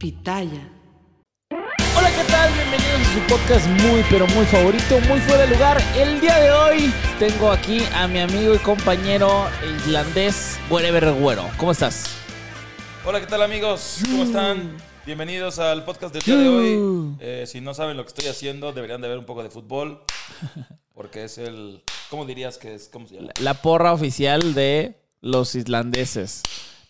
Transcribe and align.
Pitaya. 0.00 0.66
Hola, 1.50 2.08
¿qué 2.08 2.24
tal? 2.32 2.50
Bienvenidos 2.54 3.00
a 3.02 3.12
su 3.12 3.20
podcast 3.28 3.66
muy, 3.82 4.02
pero 4.08 4.26
muy 4.28 4.46
favorito, 4.46 4.98
muy 5.00 5.20
fuera 5.20 5.42
de 5.42 5.48
lugar. 5.48 5.78
El 5.94 6.18
día 6.22 6.38
de 6.38 6.50
hoy 6.50 6.94
tengo 7.18 7.50
aquí 7.52 7.82
a 7.92 8.08
mi 8.08 8.20
amigo 8.20 8.54
y 8.54 8.58
compañero 8.60 9.46
islandés, 9.62 10.58
Wherever 10.70 11.12
Güero. 11.12 11.44
¿Cómo 11.58 11.72
estás? 11.72 12.16
Hola, 13.04 13.20
¿qué 13.20 13.26
tal 13.26 13.42
amigos? 13.42 13.98
¿Cómo 14.06 14.22
están? 14.22 14.74
Bienvenidos 15.04 15.58
al 15.58 15.84
podcast 15.84 16.14
del 16.14 16.22
día 16.22 16.36
de 16.36 16.48
hoy. 16.48 17.16
Eh, 17.20 17.44
si 17.46 17.60
no 17.60 17.74
saben 17.74 17.98
lo 17.98 18.04
que 18.04 18.08
estoy 18.08 18.28
haciendo, 18.28 18.72
deberían 18.72 19.02
de 19.02 19.08
ver 19.08 19.18
un 19.18 19.26
poco 19.26 19.42
de 19.42 19.50
fútbol. 19.50 20.00
Porque 20.94 21.24
es 21.24 21.36
el... 21.36 21.82
¿Cómo 22.08 22.24
dirías 22.24 22.56
que 22.56 22.74
es? 22.74 22.88
¿Cómo 22.88 23.06
se 23.06 23.16
llama? 23.16 23.32
La 23.38 23.52
porra 23.52 23.92
oficial 23.92 24.54
de 24.54 24.98
los 25.20 25.54
islandeses. 25.54 26.42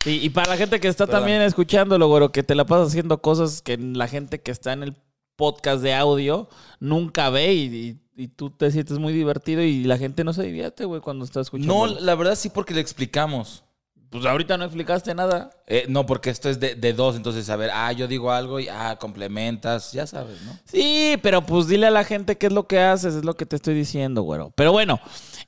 Y, 0.05 0.11
y 0.12 0.31
para 0.31 0.51
la 0.51 0.56
gente 0.56 0.81
que 0.81 0.89
está 0.89 1.06
Perdón. 1.06 1.20
también 1.23 1.43
escuchándolo, 1.43 2.09
güero, 2.09 2.33
que 2.33 2.43
te 2.43 2.55
la 2.55 2.65
pasas 2.65 2.89
haciendo 2.89 3.20
cosas 3.20 3.61
que 3.62 3.77
la 3.77 4.09
gente 4.09 4.41
que 4.41 4.51
está 4.51 4.73
en 4.73 4.83
el 4.83 4.97
podcast 5.37 5.83
de 5.83 5.95
audio 5.95 6.48
nunca 6.79 7.29
ve 7.31 7.53
y, 7.55 7.65
y- 7.77 8.01
y 8.17 8.28
tú 8.28 8.51
te 8.51 8.71
sientes 8.71 8.98
muy 8.98 9.15
divertido 9.15 9.62
y 9.62 9.84
la 9.84 9.97
gente 9.97 10.25
no 10.25 10.34
se 10.34 10.43
divierte, 10.43 10.84
güey, 10.84 11.01
cuando 11.01 11.25
está 11.25 11.41
escuchando. 11.41 11.73
No, 11.75 12.01
la 12.01 12.15
verdad 12.15 12.34
sí 12.34 12.51
porque 12.51 12.75
le 12.75 12.81
explicamos. 12.83 13.65
Pues 14.11 14.27
ahorita 14.27 14.56
no 14.56 14.64
explicaste 14.64 15.14
nada. 15.14 15.50
Eh, 15.69 15.86
no, 15.89 16.05
porque 16.05 16.30
esto 16.30 16.48
es 16.48 16.58
de, 16.58 16.75
de 16.75 16.92
dos, 16.92 17.14
entonces 17.14 17.48
a 17.48 17.55
ver, 17.55 17.70
ah, 17.72 17.92
yo 17.92 18.08
digo 18.08 18.33
algo 18.33 18.58
y 18.58 18.69
ah, 18.69 18.97
complementas, 19.00 19.92
ya 19.92 20.05
sabes, 20.05 20.42
¿no? 20.42 20.58
Sí, 20.64 21.16
pero 21.22 21.47
pues 21.47 21.69
dile 21.69 21.86
a 21.86 21.92
la 21.92 22.03
gente 22.03 22.36
qué 22.36 22.48
es 22.48 22.53
lo 22.53 22.66
que 22.66 22.81
haces, 22.81 23.14
es 23.14 23.25
lo 23.25 23.36
que 23.36 23.47
te 23.47 23.55
estoy 23.55 23.75
diciendo, 23.75 24.22
güero. 24.22 24.53
Pero 24.56 24.72
bueno, 24.72 24.98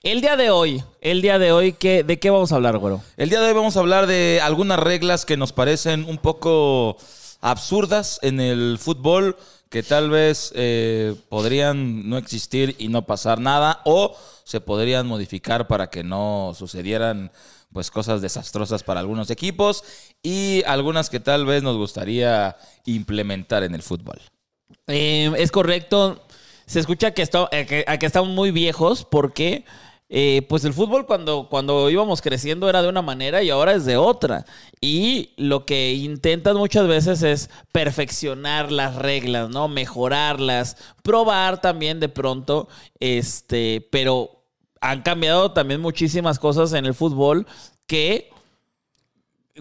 el 0.05 0.20
día 0.20 0.36
de 0.36 0.50
hoy, 0.50 0.84
el 1.00 1.22
día 1.22 1.40
de 1.40 1.50
hoy, 1.50 1.72
¿qué, 1.72 2.05
¿de 2.05 2.20
qué 2.20 2.30
vamos 2.30 2.52
a 2.52 2.55
hablar, 2.55 2.78
güero? 2.78 3.02
El 3.16 3.30
día 3.30 3.40
de 3.40 3.48
hoy 3.48 3.52
vamos 3.52 3.77
a 3.77 3.80
hablar 3.80 4.06
de 4.06 4.40
algunas 4.40 4.78
reglas 4.78 5.27
que 5.27 5.36
nos 5.36 5.52
parecen 5.52 6.05
un 6.08 6.18
poco 6.18 6.98
absurdas 7.40 8.20
en 8.22 8.38
el 8.40 8.78
fútbol, 8.80 9.36
que 9.70 9.83
tal 9.83 10.08
vez 10.08 10.52
eh, 10.55 11.16
podrían 11.28 12.08
no 12.08 12.16
existir 12.16 12.77
y 12.79 12.86
no 12.89 13.06
pasar 13.06 13.40
nada, 13.40 13.80
o 13.84 14.17
se 14.44 14.61
podrían 14.61 15.08
modificar 15.08 15.67
para 15.67 15.90
que 15.90 16.05
no 16.05 16.52
sucedieran 16.56 17.33
pues 17.72 17.90
cosas 17.90 18.20
desastrosas 18.20 18.83
para 18.83 19.00
algunos 19.00 19.30
equipos 19.30 19.84
y 20.22 20.62
algunas 20.66 21.10
que 21.10 21.20
tal 21.20 21.46
vez 21.46 21.62
nos 21.62 21.77
gustaría 21.77 22.56
implementar 22.84 23.62
en 23.62 23.74
el 23.74 23.83
fútbol. 23.83 24.20
Eh, 24.86 25.33
es 25.38 25.50
correcto. 25.50 26.27
Se 26.66 26.80
escucha 26.80 27.12
que, 27.12 27.22
eh, 27.22 27.66
que, 27.66 27.98
que 27.98 28.06
estamos 28.06 28.30
muy 28.30 28.50
viejos 28.50 29.05
porque 29.05 29.64
eh, 30.14 30.42
pues 30.46 30.62
el 30.66 30.74
fútbol 30.74 31.06
cuando, 31.06 31.48
cuando 31.48 31.88
íbamos 31.88 32.20
creciendo 32.20 32.68
era 32.68 32.82
de 32.82 32.90
una 32.90 33.00
manera 33.00 33.42
y 33.42 33.48
ahora 33.48 33.72
es 33.72 33.86
de 33.86 33.96
otra. 33.96 34.44
Y 34.78 35.30
lo 35.38 35.64
que 35.64 35.94
intentan 35.94 36.58
muchas 36.58 36.86
veces 36.86 37.22
es 37.22 37.48
perfeccionar 37.72 38.70
las 38.70 38.96
reglas, 38.96 39.48
¿no? 39.48 39.68
Mejorarlas, 39.68 40.77
probar 41.02 41.62
también 41.62 41.98
de 41.98 42.11
pronto, 42.11 42.68
este, 43.00 43.88
pero 43.90 44.42
han 44.82 45.02
cambiado 45.02 45.52
también 45.52 45.80
muchísimas 45.80 46.38
cosas 46.38 46.74
en 46.74 46.84
el 46.84 46.92
fútbol 46.92 47.46
que 47.86 48.30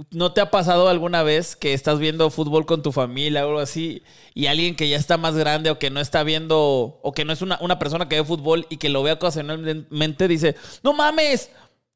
¿No 0.10 0.32
te 0.32 0.40
ha 0.40 0.50
pasado 0.50 0.88
alguna 0.88 1.22
vez 1.22 1.58
que 1.58 1.74
estás 1.74 2.00
viendo 2.00 2.30
fútbol 2.30 2.66
con 2.66 2.82
tu 2.82 2.94
familia 2.94 3.46
o 3.46 3.50
algo 3.50 3.60
así 3.60 4.04
y 4.34 4.46
alguien 4.46 4.78
que 4.78 4.88
ya 4.88 4.96
está 4.96 5.18
más 5.18 5.36
grande 5.36 5.70
o 5.70 5.80
que 5.80 5.90
no 5.90 6.00
está 6.00 6.24
viendo 6.24 7.00
o 7.02 7.12
que 7.12 7.26
no 7.26 7.34
es 7.34 7.42
una, 7.42 7.58
una 7.60 7.78
persona 7.78 8.08
que 8.08 8.16
ve 8.16 8.24
fútbol 8.24 8.66
y 8.70 8.78
que 8.78 8.88
lo 8.88 9.04
ve 9.04 9.12
ocasionalmente 9.12 10.30
dice, 10.30 10.56
no 10.82 10.94
mames, 10.94 11.52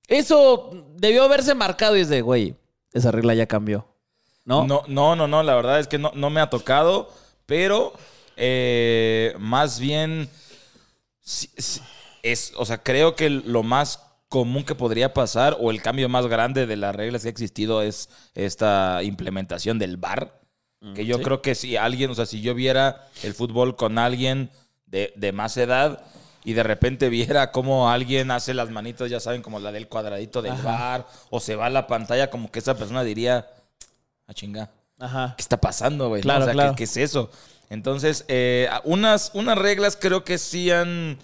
eso 0.09 0.87
debió 0.97 1.23
haberse 1.23 1.55
marcado 1.55 1.95
y 1.95 2.01
es 2.01 2.09
de, 2.09 2.21
güey, 2.21 2.55
esa 2.91 3.11
regla 3.11 3.33
ya 3.33 3.45
cambió. 3.45 3.87
¿No? 4.43 4.67
No, 4.67 4.83
no, 4.87 5.15
no, 5.15 5.29
no, 5.29 5.41
la 5.41 5.55
verdad 5.55 5.79
es 5.79 5.87
que 5.87 5.97
no, 5.97 6.11
no 6.15 6.29
me 6.29 6.41
ha 6.41 6.49
tocado, 6.49 7.09
pero 7.45 7.93
eh, 8.35 9.33
más 9.39 9.79
bien 9.79 10.29
es, 12.31 12.53
o 12.57 12.65
sea, 12.65 12.81
creo 12.81 13.15
que 13.15 13.29
lo 13.29 13.61
más 13.63 14.01
común 14.29 14.63
que 14.63 14.73
podría 14.75 15.13
pasar 15.13 15.55
o 15.59 15.69
el 15.71 15.81
cambio 15.81 16.09
más 16.09 16.25
grande 16.27 16.65
de 16.65 16.75
las 16.75 16.95
reglas 16.95 17.21
que 17.21 17.27
ha 17.27 17.31
existido 17.31 17.81
es 17.83 18.09
esta 18.33 19.01
implementación 19.03 19.79
del 19.79 19.97
VAR. 19.97 20.41
Que 20.93 21.05
yo 21.05 21.17
sí. 21.17 21.23
creo 21.23 21.41
que 21.41 21.55
si 21.55 21.77
alguien, 21.77 22.11
o 22.11 22.15
sea, 22.15 22.27
si 22.27 22.41
yo 22.41 22.53
viera 22.53 23.07
el 23.23 23.33
fútbol 23.33 23.75
con 23.75 23.97
alguien 23.97 24.51
de, 24.85 25.11
de 25.15 25.31
más 25.31 25.57
edad 25.57 26.03
y 26.43 26.53
de 26.53 26.61
repente 26.61 27.09
viera 27.09 27.51
cómo 27.51 27.89
alguien 27.89 28.29
hace 28.29 28.53
las 28.53 28.69
manitos, 28.69 29.09
ya 29.09 29.19
saben, 29.19 29.41
como 29.41 29.59
la 29.59 29.71
del 29.71 29.87
cuadradito 29.87 30.43
del 30.43 30.53
VAR, 30.53 31.07
o 31.31 31.39
se 31.39 31.55
va 31.55 31.67
a 31.67 31.69
la 31.71 31.87
pantalla, 31.87 32.29
como 32.29 32.51
que 32.51 32.59
esa 32.59 32.77
persona 32.77 33.03
diría, 33.03 33.47
a 34.27 34.33
chinga, 34.35 34.69
Ajá. 34.99 35.33
¿qué 35.35 35.41
está 35.41 35.57
pasando, 35.57 36.09
güey? 36.09 36.21
¿No? 36.21 36.25
Claro, 36.25 36.41
o 36.41 36.45
sea, 36.45 36.53
¿qué- 36.53 36.57
claro. 36.57 36.75
¿qué, 36.75 36.83
es 36.83 36.97
eso? 36.97 37.31
Entonces, 37.71 38.23
eh, 38.27 38.69
unas, 38.83 39.31
unas 39.33 39.57
reglas 39.57 39.97
creo 39.99 40.23
que 40.23 40.37
sí 40.37 40.69
han 40.69 41.17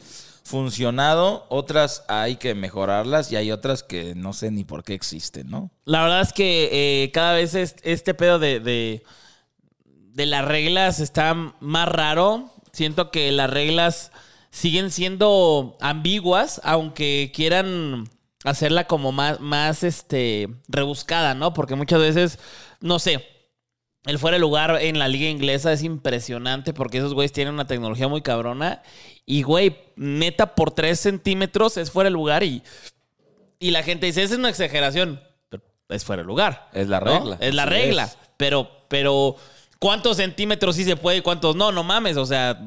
funcionado, 0.52 1.46
otras 1.50 2.04
hay 2.08 2.36
que 2.36 2.54
mejorarlas 2.54 3.32
y 3.32 3.38
hay 3.38 3.52
otras 3.52 3.82
que 3.84 4.14
no 4.16 4.34
sé 4.34 4.52
ni 4.52 4.64
por 4.64 4.84
qué 4.84 4.94
existen, 4.94 5.50
¿no? 5.50 5.72
La 5.86 6.04
verdad 6.04 6.22
es 6.22 6.34
que 6.34 6.70
eh, 7.04 7.12
cada 7.12 7.34
vez 7.34 7.56
es- 7.56 7.76
este 7.84 8.14
pedo 8.14 8.38
de, 8.38 8.60
de, 8.60 9.04
de 9.86 10.26
las 10.26 10.46
reglas 10.46 11.00
está 11.00 11.34
más 11.60 11.88
raro. 11.88 12.52
Siento 12.74 13.10
que 13.12 13.32
las 13.32 13.50
reglas 13.50 14.12
siguen 14.52 14.92
siendo 14.92 15.78
ambiguas, 15.80 16.62
aunque 16.64 17.32
quieran 17.34 18.10
hacerla 18.44 18.86
como 18.88 19.12
más, 19.12 19.40
más 19.40 19.84
este, 19.84 20.50
rebuscada, 20.68 21.34
¿no? 21.34 21.54
Porque 21.54 21.76
muchas 21.76 22.00
veces, 22.00 22.40
no 22.80 23.00
sé, 23.00 23.26
el 24.06 24.18
fuera 24.18 24.36
de 24.36 24.42
lugar 24.42 24.78
en 24.82 24.98
la 24.98 25.08
liga 25.08 25.30
inglesa 25.30 25.72
es 25.72 25.84
impresionante 25.84 26.74
porque 26.74 26.98
esos 26.98 27.14
güeyes 27.14 27.32
tienen 27.32 27.54
una 27.54 27.68
tecnología 27.68 28.08
muy 28.08 28.22
cabrona. 28.22 28.82
Y, 29.26 29.44
güey, 29.44 29.78
neta, 29.96 30.56
por 30.56 30.72
3 30.72 31.00
centímetros 31.00 31.78
es 31.78 31.92
fuera 31.92 32.10
de 32.10 32.12
lugar 32.12 32.44
y, 32.44 32.64
y 33.60 33.72
la 33.72 33.84
gente 33.84 34.08
dice, 34.08 34.24
esa 34.24 34.34
es 34.34 34.40
una 34.40 34.50
exageración. 34.50 35.22
Pero 35.50 35.64
es 35.90 36.04
fuera 36.04 36.24
de 36.24 36.28
lugar. 36.28 36.70
Es 36.74 36.88
la 36.88 37.00
¿no? 37.00 37.06
regla. 37.06 37.38
Es 37.40 37.54
la 37.54 37.66
regla. 37.66 38.04
es. 38.06 38.18
Pero, 38.38 38.70
pero, 38.88 39.36
¿cuántos 39.78 40.18
centímetros 40.18 40.76
sí 40.76 40.84
se 40.84 40.96
puede 40.96 41.18
y 41.18 41.22
cuántos 41.22 41.56
no? 41.56 41.72
No 41.72 41.84
mames, 41.84 42.18
o 42.18 42.26
sea, 42.26 42.60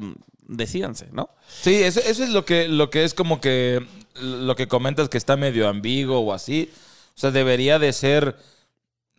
decídanse, 0.47 1.09
¿no? 1.11 1.29
Sí, 1.61 1.83
eso, 1.83 1.99
eso 1.99 2.23
es 2.23 2.29
lo 2.29 2.45
que, 2.45 2.69
lo 2.69 2.89
que 2.89 3.03
es 3.03 3.13
como 3.13 3.41
que 3.41 3.85
lo 4.21 4.55
que 4.55 4.67
comentas 4.67 5.09
que 5.09 5.17
está 5.17 5.35
medio 5.35 5.67
ambiguo 5.67 6.19
o 6.19 6.33
así. 6.33 6.71
O 7.15 7.19
sea, 7.19 7.31
debería 7.31 7.79
de 7.79 7.91
ser. 7.93 8.35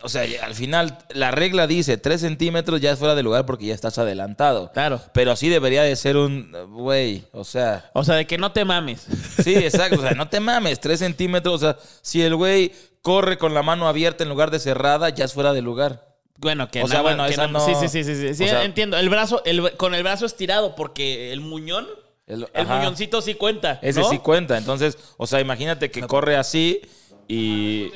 O 0.03 0.09
sea, 0.11 0.25
al 0.45 0.55
final 0.55 0.99
la 1.11 1.31
regla 1.31 1.67
dice 1.67 1.97
3 1.97 2.21
centímetros 2.21 2.81
ya 2.83 2.93
es 2.93 2.99
fuera 2.99 3.15
de 3.15 3.23
lugar 3.23 3.47
porque 3.47 3.65
ya 3.67 3.75
estás 3.75 3.97
adelantado. 3.99 4.71
Claro. 4.73 5.01
Pero 5.15 5.35
sí 5.37 5.49
debería 5.49 5.83
de 5.83 5.97
ser 5.97 6.17
un. 6.19 6.53
Güey, 6.71 7.25
o 7.33 7.45
sea. 7.45 7.91
O 7.95 8.05
sea, 8.05 8.17
de 8.17 8.27
que 8.27 8.37
no 8.37 8.53
te 8.53 8.65
mames. 8.67 9.07
Sí, 9.43 9.55
exacto. 9.55 9.99
O 9.99 10.03
sea, 10.03 10.13
no 10.13 10.29
te 10.29 10.39
mames, 10.39 10.81
3 10.81 10.99
centímetros. 10.99 11.55
O 11.55 11.59
sea, 11.59 11.77
si 12.03 12.21
el 12.23 12.37
güey 12.37 12.73
corre 13.01 13.39
con 13.39 13.55
la 13.55 13.63
mano 13.63 13.89
abierta 13.89 14.23
en 14.23 14.29
lugar 14.29 14.51
de 14.51 14.59
cerrada, 14.59 15.09
ya 15.09 15.25
es 15.25 15.33
fuera 15.33 15.53
de 15.55 15.63
lugar. 15.63 16.07
Bueno, 16.39 16.71
que 16.71 16.83
O 16.83 16.87
sea, 16.87 16.99
nada 16.99 17.03
bueno, 17.15 17.25
que 17.27 17.33
esa 17.33 17.47
no- 17.47 17.65
Sí, 17.65 17.73
sí, 17.81 17.89
sí, 17.89 18.05
sí, 18.05 18.15
sí. 18.15 18.35
Sí, 18.35 18.45
o 18.45 18.49
sea- 18.49 18.65
entiendo. 18.65 18.99
El 18.99 19.09
brazo, 19.09 19.43
el, 19.47 19.75
con 19.79 19.95
el 19.95 20.03
brazo 20.03 20.27
estirado, 20.27 20.75
porque 20.77 21.33
el 21.33 21.41
muñón, 21.41 21.87
El- 22.27 22.47
muñoncito 22.67 23.23
sí 23.23 23.33
cuenta. 23.35 23.79
Ese 23.81 24.01
¿no? 24.01 24.11
sí 24.11 24.19
cuenta. 24.19 24.59
Entonces, 24.59 24.99
o 25.17 25.27
sea, 25.27 25.41
imagínate 25.41 25.91
que 25.91 26.03
corre 26.03 26.37
así 26.37 26.83
y. 27.27 27.91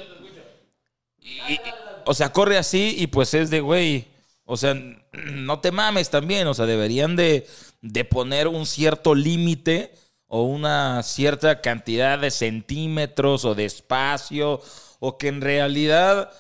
y- 1.20 1.52
y- 1.52 1.60
o 2.06 2.14
sea, 2.14 2.32
corre 2.32 2.58
así 2.58 2.96
y 2.98 3.06
pues 3.08 3.34
es 3.34 3.50
de, 3.50 3.60
güey, 3.60 4.08
o 4.44 4.56
sea, 4.56 4.74
no 5.12 5.60
te 5.60 5.72
mames 5.72 6.10
también, 6.10 6.46
o 6.46 6.54
sea, 6.54 6.66
deberían 6.66 7.16
de, 7.16 7.46
de 7.82 8.04
poner 8.04 8.48
un 8.48 8.66
cierto 8.66 9.14
límite 9.14 9.94
o 10.26 10.44
una 10.44 11.02
cierta 11.02 11.60
cantidad 11.60 12.18
de 12.18 12.30
centímetros 12.30 13.44
o 13.44 13.54
de 13.56 13.64
espacio, 13.64 14.60
o 15.00 15.18
que 15.18 15.26
en 15.28 15.40
realidad 15.40 16.30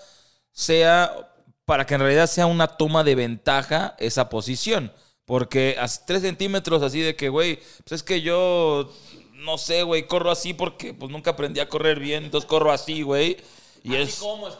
sea, 0.52 1.32
para 1.64 1.86
que 1.86 1.94
en 1.94 2.00
realidad 2.00 2.28
sea 2.28 2.46
una 2.46 2.68
toma 2.68 3.02
de 3.02 3.16
ventaja 3.16 3.96
esa 3.98 4.28
posición. 4.28 4.92
Porque 5.24 5.76
a 5.78 5.86
tres 6.06 6.22
centímetros 6.22 6.82
así 6.82 7.00
de 7.00 7.16
que, 7.16 7.28
güey, 7.28 7.56
pues 7.84 8.00
es 8.00 8.02
que 8.04 8.20
yo, 8.20 8.92
no 9.34 9.58
sé, 9.58 9.82
güey, 9.82 10.06
corro 10.06 10.30
así 10.30 10.54
porque 10.54 10.94
pues 10.94 11.10
nunca 11.10 11.32
aprendí 11.32 11.60
a 11.60 11.68
correr 11.68 11.98
bien, 11.98 12.24
entonces 12.24 12.48
corro 12.48 12.72
así, 12.72 13.02
güey. 13.02 13.38
Y 13.82 13.94
es... 13.96 14.16
¿Cómo 14.16 14.48
es? 14.48 14.54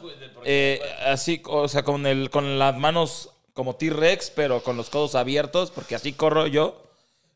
Eh, 0.45 0.81
así, 1.07 1.43
o 1.47 1.69
sea, 1.69 1.83
con, 1.83 2.07
el, 2.07 2.31
con 2.31 2.59
las 2.59 2.77
manos 2.77 3.31
como 3.53 3.77
T-Rex, 3.77 4.31
pero 4.31 4.63
con 4.63 4.77
los 4.77 4.89
codos 4.91 5.15
abiertos, 5.15 5.71
porque 5.71 5.95
así 5.95 6.13
corro 6.13 6.47
yo. 6.47 6.83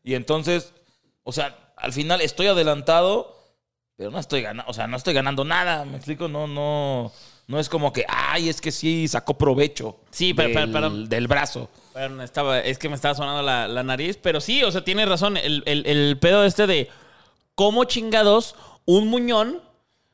Y 0.03 0.15
entonces, 0.15 0.73
o 1.23 1.31
sea, 1.31 1.55
al 1.77 1.93
final 1.93 2.21
estoy 2.21 2.47
adelantado, 2.47 3.35
pero 3.97 4.11
no 4.11 4.19
estoy 4.19 4.41
ganando, 4.41 4.69
o 4.69 4.73
sea, 4.73 4.87
no 4.87 4.97
estoy 4.97 5.13
ganando 5.13 5.43
nada, 5.45 5.85
me 5.85 5.97
explico, 5.97 6.27
no, 6.27 6.47
no, 6.47 7.11
no 7.47 7.59
es 7.59 7.69
como 7.69 7.93
que, 7.93 8.05
ay, 8.07 8.49
es 8.49 8.59
que 8.61 8.71
sí 8.71 9.07
sacó 9.07 9.37
provecho 9.37 9.97
Sí, 10.11 10.33
pero- 10.33 10.49
del, 10.49 10.71
pero- 10.71 10.89
pero- 10.89 10.89
del 11.05 11.27
brazo. 11.27 11.69
Estaba, 12.23 12.59
es 12.59 12.77
que 12.77 12.89
me 12.89 12.95
estaba 12.95 13.15
sonando 13.15 13.41
la, 13.41 13.67
la 13.67 13.83
nariz, 13.83 14.17
pero 14.21 14.41
sí, 14.41 14.63
o 14.63 14.71
sea, 14.71 14.83
tiene 14.83 15.05
razón. 15.05 15.37
El, 15.37 15.63
el- 15.65 15.85
el 15.85 16.17
pedo 16.19 16.43
este 16.43 16.67
de 16.67 16.89
cómo 17.55 17.83
chingados 17.85 18.55
un 18.85 19.07
muñón, 19.07 19.61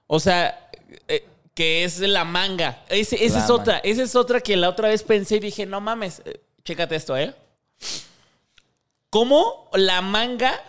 o 0.07 0.19
sea, 0.19 0.69
eh, 1.07 1.25
que 1.61 1.83
es 1.83 1.99
la 1.99 2.25
manga. 2.25 2.81
Ese- 2.89 3.23
esa 3.23 3.37
La 3.37 3.43
es 3.45 3.49
otra, 3.51 3.77
esa 3.83 4.01
es 4.01 4.15
otra 4.15 4.41
que 4.41 4.57
la 4.57 4.67
otra 4.67 4.87
vez 4.87 5.03
pensé 5.03 5.35
y 5.35 5.39
dije, 5.41 5.67
no 5.67 5.79
mames, 5.79 6.23
eh, 6.25 6.41
chécate 6.63 6.95
esto, 6.95 7.15
¿eh? 7.15 7.35
¿Cómo 9.11 9.69
la 9.73 10.01
manga 10.01 10.59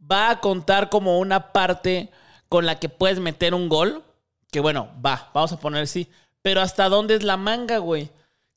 va 0.00 0.30
a 0.30 0.40
contar 0.40 0.90
como 0.90 1.18
una 1.18 1.52
parte 1.52 2.10
con 2.48 2.66
la 2.66 2.78
que 2.78 2.88
puedes 2.88 3.18
meter 3.18 3.52
un 3.52 3.68
gol? 3.68 4.04
Que 4.52 4.60
bueno, 4.60 4.88
va, 5.04 5.28
vamos 5.34 5.50
a 5.50 5.58
poner 5.58 5.88
sí. 5.88 6.08
Pero 6.40 6.60
¿hasta 6.60 6.88
dónde 6.88 7.16
es 7.16 7.24
la 7.24 7.36
manga, 7.36 7.78
güey? 7.78 8.08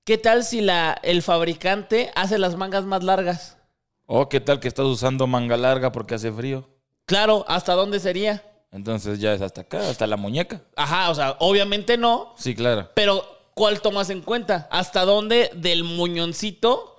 ¿Qué 0.03 0.19
tal 0.19 0.43
si 0.43 0.61
la, 0.61 0.99
el 1.01 1.23
fabricante 1.23 2.11
hace 2.13 2.37
las 2.37 2.55
mangas 2.57 2.83
más 2.85 3.03
largas? 3.03 3.57
O 4.05 4.29
qué 4.29 4.39
tal 4.39 4.59
que 4.59 4.67
estás 4.67 4.85
usando 4.85 5.25
manga 5.25 5.57
larga 5.57 5.91
porque 5.91 6.13
hace 6.13 6.31
frío. 6.31 6.69
Claro, 7.07 7.43
¿hasta 7.47 7.73
dónde 7.73 7.99
sería? 7.99 8.43
Entonces 8.71 9.19
ya 9.19 9.33
es 9.33 9.41
hasta 9.41 9.61
acá, 9.61 9.89
hasta 9.89 10.07
la 10.07 10.15
muñeca. 10.17 10.61
Ajá, 10.75 11.09
o 11.09 11.15
sea, 11.15 11.35
obviamente 11.39 11.97
no, 11.97 12.33
Sí, 12.37 12.55
claro. 12.55 12.89
pero 12.93 13.25
¿cuál 13.53 13.81
tomas 13.81 14.09
en 14.09 14.21
cuenta? 14.21 14.67
¿Hasta 14.71 15.03
dónde 15.03 15.51
del 15.55 15.83
muñoncito 15.83 16.97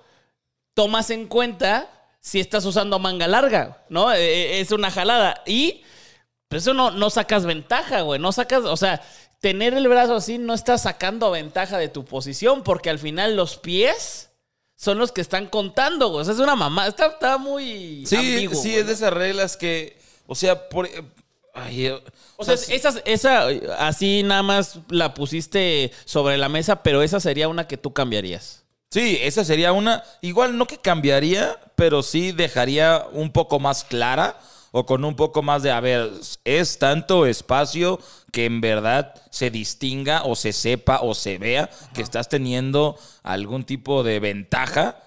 tomas 0.75 1.09
en 1.09 1.27
cuenta 1.27 1.89
si 2.19 2.39
estás 2.39 2.65
usando 2.65 2.99
manga 2.99 3.27
larga? 3.27 3.83
¿No? 3.89 4.11
Eh, 4.13 4.17
eh, 4.19 4.59
Es 4.59 4.71
una 4.71 4.91
jalada. 4.91 5.41
Y 5.47 5.81
pues 6.47 6.61
eso 6.61 6.73
no, 6.75 6.91
no 6.91 7.09
sacas 7.09 7.45
ventaja, 7.45 8.01
güey. 8.01 8.19
No 8.19 8.31
sacas, 8.31 8.63
o 8.65 8.77
sea, 8.77 9.01
tener 9.39 9.73
el 9.73 9.87
brazo 9.87 10.15
así 10.15 10.37
no 10.37 10.53
estás 10.53 10.83
sacando 10.83 11.31
ventaja 11.31 11.77
de 11.79 11.89
tu 11.89 12.05
posición 12.05 12.61
porque 12.63 12.91
al 12.91 12.99
final 12.99 13.35
los 13.35 13.57
pies 13.57 14.29
son 14.75 14.99
los 14.99 15.11
que 15.11 15.21
están 15.21 15.47
contando, 15.47 16.09
güey. 16.09 16.21
O 16.21 16.25
sea, 16.25 16.35
es 16.35 16.39
una 16.39 16.55
mamá. 16.55 16.85
Está, 16.87 17.07
está 17.07 17.37
muy 17.39 18.05
Sí, 18.05 18.15
ambiguo, 18.15 18.61
sí, 18.61 18.69
güey, 18.69 18.81
es 18.81 18.87
de 18.87 18.93
esas 18.93 19.11
reglas 19.11 19.57
que, 19.57 19.97
o 20.27 20.35
sea, 20.35 20.69
por... 20.69 20.87
ay, 21.53 21.93
O 22.37 22.43
sea, 22.43 22.55
esa 23.05 23.47
así 23.79 24.23
nada 24.23 24.43
más 24.43 24.79
la 24.89 25.13
pusiste 25.13 25.91
sobre 26.05 26.37
la 26.37 26.49
mesa, 26.49 26.83
pero 26.83 27.01
esa 27.01 27.19
sería 27.19 27.47
una 27.47 27.67
que 27.67 27.77
tú 27.77 27.93
cambiarías. 27.93 28.63
Sí, 28.89 29.17
esa 29.21 29.43
sería 29.43 29.71
una, 29.71 30.03
igual 30.21 30.55
no 30.55 30.67
que 30.67 30.77
cambiaría, 30.77 31.59
pero 31.75 32.03
sí 32.03 32.31
dejaría 32.31 33.05
un 33.11 33.31
poco 33.31 33.59
más 33.59 33.83
clara 33.83 34.39
o 34.71 34.85
con 34.85 35.05
un 35.05 35.15
poco 35.15 35.41
más 35.41 35.63
de, 35.63 35.71
a 35.71 35.79
ver, 35.79 36.11
es 36.43 36.79
tanto 36.79 37.25
espacio 37.25 37.99
que 38.31 38.45
en 38.45 38.61
verdad 38.61 39.13
se 39.29 39.51
distinga 39.51 40.23
o 40.23 40.35
se 40.35 40.53
sepa 40.53 40.99
o 41.01 41.13
se 41.13 41.37
vea 41.37 41.69
que 41.93 42.01
estás 42.01 42.29
teniendo 42.29 42.97
algún 43.21 43.63
tipo 43.63 44.03
de 44.03 44.19
ventaja 44.19 44.97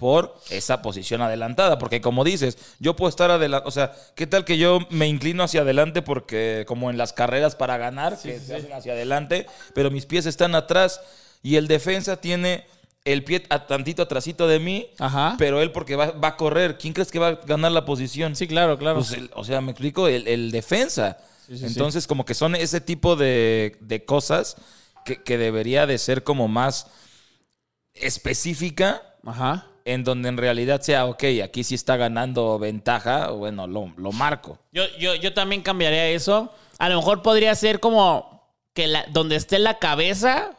por 0.00 0.34
esa 0.48 0.80
posición 0.80 1.20
adelantada. 1.20 1.78
Porque 1.78 2.00
como 2.00 2.24
dices, 2.24 2.56
yo 2.78 2.96
puedo 2.96 3.10
estar 3.10 3.30
adelante, 3.30 3.68
o 3.68 3.70
sea, 3.70 3.92
¿qué 4.14 4.26
tal 4.26 4.46
que 4.46 4.56
yo 4.56 4.78
me 4.88 5.06
inclino 5.06 5.42
hacia 5.44 5.60
adelante 5.60 6.00
porque 6.00 6.64
como 6.66 6.88
en 6.88 6.96
las 6.96 7.12
carreras 7.12 7.54
para 7.54 7.76
ganar, 7.76 8.18
que 8.18 8.40
se 8.40 8.56
hacen 8.56 8.72
hacia 8.72 8.94
adelante, 8.94 9.46
pero 9.74 9.90
mis 9.90 10.06
pies 10.06 10.24
están 10.24 10.54
atrás 10.54 11.02
y 11.42 11.56
el 11.56 11.68
defensa 11.68 12.16
tiene 12.18 12.64
el 13.04 13.24
pie 13.24 13.44
a 13.50 13.66
tantito 13.66 14.00
atrasito 14.02 14.48
de 14.48 14.58
mí, 14.58 14.88
Ajá. 14.98 15.34
pero 15.38 15.60
él 15.60 15.70
porque 15.70 15.96
va, 15.96 16.12
va 16.12 16.28
a 16.28 16.36
correr, 16.38 16.78
¿quién 16.78 16.94
crees 16.94 17.10
que 17.10 17.18
va 17.18 17.28
a 17.28 17.34
ganar 17.34 17.72
la 17.72 17.84
posición? 17.84 18.34
Sí, 18.36 18.46
claro, 18.46 18.78
claro. 18.78 19.00
Pues 19.00 19.12
el- 19.12 19.30
o 19.34 19.44
sea, 19.44 19.60
me 19.60 19.72
explico, 19.72 20.08
el, 20.08 20.26
el 20.26 20.50
defensa. 20.50 21.18
sí, 21.46 21.58
sí. 21.58 21.66
Entonces, 21.66 22.06
como 22.06 22.24
que 22.24 22.32
son 22.34 22.54
ese 22.54 22.80
tipo 22.80 23.16
de, 23.16 23.76
de 23.80 24.04
cosas 24.06 24.56
que, 25.04 25.22
que 25.22 25.36
debería 25.36 25.86
de 25.86 25.98
ser 25.98 26.24
como 26.24 26.48
más 26.48 26.86
específica, 27.94 29.02
Ajá. 29.26 29.66
En 29.84 30.04
donde 30.04 30.28
en 30.28 30.36
realidad 30.36 30.80
sea, 30.80 31.06
ok, 31.06 31.24
aquí 31.44 31.64
sí 31.64 31.74
está 31.74 31.96
ganando 31.96 32.58
ventaja, 32.58 33.30
bueno, 33.30 33.66
lo, 33.66 33.92
lo 33.96 34.12
marco. 34.12 34.58
Yo, 34.72 34.84
yo, 34.98 35.14
yo 35.14 35.32
también 35.34 35.62
cambiaría 35.62 36.08
eso. 36.08 36.52
A 36.78 36.88
lo 36.88 36.96
mejor 36.96 37.22
podría 37.22 37.54
ser 37.54 37.80
como 37.80 38.54
que 38.74 38.86
la, 38.86 39.04
donde 39.10 39.36
esté 39.36 39.58
la 39.58 39.78
cabeza. 39.78 40.56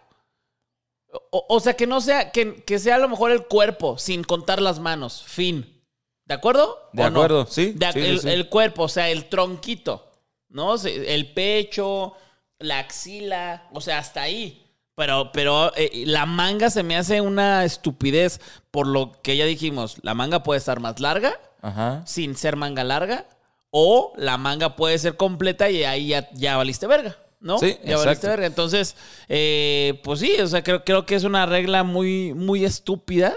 O, 1.32 1.46
o 1.50 1.60
sea, 1.60 1.74
que 1.74 1.88
no 1.88 2.00
sea, 2.02 2.32
que, 2.32 2.64
que 2.64 2.80
sea 2.80 2.96
a 2.96 3.00
lo 3.00 3.10
mejor 3.10 3.32
el 3.32 3.46
cuerpo, 3.46 3.98
sin 3.98 4.24
contar 4.24 4.62
las 4.62 4.80
manos. 4.80 5.24
Fin. 5.26 5.82
¿De 6.26 6.36
acuerdo? 6.36 6.90
De 6.94 7.04
acuerdo, 7.04 7.46
sí, 7.46 7.74
De- 7.76 7.92
sí, 7.92 8.00
sí, 8.02 8.08
el, 8.08 8.20
sí. 8.22 8.30
el 8.30 8.48
cuerpo, 8.50 8.84
o 8.84 8.90
sea, 8.90 9.10
el 9.10 9.26
tronquito. 9.26 10.08
¿No? 10.50 10.76
El 10.76 11.32
pecho, 11.34 12.14
la 12.60 12.80
axila, 12.80 13.70
o 13.74 13.80
sea, 13.82 14.00
hasta 14.00 14.22
ahí. 14.22 14.61
Pero, 14.96 15.32
pero 15.32 15.72
eh, 15.76 16.04
la 16.06 16.26
manga 16.26 16.70
se 16.70 16.84
me 16.84 16.98
hace 16.98 17.22
una 17.22 17.64
estupidez 17.66 18.42
por 18.72 18.88
lo 18.88 19.14
que 19.22 19.38
ya 19.38 19.46
dijimos. 19.46 19.98
La 20.02 20.14
manga 20.14 20.44
puede 20.44 20.60
estar 20.60 20.80
más 20.80 21.00
larga 21.00 21.40
Ajá. 21.62 22.04
sin 22.06 22.36
ser 22.36 22.56
manga 22.56 22.84
larga. 22.84 23.26
O 23.74 24.12
la 24.18 24.38
manga 24.38 24.76
puede 24.76 24.98
ser 25.00 25.16
completa 25.16 25.70
y 25.70 25.86
ahí 25.86 26.08
ya, 26.08 26.30
ya 26.34 26.58
valiste 26.58 26.88
verga, 26.88 27.16
¿no? 27.40 27.58
Sí, 27.58 27.78
ya 27.86 27.98
valiste 27.98 28.28
verga. 28.28 28.46
Entonces, 28.46 28.98
eh, 29.30 30.02
pues 30.04 30.20
sí, 30.20 30.36
o 30.42 30.48
sea, 30.48 30.62
creo, 30.62 30.84
creo 30.84 31.06
que 31.06 31.16
es 31.16 31.24
una 31.24 31.46
regla 31.46 31.84
muy, 31.84 32.34
muy 32.34 32.65
estúpida 32.65 33.34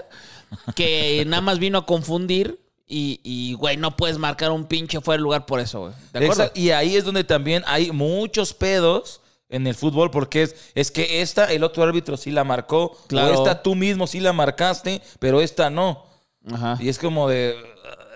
que 0.75 1.23
nada 1.29 1.41
más 1.41 1.61
vino 1.61 1.79
a 1.79 1.87
confundir. 1.87 2.61
Y, 2.87 3.21
y, 3.23 3.55
güey, 3.55 3.77
no 3.77 3.97
puedes 3.97 4.19
marcar 4.19 4.51
un 4.51 4.67
pinche 4.67 5.01
fuera 5.01 5.19
de 5.19 5.23
lugar 5.23 5.47
por 5.47 5.59
eso, 5.59 5.81
güey. 5.81 5.93
¿De 6.13 6.19
acuerdo? 6.19 6.43
Exacto, 6.43 6.61
Y 6.61 6.71
ahí 6.71 6.97
es 6.97 7.05
donde 7.05 7.25
también 7.25 7.63
hay 7.67 7.93
muchos 7.93 8.53
pedos 8.53 9.23
en 9.49 9.67
el 9.67 9.75
fútbol 9.75 10.11
porque 10.11 10.43
es, 10.43 10.57
es 10.75 10.91
que 10.91 11.23
esta, 11.23 11.53
el 11.53 11.65
otro 11.65 11.83
árbitro 11.83 12.17
sí 12.17 12.31
la 12.31 12.45
marcó, 12.45 12.97
Claro. 13.09 13.31
o 13.31 13.35
esta 13.35 13.63
tú 13.63 13.75
mismo 13.75 14.07
sí 14.07 14.21
la 14.21 14.33
marcaste, 14.33 15.01
pero 15.19 15.41
esta 15.41 15.71
no. 15.71 16.05
Ajá. 16.53 16.77
Y 16.81 16.89
es 16.89 16.99
como 16.99 17.29
de, 17.29 17.57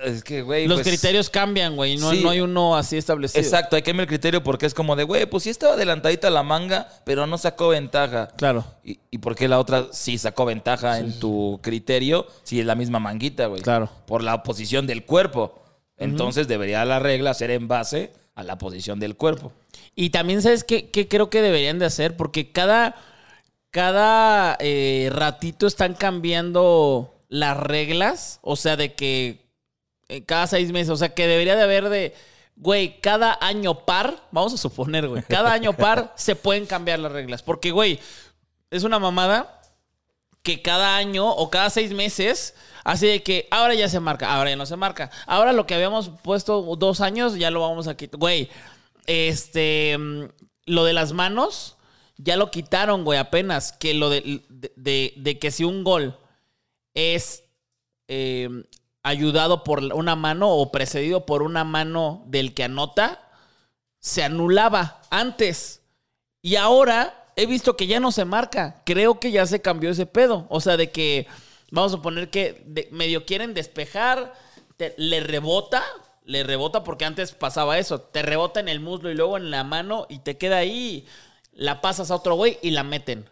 es 0.04 0.22
que, 0.22 0.42
güey, 0.42 0.66
Los 0.66 0.80
pues, 0.80 0.88
criterios 0.88 1.30
cambian, 1.30 1.76
güey. 1.76 1.96
No, 1.96 2.10
sí. 2.10 2.22
no 2.22 2.30
hay 2.30 2.40
uno 2.40 2.76
así 2.76 2.96
establecido. 2.96 3.42
Exacto, 3.42 3.76
hay 3.76 3.82
que 3.82 3.92
ver 3.92 4.02
el 4.02 4.06
criterio 4.06 4.42
porque 4.42 4.66
es 4.66 4.74
como 4.74 4.96
de, 4.96 5.04
güey, 5.04 5.26
pues 5.26 5.44
sí 5.44 5.50
estaba 5.50 5.74
adelantadita 5.74 6.30
la 6.30 6.42
manga, 6.42 6.88
pero 7.04 7.26
no 7.26 7.38
sacó 7.38 7.68
ventaja. 7.68 8.28
Claro. 8.36 8.64
¿Y, 8.84 8.98
y 9.10 9.18
por 9.18 9.34
qué 9.34 9.48
la 9.48 9.58
otra 9.58 9.86
sí 9.92 10.18
sacó 10.18 10.44
ventaja 10.44 10.98
en 10.98 11.18
tu 11.18 11.58
criterio 11.62 12.26
si 12.42 12.60
es 12.60 12.66
la 12.66 12.74
misma 12.74 12.98
manguita, 12.98 13.46
güey? 13.46 13.62
Claro. 13.62 13.90
Por 14.06 14.22
la 14.22 14.42
posición 14.42 14.86
del 14.86 15.04
cuerpo. 15.04 15.62
Entonces 15.96 16.46
debería 16.46 16.84
la 16.84 17.00
regla 17.00 17.34
ser 17.34 17.50
en 17.50 17.66
base 17.66 18.12
a 18.38 18.44
la 18.44 18.56
posición 18.56 19.00
del 19.00 19.16
cuerpo. 19.16 19.52
Y 19.96 20.10
también, 20.10 20.42
¿sabes 20.42 20.62
qué, 20.62 20.90
qué 20.90 21.08
creo 21.08 21.28
que 21.28 21.42
deberían 21.42 21.80
de 21.80 21.86
hacer? 21.86 22.16
Porque 22.16 22.52
cada, 22.52 22.94
cada 23.72 24.56
eh, 24.60 25.10
ratito 25.12 25.66
están 25.66 25.94
cambiando 25.94 27.16
las 27.28 27.56
reglas. 27.56 28.38
O 28.42 28.54
sea, 28.54 28.76
de 28.76 28.94
que 28.94 29.44
eh, 30.08 30.22
cada 30.24 30.46
seis 30.46 30.70
meses, 30.70 30.90
o 30.90 30.96
sea, 30.96 31.14
que 31.14 31.26
debería 31.26 31.56
de 31.56 31.62
haber 31.62 31.88
de, 31.88 32.14
güey, 32.54 33.00
cada 33.00 33.36
año 33.40 33.84
par, 33.84 34.22
vamos 34.30 34.54
a 34.54 34.56
suponer, 34.56 35.08
güey, 35.08 35.24
cada 35.24 35.52
año 35.52 35.72
par 35.72 36.12
se 36.16 36.36
pueden 36.36 36.64
cambiar 36.64 37.00
las 37.00 37.10
reglas. 37.10 37.42
Porque, 37.42 37.72
güey, 37.72 37.98
es 38.70 38.84
una 38.84 39.00
mamada 39.00 39.62
que 40.44 40.62
cada 40.62 40.96
año 40.96 41.28
o 41.28 41.50
cada 41.50 41.70
seis 41.70 41.92
meses, 41.92 42.54
así 42.88 43.06
de 43.06 43.22
que 43.22 43.46
ahora 43.50 43.74
ya 43.74 43.86
se 43.86 44.00
marca, 44.00 44.34
ahora 44.34 44.48
ya 44.48 44.56
no 44.56 44.64
se 44.64 44.76
marca. 44.76 45.10
Ahora 45.26 45.52
lo 45.52 45.66
que 45.66 45.74
habíamos 45.74 46.08
puesto 46.08 46.62
dos 46.76 47.02
años, 47.02 47.34
ya 47.38 47.50
lo 47.50 47.60
vamos 47.60 47.86
a 47.86 47.98
quitar. 47.98 48.18
Güey, 48.18 48.48
este, 49.06 49.96
mm, 49.98 50.24
lo 50.64 50.84
de 50.84 50.94
las 50.94 51.12
manos, 51.12 51.76
ya 52.16 52.38
lo 52.38 52.50
quitaron, 52.50 53.04
güey, 53.04 53.18
apenas. 53.18 53.72
Que 53.72 53.92
lo 53.92 54.08
de, 54.08 54.42
de, 54.74 55.38
que 55.38 55.50
si 55.50 55.64
un 55.64 55.84
gol 55.84 56.18
es 56.94 57.44
eh, 58.08 58.48
ayudado 59.02 59.64
por 59.64 59.80
una 59.92 60.16
mano 60.16 60.48
o 60.48 60.72
precedido 60.72 61.26
por 61.26 61.42
una 61.42 61.64
mano 61.64 62.24
del 62.26 62.54
que 62.54 62.64
anota, 62.64 63.20
se 64.00 64.24
anulaba 64.24 65.02
antes. 65.10 65.82
Y 66.40 66.56
ahora 66.56 67.32
he 67.36 67.44
visto 67.44 67.76
que 67.76 67.86
ya 67.86 68.00
no 68.00 68.12
se 68.12 68.24
marca. 68.24 68.80
Creo 68.86 69.20
que 69.20 69.30
ya 69.30 69.44
se 69.44 69.60
cambió 69.60 69.90
ese 69.90 70.06
pedo. 70.06 70.46
O 70.48 70.62
sea, 70.62 70.78
de 70.78 70.90
que 70.90 71.26
vamos 71.70 71.94
a 71.94 72.02
poner 72.02 72.30
que 72.30 72.62
de- 72.66 72.88
medio 72.92 73.24
quieren 73.26 73.54
despejar, 73.54 74.34
te- 74.76 74.94
le 74.96 75.20
rebota, 75.20 75.82
le 76.24 76.42
rebota 76.44 76.84
porque 76.84 77.04
antes 77.04 77.32
pasaba 77.32 77.78
eso. 77.78 78.00
Te 78.00 78.22
rebota 78.22 78.60
en 78.60 78.68
el 78.68 78.80
muslo 78.80 79.10
y 79.10 79.14
luego 79.14 79.36
en 79.36 79.50
la 79.50 79.64
mano 79.64 80.06
y 80.08 80.18
te 80.20 80.36
queda 80.36 80.58
ahí. 80.58 81.06
La 81.52 81.80
pasas 81.80 82.10
a 82.10 82.14
otro 82.16 82.34
güey 82.34 82.58
y 82.62 82.70
la 82.70 82.84
meten. 82.84 83.28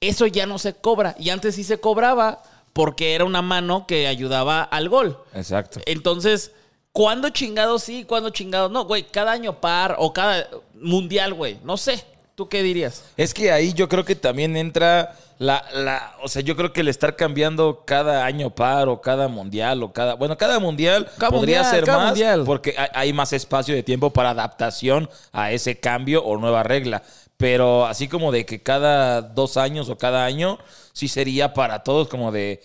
Eso 0.00 0.26
ya 0.26 0.46
no 0.46 0.58
se 0.58 0.74
cobra. 0.74 1.14
Y 1.18 1.30
antes 1.30 1.54
sí 1.54 1.64
se 1.64 1.78
cobraba 1.80 2.42
porque 2.72 3.14
era 3.14 3.24
una 3.24 3.40
mano 3.42 3.86
que 3.86 4.06
ayudaba 4.06 4.62
al 4.62 4.88
gol. 4.88 5.18
Exacto. 5.32 5.80
Entonces, 5.86 6.52
¿cuándo 6.92 7.30
chingados 7.30 7.84
sí? 7.84 8.04
¿Cuándo 8.04 8.30
chingados 8.30 8.70
no? 8.70 8.84
Güey, 8.84 9.04
cada 9.04 9.32
año 9.32 9.60
par 9.60 9.96
o 9.98 10.12
cada 10.12 10.48
mundial, 10.74 11.32
güey. 11.32 11.58
No 11.64 11.76
sé. 11.76 12.04
¿Tú 12.34 12.48
qué 12.48 12.62
dirías? 12.62 13.04
Es 13.16 13.32
que 13.32 13.52
ahí 13.52 13.72
yo 13.74 13.88
creo 13.88 14.04
que 14.04 14.16
también 14.16 14.56
entra 14.56 15.14
la, 15.38 15.64
la, 15.72 16.16
o 16.22 16.28
sea, 16.28 16.42
yo 16.42 16.56
creo 16.56 16.72
que 16.72 16.80
el 16.80 16.88
estar 16.88 17.14
cambiando 17.14 17.84
cada 17.86 18.24
año 18.24 18.50
par 18.50 18.88
o 18.88 19.00
cada 19.00 19.28
mundial 19.28 19.82
o 19.84 19.92
cada, 19.92 20.14
bueno, 20.14 20.36
cada 20.36 20.58
mundial 20.58 21.08
Cada 21.18 21.30
podría 21.30 21.62
mundial, 21.62 21.84
ser 21.84 21.86
más 21.94 22.06
mundial. 22.08 22.42
porque 22.44 22.74
hay, 22.76 22.88
hay 22.92 23.12
más 23.12 23.32
espacio 23.32 23.74
de 23.74 23.84
tiempo 23.84 24.10
para 24.12 24.30
adaptación 24.30 25.08
a 25.32 25.52
ese 25.52 25.78
cambio 25.78 26.24
o 26.24 26.36
nueva 26.36 26.64
regla. 26.64 27.02
Pero 27.36 27.86
así 27.86 28.08
como 28.08 28.32
de 28.32 28.44
que 28.46 28.62
cada 28.62 29.22
dos 29.22 29.56
años 29.56 29.88
o 29.88 29.98
cada 29.98 30.24
año, 30.24 30.58
sí 30.92 31.06
sería 31.08 31.52
para 31.54 31.82
todos 31.84 32.08
como 32.08 32.32
de, 32.32 32.62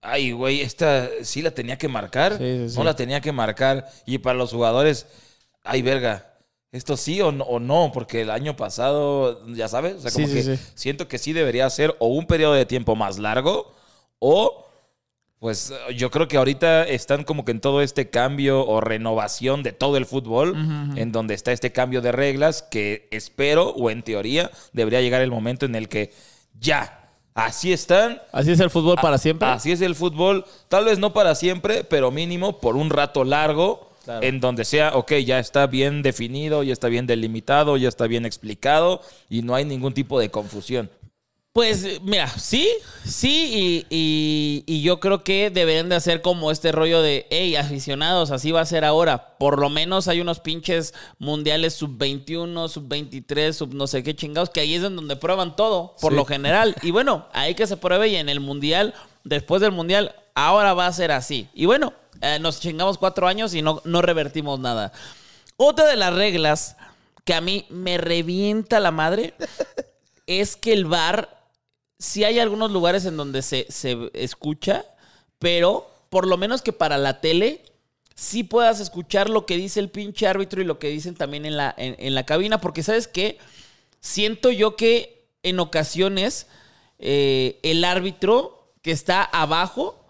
ay, 0.00 0.32
güey, 0.32 0.62
esta 0.62 1.08
sí 1.22 1.42
la 1.42 1.50
tenía 1.52 1.76
que 1.78 1.88
marcar, 1.88 2.38
Sí, 2.38 2.58
sí, 2.58 2.70
sí. 2.70 2.76
no 2.78 2.84
la 2.84 2.94
tenía 2.96 3.20
que 3.20 3.32
marcar. 3.32 3.88
Y 4.04 4.18
para 4.18 4.36
los 4.38 4.50
jugadores, 4.52 5.06
ay, 5.64 5.82
verga, 5.82 6.35
esto 6.76 6.96
sí 6.96 7.20
o 7.20 7.32
no, 7.32 7.44
o 7.44 7.58
no, 7.60 7.90
porque 7.92 8.20
el 8.22 8.30
año 8.30 8.56
pasado, 8.56 9.44
ya 9.48 9.68
sabes, 9.68 9.96
o 9.96 10.00
sea, 10.00 10.10
como 10.12 10.26
Sí, 10.28 10.34
que 10.34 10.42
sí, 10.42 10.56
sí. 10.56 10.62
siento 10.74 11.08
que 11.08 11.18
sí 11.18 11.32
debería 11.32 11.68
ser 11.70 11.96
o 11.98 12.08
un 12.08 12.26
periodo 12.26 12.54
de 12.54 12.66
tiempo 12.66 12.94
más 12.96 13.18
largo 13.18 13.74
o... 14.18 14.62
Pues 15.38 15.70
yo 15.94 16.10
creo 16.10 16.28
que 16.28 16.38
ahorita 16.38 16.84
están 16.84 17.22
como 17.22 17.44
que 17.44 17.52
en 17.52 17.60
todo 17.60 17.82
este 17.82 18.08
cambio 18.08 18.66
o 18.66 18.80
renovación 18.80 19.62
de 19.62 19.72
todo 19.72 19.98
el 19.98 20.06
fútbol, 20.06 20.56
en 20.96 21.12
donde 21.12 21.34
está 21.34 21.52
este 21.52 21.72
cambio 21.72 22.00
de 22.00 22.10
reglas 22.10 22.62
que 22.62 23.06
espero 23.10 23.68
o 23.68 23.90
en 23.90 24.02
teoría 24.02 24.50
debería 24.72 25.02
llegar 25.02 25.20
el 25.20 25.30
momento 25.30 25.66
en 25.66 25.74
el 25.74 25.90
que 25.90 26.10
ya, 26.58 27.10
así 27.34 27.70
están, 27.70 28.22
Así 28.32 28.50
es 28.50 28.60
el 28.60 28.70
fútbol 28.70 28.96
para 28.96 29.18
siempre. 29.18 29.46
Así 29.46 29.72
es 29.72 29.82
el 29.82 29.94
fútbol, 29.94 30.46
tal 30.68 30.86
vez 30.86 30.98
no 30.98 31.12
para 31.12 31.34
siempre, 31.34 31.84
pero 31.84 32.10
mínimo 32.10 32.58
por 32.58 32.74
un 32.74 32.88
rato 32.88 33.22
largo, 33.22 33.85
Claro. 34.06 34.26
en 34.26 34.40
donde 34.40 34.64
sea, 34.64 34.94
ok, 34.96 35.12
ya 35.24 35.38
está 35.38 35.66
bien 35.66 36.00
definido, 36.02 36.62
ya 36.62 36.72
está 36.72 36.88
bien 36.88 37.06
delimitado, 37.06 37.76
ya 37.76 37.88
está 37.88 38.06
bien 38.06 38.24
explicado 38.24 39.02
y 39.28 39.42
no 39.42 39.54
hay 39.54 39.64
ningún 39.66 39.92
tipo 39.92 40.18
de 40.18 40.30
confusión. 40.30 40.90
Pues 41.52 42.02
mira, 42.02 42.28
sí, 42.28 42.68
sí, 43.06 43.86
y, 43.90 43.96
y- 43.96 44.64
y 44.66 44.82
yo 44.82 45.00
creo 45.00 45.24
que 45.24 45.48
deberían 45.48 45.88
de 45.88 45.94
hacer 45.96 46.20
como 46.20 46.50
este 46.50 46.70
rollo 46.70 47.00
de, 47.00 47.26
hey, 47.30 47.56
aficionados, 47.56 48.30
así 48.30 48.50
va 48.52 48.60
a 48.60 48.66
ser 48.66 48.84
ahora. 48.84 49.38
Por 49.38 49.58
lo 49.58 49.70
menos 49.70 50.06
hay 50.06 50.20
unos 50.20 50.40
pinches 50.40 50.92
mundiales 51.18 51.72
sub-21, 51.72 52.68
sub-23, 52.68 53.52
sub 53.54 53.72
no 53.74 53.86
sé 53.86 54.02
qué 54.02 54.14
chingados, 54.14 54.50
que 54.50 54.60
ahí 54.60 54.74
es 54.74 54.84
en 54.84 54.96
donde 54.96 55.16
prueban 55.16 55.56
todo, 55.56 55.96
por 56.00 56.12
Sí. 56.12 56.16
lo 56.16 56.26
general. 56.26 56.76
Y 56.82 56.90
bueno, 56.90 57.26
ahí 57.32 57.54
que 57.54 57.66
se 57.66 57.78
pruebe 57.78 58.08
y 58.08 58.16
en 58.16 58.28
el 58.28 58.40
mundial, 58.40 58.92
después 59.24 59.62
del 59.62 59.72
mundial, 59.72 60.14
ahora 60.36 60.74
va 60.74 60.86
a 60.86 60.92
ser 60.92 61.10
así. 61.10 61.48
Y 61.54 61.66
bueno, 61.66 61.92
eh, 62.20 62.38
nos 62.38 62.60
chingamos 62.60 62.98
cuatro 62.98 63.26
años 63.26 63.54
y 63.54 63.62
no, 63.62 63.82
no 63.84 64.02
revertimos 64.02 64.60
nada. 64.60 64.92
Otra 65.56 65.86
de 65.86 65.96
las 65.96 66.14
reglas 66.14 66.76
que 67.24 67.34
a 67.34 67.40
mí 67.40 67.66
me 67.70 67.98
revienta 67.98 68.78
la 68.78 68.92
madre 68.92 69.34
es 70.26 70.54
que 70.56 70.72
el 70.72 70.84
bar, 70.84 71.48
sí 71.98 72.22
hay 72.22 72.38
algunos 72.38 72.70
lugares 72.70 73.06
en 73.06 73.16
donde 73.16 73.42
se, 73.42 73.66
se 73.70 74.10
escucha, 74.12 74.84
pero 75.38 75.90
por 76.10 76.26
lo 76.26 76.36
menos 76.36 76.62
que 76.62 76.72
para 76.72 76.98
la 76.98 77.20
tele 77.20 77.64
sí 78.14 78.44
puedas 78.44 78.78
escuchar 78.80 79.30
lo 79.30 79.46
que 79.46 79.56
dice 79.56 79.80
el 79.80 79.90
pinche 79.90 80.26
árbitro 80.26 80.60
y 80.60 80.64
lo 80.64 80.78
que 80.78 80.88
dicen 80.88 81.14
también 81.14 81.46
en 81.46 81.56
la, 81.56 81.74
en, 81.76 81.96
en 81.98 82.14
la 82.14 82.26
cabina, 82.26 82.60
porque 82.60 82.82
sabes 82.82 83.08
qué, 83.08 83.38
siento 84.00 84.50
yo 84.50 84.76
que 84.76 85.28
en 85.42 85.60
ocasiones 85.60 86.46
eh, 86.98 87.58
el 87.62 87.84
árbitro 87.84 88.72
que 88.82 88.90
está 88.90 89.22
abajo 89.22 90.05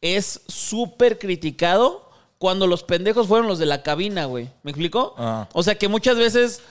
es 0.00 0.42
súper 0.48 1.18
criticado 1.18 2.10
cuando 2.38 2.66
los 2.66 2.84
pendejos 2.84 3.26
fueron 3.26 3.48
los 3.48 3.58
de 3.58 3.66
la 3.66 3.82
cabina, 3.82 4.26
güey. 4.26 4.48
¿Me 4.62 4.70
explico? 4.70 5.14
Ah. 5.18 5.48
O 5.52 5.62
sea 5.62 5.76
que 5.76 5.88
muchas 5.88 6.16
veces 6.16 6.62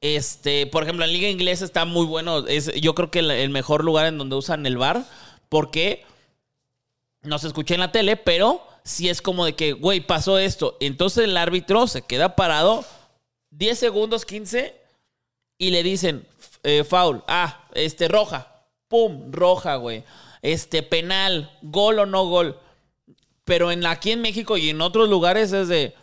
este, 0.00 0.66
por 0.66 0.82
ejemplo, 0.82 1.04
en 1.04 1.12
Liga 1.12 1.28
Inglesa 1.28 1.64
está 1.64 1.84
muy 1.84 2.06
bueno. 2.06 2.46
Es, 2.46 2.72
yo 2.74 2.94
creo 2.94 3.10
que 3.10 3.18
el, 3.18 3.30
el 3.30 3.50
mejor 3.50 3.84
lugar 3.84 4.06
en 4.06 4.18
donde 4.18 4.36
usan 4.36 4.66
el 4.66 4.78
bar. 4.78 5.04
Porque 5.48 6.04
no 7.22 7.38
se 7.38 7.48
escucha 7.48 7.74
en 7.74 7.80
la 7.80 7.92
tele, 7.92 8.16
pero 8.16 8.64
sí 8.84 9.08
es 9.08 9.20
como 9.20 9.44
de 9.44 9.54
que, 9.54 9.72
güey, 9.72 10.00
pasó 10.00 10.38
esto. 10.38 10.76
Entonces 10.80 11.24
el 11.24 11.36
árbitro 11.36 11.86
se 11.86 12.02
queda 12.02 12.36
parado 12.36 12.84
10 13.50 13.78
segundos, 13.78 14.24
15, 14.24 14.74
y 15.58 15.70
le 15.70 15.82
dicen, 15.82 16.26
eh, 16.62 16.84
foul. 16.84 17.22
Ah, 17.26 17.64
este, 17.74 18.08
roja. 18.08 18.64
Pum, 18.88 19.30
roja, 19.30 19.76
güey. 19.76 20.04
Este, 20.42 20.82
penal, 20.82 21.56
gol 21.62 21.98
o 21.98 22.06
no 22.06 22.26
gol. 22.26 22.58
Pero 23.44 23.70
en, 23.70 23.84
aquí 23.86 24.12
en 24.12 24.22
México 24.22 24.56
y 24.56 24.70
en 24.70 24.80
otros 24.80 25.08
lugares 25.08 25.52
es 25.52 25.68
de, 25.68 25.94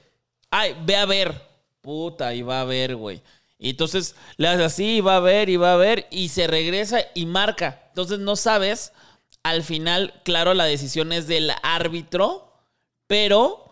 ay, 0.51 0.75
ve 0.85 0.95
a 0.95 1.05
ver. 1.05 1.41
Puta, 1.81 2.33
y 2.33 2.41
va 2.41 2.61
a 2.61 2.65
ver, 2.65 2.95
güey. 2.95 3.21
Y 3.59 3.71
entonces 3.71 4.15
le 4.37 4.47
hace 4.47 4.63
así, 4.63 4.97
y 4.97 5.01
va 5.01 5.15
a 5.15 5.21
ver, 5.21 5.49
y 5.49 5.57
va 5.57 5.73
a 5.73 5.77
ver, 5.77 6.07
y 6.11 6.29
se 6.29 6.47
regresa 6.47 6.99
y 7.15 7.25
marca. 7.25 7.85
Entonces 7.89 8.19
no 8.19 8.35
sabes, 8.35 8.93
al 9.43 9.63
final, 9.63 10.21
claro, 10.23 10.53
la 10.53 10.65
decisión 10.65 11.11
es 11.11 11.27
del 11.27 11.51
árbitro, 11.63 12.53
pero 13.07 13.71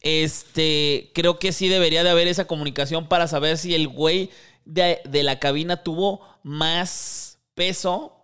este, 0.00 1.10
creo 1.14 1.38
que 1.38 1.52
sí 1.52 1.68
debería 1.68 2.04
de 2.04 2.10
haber 2.10 2.28
esa 2.28 2.46
comunicación 2.46 3.08
para 3.08 3.26
saber 3.26 3.58
si 3.58 3.74
el 3.74 3.88
güey 3.88 4.30
de, 4.64 5.00
de 5.04 5.22
la 5.22 5.38
cabina 5.38 5.82
tuvo 5.82 6.20
más 6.42 7.38
peso 7.54 8.15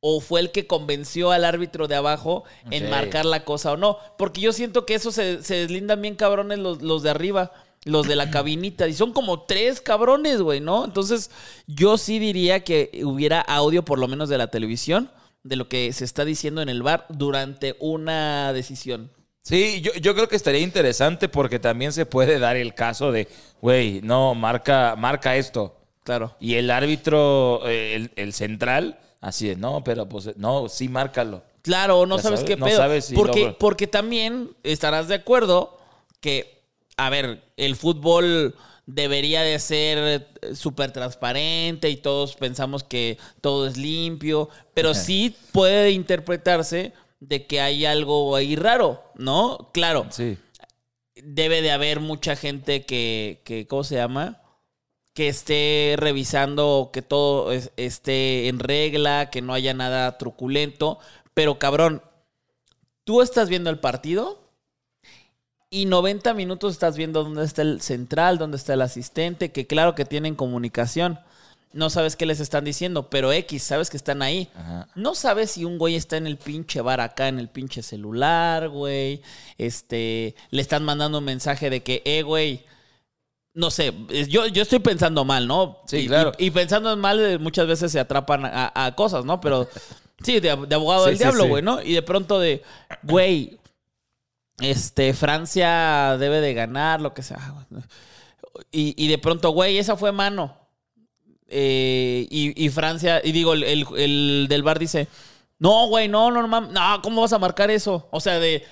o 0.00 0.20
fue 0.20 0.40
el 0.40 0.50
que 0.50 0.66
convenció 0.66 1.30
al 1.30 1.44
árbitro 1.44 1.86
de 1.86 1.94
abajo 1.94 2.44
en 2.70 2.88
marcar 2.88 3.26
la 3.26 3.44
cosa 3.44 3.72
o 3.72 3.76
no. 3.76 3.98
Porque 4.16 4.40
yo 4.40 4.52
siento 4.52 4.86
que 4.86 4.94
eso 4.94 5.12
se, 5.12 5.42
se 5.42 5.56
deslindan 5.56 6.00
bien 6.00 6.16
cabrones 6.16 6.58
los, 6.58 6.82
los 6.82 7.02
de 7.02 7.10
arriba, 7.10 7.52
los 7.84 8.08
de 8.08 8.16
la 8.16 8.30
cabinita. 8.32 8.88
Y 8.88 8.94
son 8.94 9.12
como 9.12 9.42
tres 9.42 9.80
cabrones, 9.80 10.40
güey, 10.40 10.60
¿no? 10.60 10.84
Entonces 10.84 11.30
yo 11.66 11.98
sí 11.98 12.18
diría 12.18 12.64
que 12.64 13.02
hubiera 13.04 13.40
audio 13.40 13.84
por 13.84 13.98
lo 13.98 14.08
menos 14.08 14.28
de 14.28 14.38
la 14.38 14.50
televisión 14.50 15.10
de 15.42 15.56
lo 15.56 15.68
que 15.68 15.92
se 15.92 16.04
está 16.04 16.24
diciendo 16.24 16.62
en 16.62 16.68
el 16.68 16.82
bar 16.82 17.06
durante 17.08 17.76
una 17.78 18.52
decisión. 18.52 19.10
Sí, 19.42 19.80
yo, 19.80 19.92
yo 19.94 20.14
creo 20.14 20.28
que 20.28 20.36
estaría 20.36 20.60
interesante 20.60 21.28
porque 21.28 21.58
también 21.58 21.92
se 21.92 22.04
puede 22.06 22.38
dar 22.38 22.56
el 22.56 22.74
caso 22.74 23.10
de, 23.10 23.26
güey, 23.60 24.00
no, 24.02 24.34
marca, 24.34 24.96
marca 24.96 25.36
esto. 25.36 25.76
Claro. 26.04 26.36
Y 26.40 26.54
el 26.54 26.70
árbitro, 26.70 27.66
eh, 27.66 27.94
el, 27.94 28.12
el 28.16 28.32
central, 28.32 28.98
así 29.20 29.48
de, 29.48 29.56
no, 29.56 29.82
pero 29.84 30.08
pues, 30.08 30.36
no, 30.36 30.68
sí, 30.68 30.88
márcalo. 30.88 31.42
Claro, 31.62 32.06
no 32.06 32.18
sabes 32.18 32.40
sabes, 32.40 32.54
qué 32.54 32.56
no 32.56 32.66
pedo. 32.66 32.76
sabes 32.78 33.04
si 33.06 33.14
porque, 33.14 33.54
porque 33.58 33.86
también 33.86 34.50
estarás 34.62 35.08
de 35.08 35.16
acuerdo 35.16 35.76
que, 36.20 36.62
a 36.96 37.10
ver, 37.10 37.42
el 37.56 37.76
fútbol 37.76 38.54
debería 38.86 39.42
de 39.42 39.58
ser 39.58 39.98
eh, 40.42 40.54
súper 40.54 40.90
transparente 40.90 41.90
y 41.90 41.96
todos 41.96 42.34
pensamos 42.36 42.82
que 42.82 43.18
todo 43.40 43.66
es 43.66 43.76
limpio, 43.76 44.48
pero 44.74 44.94
sí 44.94 45.36
puede 45.52 45.90
interpretarse 45.92 46.92
de 47.20 47.46
que 47.46 47.60
hay 47.60 47.84
algo 47.84 48.34
ahí 48.34 48.56
raro, 48.56 49.02
¿no? 49.16 49.70
Claro, 49.72 50.06
Sí. 50.10 50.38
debe 51.14 51.60
de 51.62 51.70
haber 51.70 52.00
mucha 52.00 52.34
gente 52.36 52.86
que, 52.86 53.42
que 53.44 53.66
¿cómo 53.66 53.84
se 53.84 53.96
llama? 53.96 54.39
Que 55.14 55.28
esté 55.28 55.96
revisando 55.98 56.90
que 56.92 57.02
todo 57.02 57.52
es- 57.52 57.72
esté 57.76 58.48
en 58.48 58.58
regla, 58.60 59.30
que 59.30 59.42
no 59.42 59.52
haya 59.54 59.74
nada 59.74 60.16
truculento. 60.18 60.98
Pero 61.34 61.58
cabrón, 61.58 62.02
tú 63.04 63.22
estás 63.22 63.48
viendo 63.48 63.70
el 63.70 63.78
partido 63.80 64.38
y 65.68 65.86
90 65.86 66.34
minutos 66.34 66.72
estás 66.72 66.96
viendo 66.96 67.22
dónde 67.24 67.44
está 67.44 67.62
el 67.62 67.80
central, 67.80 68.38
dónde 68.38 68.56
está 68.56 68.74
el 68.74 68.82
asistente, 68.82 69.52
que 69.52 69.66
claro 69.66 69.94
que 69.94 70.04
tienen 70.04 70.34
comunicación. 70.34 71.18
No 71.72 71.88
sabes 71.90 72.16
qué 72.16 72.26
les 72.26 72.40
están 72.40 72.64
diciendo, 72.64 73.08
pero 73.10 73.32
X, 73.32 73.62
sabes 73.62 73.90
que 73.90 73.96
están 73.96 74.22
ahí. 74.22 74.48
Ajá. 74.56 74.88
No 74.96 75.14
sabes 75.14 75.52
si 75.52 75.64
un 75.64 75.78
güey 75.78 75.94
está 75.94 76.16
en 76.16 76.26
el 76.26 76.36
pinche 76.36 76.80
bar 76.80 77.00
acá, 77.00 77.28
en 77.28 77.38
el 77.38 77.48
pinche 77.48 77.82
celular, 77.82 78.68
güey. 78.68 79.22
Este, 79.56 80.34
le 80.50 80.62
están 80.62 80.84
mandando 80.84 81.18
un 81.18 81.24
mensaje 81.24 81.70
de 81.70 81.84
que, 81.84 82.02
eh, 82.04 82.22
güey, 82.22 82.64
no 83.54 83.70
sé, 83.70 83.92
yo, 84.28 84.46
yo 84.46 84.62
estoy 84.62 84.78
pensando 84.78 85.24
mal, 85.24 85.46
¿no? 85.48 85.78
Sí, 85.86 85.98
Y- 85.98 86.06
claro. 86.06 86.32
Y, 86.38 86.46
y 86.46 86.50
pensando 86.50 86.92
en 86.92 86.98
mal, 87.00 87.20
eh, 87.20 87.38
muchas 87.38 87.66
veces 87.66 87.90
se 87.92 87.98
atrapan 88.00 88.44
a, 88.44 88.72
a 88.74 88.94
cosas, 88.94 89.24
¿no? 89.24 89.40
Pero 89.40 89.68
sí, 90.22 90.40
de, 90.40 90.54
de 90.56 90.74
abogado 90.74 91.04
Sí, 91.04 91.10
del 91.10 91.18
sí, 91.18 91.24
diablo, 91.24 91.42
sí. 91.44 91.48
güey, 91.48 91.62
¿no? 91.62 91.82
Y 91.82 91.92
de 91.94 92.02
pronto 92.02 92.38
de, 92.38 92.62
güey, 93.02 93.58
este, 94.60 95.14
Francia 95.14 96.16
debe 96.18 96.40
de 96.40 96.54
ganar, 96.54 97.00
lo 97.00 97.14
que 97.14 97.22
sea. 97.22 97.38
Y, 98.70 98.94
y 99.02 99.08
de 99.08 99.18
pronto, 99.18 99.50
güey, 99.50 99.78
esa 99.78 99.96
fue 99.96 100.12
mano. 100.12 100.56
eh, 101.48 102.26
y, 102.30 102.64
y 102.64 102.68
Francia, 102.68 103.20
y 103.24 103.32
digo, 103.32 103.54
el, 103.54 103.64
el- 103.64 103.86
el 103.96 104.46
del 104.48 104.62
bar 104.62 104.78
dice, 104.78 105.08
no, 105.58 105.88
güey, 105.88 106.08
no, 106.08 106.30
no, 106.30 106.46
no, 106.46 106.60
no, 106.60 107.02
¿cómo 107.02 107.22
vas 107.22 107.32
a 107.32 107.38
marcar 107.38 107.70
eso? 107.70 108.06
O 108.12 108.20
sea, 108.20 108.38
de, 108.38 108.64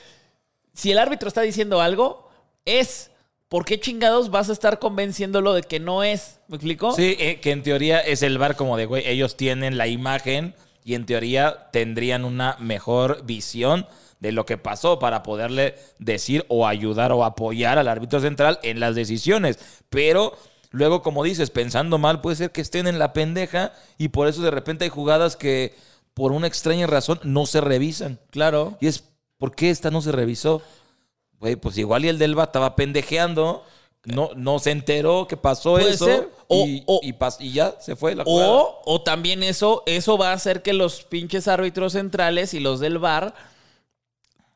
si 0.75 0.93
el 0.93 0.99
árbitro 0.99 1.27
está 1.29 1.41
diciendo 1.41 1.81
algo, 1.81 2.31
es, 2.65 3.11
¿por 3.49 3.65
qué 3.65 3.81
chingados 3.81 4.31
vas 4.31 4.49
a 4.49 4.53
estar 4.53 4.79
convenciéndolo 4.79 5.55
de 5.55 5.63
que 5.63 5.81
no 5.81 6.03
es? 6.03 6.41
¿Me 6.49 6.57
explico? 6.57 6.93
Sí, 6.93 7.17
eh, 7.19 7.41
que 7.41 7.51
en 7.51 7.63
teoría 7.63 8.01
es 8.01 8.23
el 8.23 8.39
bar 8.39 8.57
como 8.57 8.77
de, 8.77 8.87
güey, 8.87 9.07
ellos 9.07 9.37
tienen 9.37 9.79
la 9.79 9.87
imagen 9.87 10.55
y 10.85 10.95
en 10.95 11.07
teoría 11.07 11.69
tendrían 11.73 12.25
una 12.25 12.57
mejor 12.61 13.25
visión 13.25 13.87
de 14.21 14.33
lo 14.33 14.47
que 14.47 14.59
pasó 14.59 14.99
para 14.99 15.23
poderle 15.23 15.77
decir 15.99 16.45
o 16.49 16.67
ayudar 16.67 17.13
o 17.13 17.25
apoyar 17.25 17.79
al 17.79 17.89
árbitro 17.89 18.21
central 18.21 18.59
en 18.63 18.81
las 18.81 18.95
decisiones. 18.95 19.59
Pero 19.91 20.37
luego, 20.71 21.03
como 21.03 21.25
dices, 21.25 21.51
pensando 21.51 21.99
mal, 21.99 22.21
puede 22.21 22.37
ser 22.37 22.51
que 22.51 22.61
estén 22.61 22.87
en 22.87 22.99
la 22.99 23.13
pendeja 23.13 23.73
y 23.97 24.09
por 24.09 24.27
eso 24.29 24.43
de 24.43 24.51
repente 24.51 24.85
hay 24.85 24.91
jugadas 24.91 25.37
que 25.37 25.75
por 26.15 26.33
una 26.33 26.49
extraña 26.49 26.87
razón 26.87 27.21
no 27.23 27.47
se 27.47 27.61
revisan. 27.61 28.19
Claro. 28.31 28.77
Y 28.81 28.89
es, 28.89 29.05
¿por 29.37 29.55
qué 29.55 29.71
esta 29.71 29.91
no 29.91 30.01
se 30.01 30.11
revisó? 30.11 30.63
Güey, 31.41 31.57
pues 31.57 31.79
igual 31.79 32.05
y 32.05 32.09
el 32.09 32.19
Delva 32.19 32.45
estaba 32.45 32.75
pendejeando, 32.77 33.65
no, 34.05 34.31
no 34.35 34.59
se 34.59 34.71
enteró 34.73 35.27
que 35.29 35.37
pasó 35.37 35.79
eso 35.79 36.05
ser. 36.07 36.33
O- 36.49 36.65
y, 36.67 36.83
o- 36.87 37.01
y 37.03 37.13
pas- 37.13 37.37
y 37.41 37.53
ya 37.53 37.75
se 37.81 37.95
fue 37.95 38.15
la. 38.15 38.25
O, 38.27 38.81
o 38.85 39.03
también 39.03 39.43
eso, 39.43 39.83
eso 39.87 40.17
va 40.19 40.31
a 40.31 40.35
hacer 40.35 40.63
que 40.63 40.73
los 40.73 41.03
pinches 41.05 41.47
árbitros 41.47 41.93
centrales 41.93 42.55
y 42.55 42.61
los 42.61 42.81
del 42.81 42.99
VAR 42.99 43.35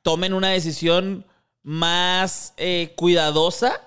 tomen 0.02 0.32
una 0.34 0.48
decisión 0.50 1.24
más 1.62 2.54
eh, 2.56 2.92
cuidadosa 2.96 3.80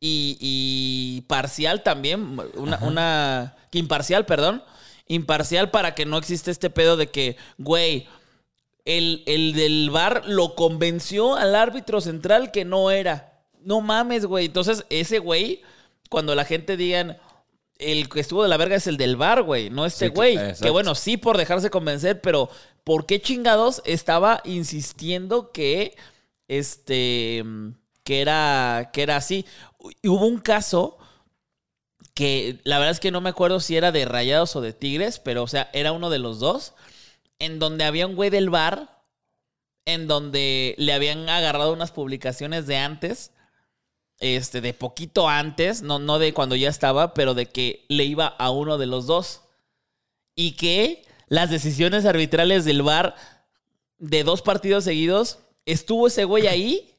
y, 0.00 0.38
y 0.40 1.20
parcial 1.22 1.82
también. 1.82 2.38
Una, 2.56 2.78
una. 2.82 3.56
Imparcial, 3.72 4.24
perdón. 4.24 4.62
Imparcial 5.08 5.70
para 5.70 5.94
que 5.94 6.06
no 6.06 6.16
exista 6.16 6.50
este 6.50 6.70
pedo 6.70 6.96
de 6.96 7.08
que, 7.10 7.36
güey, 7.58 8.06
el, 8.84 9.22
el 9.26 9.52
del 9.54 9.90
VAR 9.90 10.22
lo 10.26 10.54
convenció 10.54 11.36
al 11.36 11.54
árbitro 11.54 12.00
central 12.00 12.50
que 12.50 12.64
no 12.64 12.90
era. 12.90 13.40
No 13.62 13.80
mames, 13.80 14.26
güey. 14.26 14.46
Entonces, 14.46 14.84
ese 14.90 15.18
güey, 15.20 15.62
cuando 16.10 16.34
la 16.34 16.44
gente 16.44 16.76
digan, 16.76 17.16
el 17.78 18.08
que 18.08 18.20
estuvo 18.20 18.42
de 18.42 18.48
la 18.48 18.56
verga 18.58 18.76
es 18.76 18.86
el 18.86 18.96
del 18.98 19.16
bar, 19.16 19.42
güey, 19.42 19.70
no 19.70 19.86
este 19.86 20.06
Sí, 20.06 20.10
que- 20.10 20.14
güey. 20.16 20.34
exacto. 20.36 20.64
que 20.64 20.70
bueno, 20.70 20.94
sí 20.94 21.16
por 21.16 21.38
dejarse 21.38 21.70
convencer, 21.70 22.20
pero 22.20 22.48
¿por 22.84 23.06
qué 23.06 23.20
chingados 23.20 23.82
estaba 23.86 24.40
insistiendo 24.44 25.50
que 25.50 25.96
este 26.48 27.42
que 28.04 28.20
era 28.20 28.90
que 28.92 29.02
era 29.02 29.16
así? 29.16 29.44
Hubo 30.04 30.26
un 30.26 30.38
caso 30.38 30.98
que 32.14 32.60
la 32.64 32.78
verdad 32.78 32.92
es 32.92 33.00
que 33.00 33.10
no 33.10 33.20
me 33.20 33.30
acuerdo 33.30 33.58
si 33.60 33.76
era 33.76 33.90
de 33.92 34.04
Rayados 34.04 34.54
o 34.56 34.60
de 34.60 34.72
Tigres, 34.72 35.18
pero 35.18 35.42
o 35.42 35.48
sea, 35.48 35.68
era 35.72 35.92
uno 35.92 36.10
de 36.10 36.18
los 36.20 36.38
dos 36.38 36.74
en 37.38 37.58
donde 37.58 37.84
había 37.84 38.06
un 38.06 38.16
güey 38.16 38.30
del 38.30 38.50
bar 38.50 39.02
en 39.86 40.06
donde 40.06 40.74
le 40.78 40.92
habían 40.92 41.28
agarrado 41.28 41.72
unas 41.72 41.92
publicaciones 41.92 42.66
de 42.66 42.78
antes 42.78 43.32
este, 44.20 44.60
de 44.60 44.72
poquito 44.72 45.28
antes, 45.28 45.82
no, 45.82 45.98
no 45.98 46.18
de 46.18 46.32
cuando 46.32 46.56
ya 46.56 46.68
estaba, 46.68 47.14
pero 47.14 47.34
de 47.34 47.46
que 47.46 47.84
le 47.88 48.04
iba 48.04 48.26
a 48.26 48.50
uno 48.50 48.78
de 48.78 48.86
los 48.86 49.06
dos. 49.06 49.42
Y 50.34 50.52
que 50.52 51.04
las 51.28 51.50
decisiones 51.50 52.04
arbitrales 52.06 52.64
del 52.64 52.82
VAR 52.82 53.14
de 53.98 54.24
dos 54.24 54.42
partidos 54.42 54.84
seguidos, 54.84 55.40
estuvo 55.66 56.06
ese 56.06 56.24
güey 56.24 56.46
ahí 56.46 56.98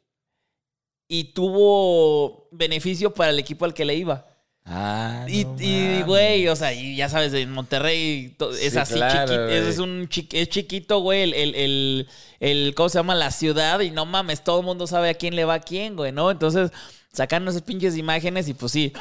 y 1.08 1.34
tuvo 1.34 2.48
beneficio 2.52 3.14
para 3.14 3.32
el 3.32 3.40
equipo 3.40 3.66
al 3.66 3.74
que 3.74 3.86
le 3.86 3.96
iba. 3.96 4.28
Ah, 4.68 5.26
Y, 5.28 5.46
no 5.46 5.56
y, 5.60 5.68
mames. 5.78 6.06
güey, 6.08 6.48
o 6.48 6.56
sea, 6.56 6.74
y 6.74 6.96
ya 6.96 7.08
sabes, 7.08 7.32
en 7.34 7.52
Monterrey 7.52 8.36
es 8.60 8.74
Sí, 8.74 8.80
así 8.80 8.96
claro, 8.96 9.28
chiquito. 9.32 9.48
Es, 9.50 9.78
un 9.78 10.08
chi- 10.10 10.28
es 10.32 10.50
chiquito, 10.50 11.00
güey, 11.02 11.22
el, 11.22 11.34
el, 11.36 11.56
el, 11.56 12.08
el- 12.40 12.74
¿cómo 12.76 12.90
se 12.90 12.98
llama? 12.98 13.14
La 13.14 13.30
ciudad. 13.30 13.80
Y 13.82 13.92
no 13.92 14.06
mames, 14.08 14.44
todo 14.44 14.62
el 14.62 14.66
mundo 14.66 14.88
sabe 14.88 15.10
a 15.10 15.14
quién 15.14 15.36
le 15.36 15.46
va 15.46 15.56
a 15.56 15.60
quién, 15.60 15.96
güey, 15.96 16.12
¿no? 16.12 16.32
Entonces, 16.32 16.72
sacan 17.14 17.48
esas 17.48 17.62
pinches 17.62 17.96
imágenes 17.96 18.48
y 18.48 18.56
pues 18.56 18.72
sí, 18.72 18.92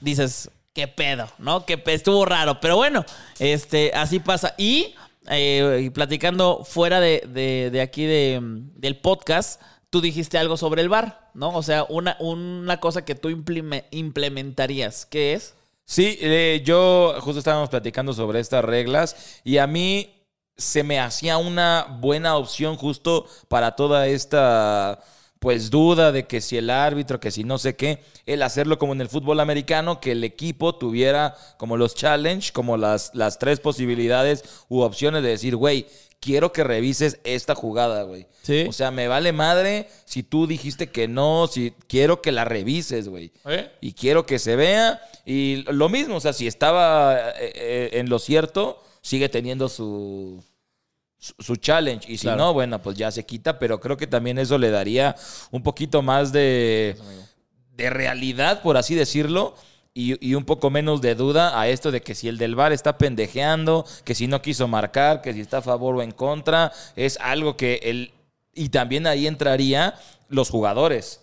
dices, 0.00 0.50
qué 0.72 0.88
pedo, 0.88 1.28
¿no? 1.38 1.66
Que 1.66 1.82
estuvo 1.86 2.24
raro. 2.24 2.58
Pero 2.60 2.76
bueno, 2.76 3.04
este, 3.38 3.92
así 3.94 4.20
pasa. 4.20 4.54
Y, 4.56 4.94
eh, 5.28 5.82
y 5.84 5.90
platicando 5.90 6.64
fuera 6.64 6.98
de, 7.00 7.24
de- 7.28 7.68
de 7.70 7.80
aquí 7.80 8.04
de, 8.04 8.40
del 8.42 8.96
podcast, 8.96 9.60
tú 9.90 10.00
dijiste 10.00 10.38
algo 10.38 10.56
sobre 10.56 10.80
el 10.82 10.88
bar, 10.88 11.21
¿no? 11.34 11.50
O 11.56 11.62
sea, 11.62 11.84
una, 11.84 12.16
una 12.20 12.80
cosa 12.80 13.04
que 13.04 13.14
tú 13.14 13.28
implementarías. 13.30 15.06
¿Qué 15.06 15.34
es? 15.34 15.54
Sí, 15.84 16.18
eh, 16.20 16.62
yo 16.64 17.14
justo 17.20 17.38
estábamos 17.38 17.68
platicando 17.68 18.12
sobre 18.12 18.40
estas 18.40 18.64
reglas 18.64 19.40
y 19.44 19.58
a 19.58 19.66
mí 19.66 20.22
se 20.56 20.84
me 20.84 21.00
hacía 21.00 21.38
una 21.38 21.98
buena 22.00 22.36
opción 22.36 22.76
justo 22.76 23.26
para 23.48 23.74
toda 23.74 24.06
esta 24.06 25.00
pues 25.42 25.70
duda 25.70 26.12
de 26.12 26.28
que 26.28 26.40
si 26.40 26.56
el 26.56 26.70
árbitro, 26.70 27.18
que 27.18 27.32
si 27.32 27.42
no 27.42 27.58
sé 27.58 27.74
qué, 27.74 28.00
el 28.26 28.42
hacerlo 28.42 28.78
como 28.78 28.92
en 28.92 29.00
el 29.00 29.08
fútbol 29.08 29.40
americano, 29.40 30.00
que 30.00 30.12
el 30.12 30.22
equipo 30.22 30.76
tuviera 30.76 31.34
como 31.56 31.76
los 31.76 31.96
challenge, 31.96 32.52
como 32.52 32.76
las, 32.76 33.10
las 33.12 33.40
tres 33.40 33.58
posibilidades 33.58 34.44
u 34.68 34.82
opciones 34.82 35.24
de 35.24 35.30
decir, 35.30 35.56
güey, 35.56 35.88
quiero 36.22 36.52
que 36.52 36.62
revises 36.62 37.18
esta 37.24 37.54
jugada, 37.56 38.04
güey. 38.04 38.26
Sí. 38.42 38.64
O 38.68 38.72
sea, 38.72 38.92
me 38.92 39.08
vale 39.08 39.32
madre 39.32 39.88
si 40.04 40.22
tú 40.22 40.46
dijiste 40.46 40.88
que 40.90 41.08
no, 41.08 41.48
si 41.48 41.72
quiero 41.88 42.22
que 42.22 42.30
la 42.30 42.44
revises, 42.44 43.08
güey. 43.08 43.32
Y 43.80 43.92
quiero 43.92 44.24
que 44.24 44.38
se 44.38 44.54
vea. 44.54 45.02
Y 45.26 45.64
lo 45.70 45.88
mismo, 45.88 46.16
o 46.16 46.20
sea, 46.20 46.32
si 46.32 46.46
estaba 46.46 47.30
eh, 47.30 47.52
eh, 47.54 47.90
en 47.94 48.08
lo 48.08 48.20
cierto, 48.20 48.82
sigue 49.02 49.28
teniendo 49.28 49.68
su, 49.68 50.42
su, 51.18 51.34
su 51.40 51.56
challenge. 51.56 52.10
Y 52.10 52.16
si 52.18 52.22
Claro. 52.28 52.38
no, 52.38 52.52
bueno, 52.54 52.80
pues 52.80 52.96
ya 52.96 53.10
se 53.10 53.26
quita. 53.26 53.58
Pero 53.58 53.80
creo 53.80 53.96
que 53.96 54.06
también 54.06 54.38
eso 54.38 54.58
le 54.58 54.70
daría 54.70 55.16
un 55.50 55.62
poquito 55.64 56.02
más 56.02 56.32
de, 56.32 56.96
de 57.76 57.90
realidad, 57.90 58.62
por 58.62 58.76
así 58.76 58.94
decirlo. 58.94 59.56
Y, 59.94 60.26
y 60.26 60.34
un 60.34 60.44
poco 60.44 60.70
menos 60.70 61.02
de 61.02 61.14
duda 61.14 61.60
a 61.60 61.68
esto 61.68 61.90
de 61.90 62.00
que 62.00 62.14
si 62.14 62.26
el 62.28 62.38
del 62.38 62.54
bar 62.54 62.72
está 62.72 62.96
pendejeando, 62.96 63.84
que 64.04 64.14
si 64.14 64.26
no 64.26 64.40
quiso 64.40 64.66
marcar, 64.66 65.20
que 65.20 65.34
si 65.34 65.40
está 65.42 65.58
a 65.58 65.62
favor 65.62 65.96
o 65.96 66.02
en 66.02 66.12
contra, 66.12 66.72
es 66.96 67.18
algo 67.20 67.56
que 67.58 67.78
el... 67.82 68.10
Y 68.54 68.70
también 68.70 69.06
ahí 69.06 69.26
entraría 69.26 69.94
los 70.28 70.48
jugadores. 70.48 71.20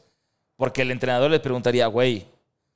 Porque 0.56 0.84
el 0.84 0.92
entrenador 0.92 1.32
les 1.32 1.40
preguntaría, 1.40 1.88
güey, 1.88 2.26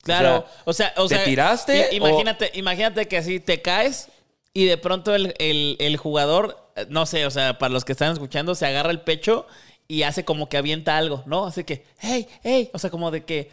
Claro, 0.02 0.44
o 0.64 0.72
sea, 0.72 0.92
o 0.96 1.06
¿te 1.08 1.14
sea, 1.14 1.24
tiraste 1.24 1.88
i- 1.92 1.94
o- 2.00 2.08
Imagínate, 2.08 2.50
imagínate 2.54 3.08
que 3.08 3.16
así 3.16 3.40
te 3.40 3.62
caes 3.62 4.08
y 4.52 4.66
de 4.66 4.76
pronto 4.76 5.14
el, 5.14 5.34
el- 5.38 5.76
el 5.78 5.96
jugador, 5.96 6.70
eh, 6.76 6.86
no 6.90 7.06
sé, 7.06 7.24
o 7.24 7.30
sea, 7.30 7.56
para 7.58 7.72
los 7.72 7.84
que 7.86 7.92
están 7.92 8.12
escuchando, 8.12 8.54
se 8.54 8.66
agarra 8.66 8.90
el 8.90 9.00
pecho 9.00 9.46
y 9.88 10.02
hace 10.02 10.24
como 10.24 10.48
que 10.48 10.56
avienta 10.58 10.96
algo, 10.98 11.22
¿no? 11.26 11.46
Hace 11.46 11.64
que, 11.64 11.84
hey, 12.00 12.26
hey, 12.42 12.68
o 12.74 12.78
sea, 12.78 12.90
como 12.90 13.10
de 13.10 13.24
que, 13.24 13.50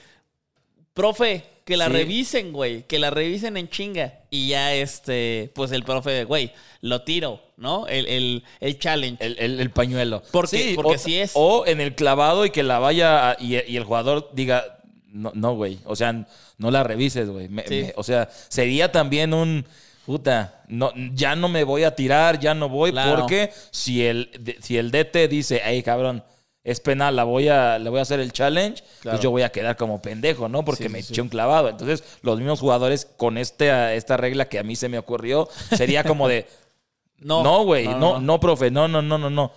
profe, 0.94 1.46
que 1.66 1.78
la 1.78 1.86
Sí. 1.88 1.92
revisen, 1.94 2.52
güey, 2.54 2.84
que 2.84 3.00
la 3.00 3.10
revisen 3.10 3.56
en 3.58 3.70
chinga. 3.70 4.20
Y 4.30 4.48
ya 4.50 4.74
este, 4.74 5.52
pues 5.54 5.72
el 5.72 5.84
profe, 5.84 6.24
güey, 6.26 6.52
lo 6.82 7.04
tiro, 7.04 7.42
¿no? 7.58 7.88
El, 7.88 8.08
el, 8.08 8.44
el 8.60 8.80
challenge. 8.80 9.24
El, 9.26 9.38
el- 9.40 9.60
el 9.60 9.70
pañuelo. 9.72 10.24
Porque- 10.32 10.74
porque 10.76 10.96
o, 10.96 10.98
sí 10.98 11.20
es. 11.20 11.32
O 11.36 11.66
en 11.68 11.80
el 11.82 11.96
clavado 11.96 12.46
y 12.46 12.50
que 12.50 12.64
la 12.64 12.80
vaya 12.80 13.32
a- 13.32 13.38
y, 13.40 13.56
y 13.72 13.78
el 13.78 13.84
jugador 13.84 14.30
diga, 14.34 14.80
no, 15.12 15.32
no, 15.36 15.56
güey. 15.56 15.80
O 15.86 15.96
sea, 15.96 16.26
no 16.58 16.72
la 16.72 16.84
revises, 16.84 17.30
güey. 17.30 17.50
Sí. 17.68 17.88
o 17.96 18.04
sea, 18.04 18.30
sería 18.50 18.92
también 18.92 19.34
un. 19.34 19.66
Puta, 20.06 20.64
no, 20.68 20.92
ya 21.14 21.36
no 21.36 21.48
me 21.48 21.64
voy 21.64 21.84
a 21.84 21.96
tirar, 21.96 22.40
ya 22.40 22.56
no 22.56 22.68
voy, 22.70 22.92
Claro. 22.92 23.20
porque 23.22 23.52
si 23.70 24.04
el, 24.04 24.32
si 24.60 24.78
el 24.78 24.90
DT 24.90 25.28
dice, 25.30 25.62
hey, 25.64 25.84
cabrón, 25.84 26.24
es 26.64 26.80
penal, 26.80 27.16
la 27.16 27.24
voy 27.24 27.48
a, 27.50 27.80
le 27.80 27.90
voy 27.90 28.00
a 28.00 28.04
hacer 28.04 28.20
el 28.20 28.32
challenge, 28.32 28.84
Claro. 29.02 29.16
pues 29.18 29.24
yo 29.24 29.32
voy 29.32 29.42
a 29.42 29.52
quedar 29.52 29.78
como 29.78 30.02
pendejo, 30.02 30.48
¿no? 30.48 30.64
Porque 30.64 30.84
Sí, 30.84 30.90
me 30.90 31.02
sí, 31.02 31.12
eché 31.14 31.22
un 31.22 31.30
clavado. 31.30 31.70
Entonces, 31.70 32.04
los 32.22 32.38
mismos 32.38 32.60
jugadores, 32.60 33.08
con 33.18 33.38
este, 33.38 33.96
esta 33.96 34.16
regla 34.18 34.48
que 34.48 34.60
a 34.60 34.64
mí 34.64 34.76
se 34.76 34.88
me 34.90 34.98
ocurrió, 35.00 35.50
sería 35.76 36.04
como 36.04 36.28
de, 36.28 36.48
No, 37.18 37.44
no, 37.44 37.64
güey, 37.66 37.88
no, 37.88 38.20
no, 38.20 38.40
profe, 38.40 38.72
no, 38.72 38.88
no, 38.88 39.02
no, 39.02 39.18
no, 39.20 39.30
no. 39.30 39.52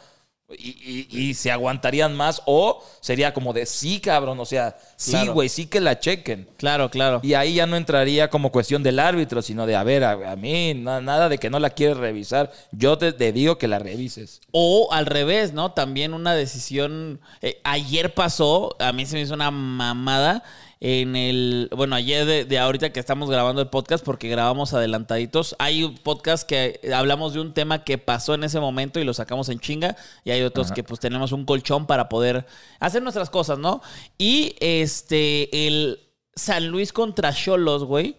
Y, 0.58 1.08
y- 1.10 1.28
y 1.30 1.34
se 1.34 1.50
aguantarían 1.50 2.14
más 2.14 2.42
o 2.44 2.84
sería 3.00 3.32
como 3.32 3.54
de 3.54 3.64
sí, 3.64 3.98
cabrón, 3.98 4.38
o 4.38 4.44
sea, 4.44 4.76
sí, 4.94 5.26
güey, 5.28 5.48
sí 5.48 5.66
que 5.66 5.80
la 5.80 5.98
chequen. 5.98 6.46
Claro, 6.58 6.90
claro. 6.90 7.20
Y 7.22 7.32
ahí 7.32 7.54
ya 7.54 7.66
no 7.66 7.76
entraría 7.76 8.28
como 8.28 8.52
cuestión 8.52 8.82
del 8.82 8.98
árbitro, 8.98 9.40
sino 9.40 9.64
de, 9.66 9.74
a 9.74 9.82
ver, 9.84 10.04
a, 10.04 10.32
a 10.32 10.36
mí 10.36 10.74
na- 10.74 11.00
nada 11.00 11.30
de 11.30 11.38
que 11.38 11.48
no 11.48 11.58
la 11.58 11.70
quieres 11.70 11.96
revisar. 11.96 12.52
Yo 12.72 12.98
te, 12.98 13.12
te 13.14 13.32
digo 13.32 13.56
que 13.56 13.68
la 13.68 13.78
revises. 13.78 14.42
O 14.52 14.88
al 14.92 15.06
revés, 15.06 15.54
¿no? 15.54 15.72
También 15.72 16.12
una 16.12 16.34
decisión. 16.34 17.20
eh, 17.40 17.58
ayer 17.64 18.12
pasó, 18.12 18.76
a 18.78 18.92
mí 18.92 19.06
se 19.06 19.16
me 19.16 19.22
hizo 19.22 19.32
una 19.34 19.50
mamada 19.50 20.42
en 20.84 21.16
el. 21.16 21.70
Bueno, 21.74 21.96
ayer 21.96 22.26
de, 22.26 22.44
de 22.44 22.58
ahorita 22.58 22.92
que 22.92 23.00
estamos 23.00 23.30
grabando 23.30 23.62
el 23.62 23.68
podcast, 23.68 24.04
porque 24.04 24.28
grabamos 24.28 24.74
adelantaditos. 24.74 25.56
Hay 25.58 25.82
un 25.82 25.96
podcast 25.96 26.46
que 26.46 26.78
hablamos 26.94 27.32
de 27.32 27.40
un 27.40 27.54
tema 27.54 27.84
que 27.84 27.96
pasó 27.96 28.34
en 28.34 28.44
ese 28.44 28.60
momento 28.60 29.00
y 29.00 29.04
lo 29.04 29.14
sacamos 29.14 29.48
en 29.48 29.58
chinga. 29.58 29.96
Y 30.24 30.30
hay 30.30 30.42
otros 30.42 30.72
que 30.72 30.84
pues 30.84 31.00
tenemos 31.00 31.32
un 31.32 31.46
colchón 31.46 31.86
para 31.86 32.08
poder 32.10 32.46
hacer 32.80 33.02
nuestras 33.02 33.30
cosas, 33.30 33.58
¿no? 33.58 33.80
Y 34.18 34.56
este, 34.60 35.66
el 35.66 36.00
San 36.36 36.68
Luis 36.68 36.92
contra 36.92 37.32
Cholos, 37.32 37.84
güey 37.84 38.16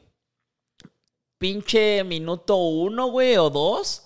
pinche 1.37 2.03
minuto 2.03 2.55
uno, 2.55 3.07
güey, 3.07 3.37
o 3.37 3.51
dos. 3.51 4.03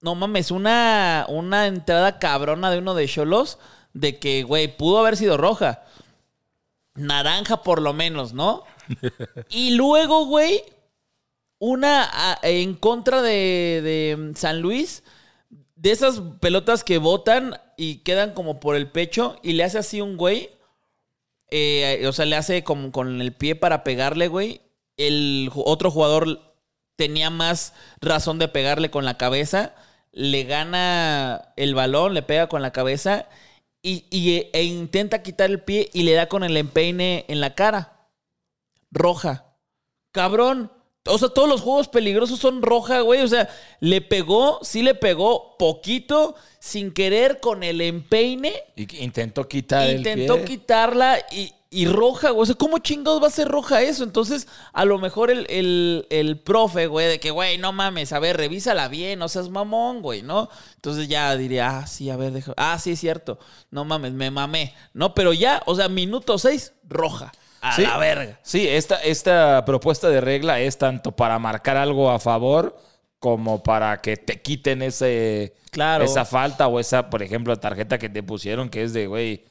No 0.00 0.14
mames, 0.14 0.50
una, 0.50 1.26
una 1.28 1.66
entrada 1.66 2.18
cabrona 2.18 2.70
de 2.70 2.78
uno 2.78 2.94
de 2.94 3.06
Cholos 3.06 3.58
de 3.92 4.18
que, 4.18 4.42
güey, 4.42 4.74
pudo 4.74 4.98
haber 4.98 5.16
sido 5.16 5.36
roja. 5.36 5.82
Naranja 6.96 7.62
por 7.62 7.80
lo 7.82 7.92
menos, 7.92 8.32
¿no? 8.32 8.64
y 9.50 9.70
luego, 9.70 10.26
güey, 10.26 10.62
una 11.58 12.38
en 12.42 12.74
contra 12.74 13.22
de, 13.22 14.32
San 14.36 14.60
Luis, 14.60 15.02
de 15.74 15.90
esas 15.90 16.20
pelotas 16.40 16.84
que 16.84 16.98
botan 16.98 17.60
y 17.76 17.98
quedan 17.98 18.32
como 18.32 18.60
por 18.60 18.76
el 18.76 18.90
pecho 18.90 19.38
y 19.42 19.52
le 19.52 19.64
hace 19.64 19.78
así 19.78 20.00
un 20.00 20.16
güey. 20.16 20.50
eh, 21.50 22.04
o 22.08 22.12
sea, 22.12 22.24
le 22.24 22.36
hace 22.36 22.64
como 22.64 22.92
con 22.92 23.20
el 23.20 23.32
pie 23.32 23.54
para 23.54 23.84
pegarle, 23.84 24.28
güey. 24.28 24.60
El 24.96 25.50
otro 25.54 25.90
jugador 25.90 26.54
tenía 26.96 27.30
más 27.30 27.74
razón 28.00 28.38
de 28.38 28.48
pegarle 28.48 28.90
con 28.90 29.04
la 29.04 29.18
cabeza. 29.18 29.74
Le 30.12 30.44
gana 30.44 31.52
el 31.56 31.74
balón, 31.74 32.14
le 32.14 32.22
pega 32.22 32.48
con 32.48 32.62
la 32.62 32.72
cabeza 32.72 33.28
y, 33.88 34.04
y- 34.10 34.50
e 34.52 34.62
intenta 34.64 35.22
quitar 35.22 35.50
el 35.50 35.62
pie 35.62 35.88
y 35.92 36.02
le 36.02 36.12
da 36.14 36.28
con 36.28 36.42
el 36.44 36.56
empeine 36.56 37.24
en 37.28 37.40
la 37.40 37.54
cara. 37.54 38.08
Roja. 38.90 39.44
Cabrón. 40.12 40.72
O 41.08 41.18
sea, 41.18 41.28
todos 41.28 41.48
los 41.48 41.60
juegos 41.60 41.86
peligrosos 41.86 42.40
son 42.40 42.62
roja, 42.62 43.00
güey. 43.02 43.20
O 43.22 43.28
sea, 43.28 43.48
le 43.78 44.00
pegó, 44.00 44.58
sí 44.62 44.82
le 44.82 44.94
pegó 44.96 45.56
poquito, 45.56 46.34
sin 46.58 46.92
querer, 46.92 47.38
con 47.38 47.62
el 47.62 47.80
empeine. 47.80 48.52
Y 48.74 49.04
intentó 49.04 49.46
quitar 49.46 49.88
Intentó 49.88 50.34
el 50.34 50.40
pie. 50.40 50.56
quitarla 50.56 51.18
y, 51.30 51.52
y 51.76 51.86
roja, 51.86 52.30
güey. 52.30 52.42
O 52.42 52.46
sea, 52.46 52.54
¿cómo 52.54 52.78
chingados 52.78 53.22
va 53.22 53.26
a 53.26 53.30
ser 53.30 53.48
roja 53.48 53.82
eso? 53.82 54.02
Entonces, 54.02 54.48
a 54.72 54.84
lo 54.84 54.98
mejor 54.98 55.30
el, 55.30 55.46
el, 55.50 56.06
el 56.10 56.38
profe, 56.38 56.86
güey, 56.86 57.06
de 57.08 57.20
que, 57.20 57.30
güey, 57.30 57.58
no 57.58 57.72
mames, 57.72 58.12
a 58.12 58.18
ver, 58.18 58.36
revísala 58.36 58.88
bien, 58.88 59.18
no 59.18 59.28
seas 59.28 59.50
mamón, 59.50 60.00
güey, 60.00 60.22
¿no? 60.22 60.48
Entonces 60.76 61.08
ya 61.08 61.36
diría, 61.36 61.78
ah, 61.80 61.86
sí, 61.86 62.08
a 62.08 62.16
ver, 62.16 62.32
deja. 62.32 62.54
Ah, 62.56 62.78
sí, 62.78 62.92
es 62.92 63.00
cierto. 63.00 63.38
No 63.70 63.84
mames, 63.84 64.12
me 64.12 64.30
mamé. 64.30 64.74
No, 64.94 65.14
pero 65.14 65.32
ya, 65.32 65.62
o 65.66 65.74
sea, 65.76 65.88
minuto 65.88 66.38
seis, 66.38 66.72
roja. 66.88 67.32
A 67.60 67.74
Sí. 67.76 67.82
la 67.82 67.96
verga. 67.98 68.38
Sí, 68.42 68.66
esta, 68.68 68.96
esta 68.96 69.64
propuesta 69.64 70.08
de 70.08 70.20
regla 70.20 70.60
es 70.60 70.78
tanto 70.78 71.12
para 71.12 71.38
marcar 71.38 71.76
algo 71.76 72.10
a 72.10 72.18
favor 72.18 72.76
como 73.18 73.62
para 73.62 74.00
que 74.00 74.16
te 74.16 74.40
quiten 74.40 74.82
ese, 74.82 75.54
Claro. 75.72 76.04
esa 76.04 76.24
falta 76.24 76.68
o 76.68 76.78
esa, 76.80 77.10
por 77.10 77.22
ejemplo, 77.22 77.56
tarjeta 77.58 77.98
que 77.98 78.08
te 78.08 78.22
pusieron 78.22 78.68
que 78.68 78.82
es 78.82 78.92
de, 78.92 79.06
güey, 79.08 79.44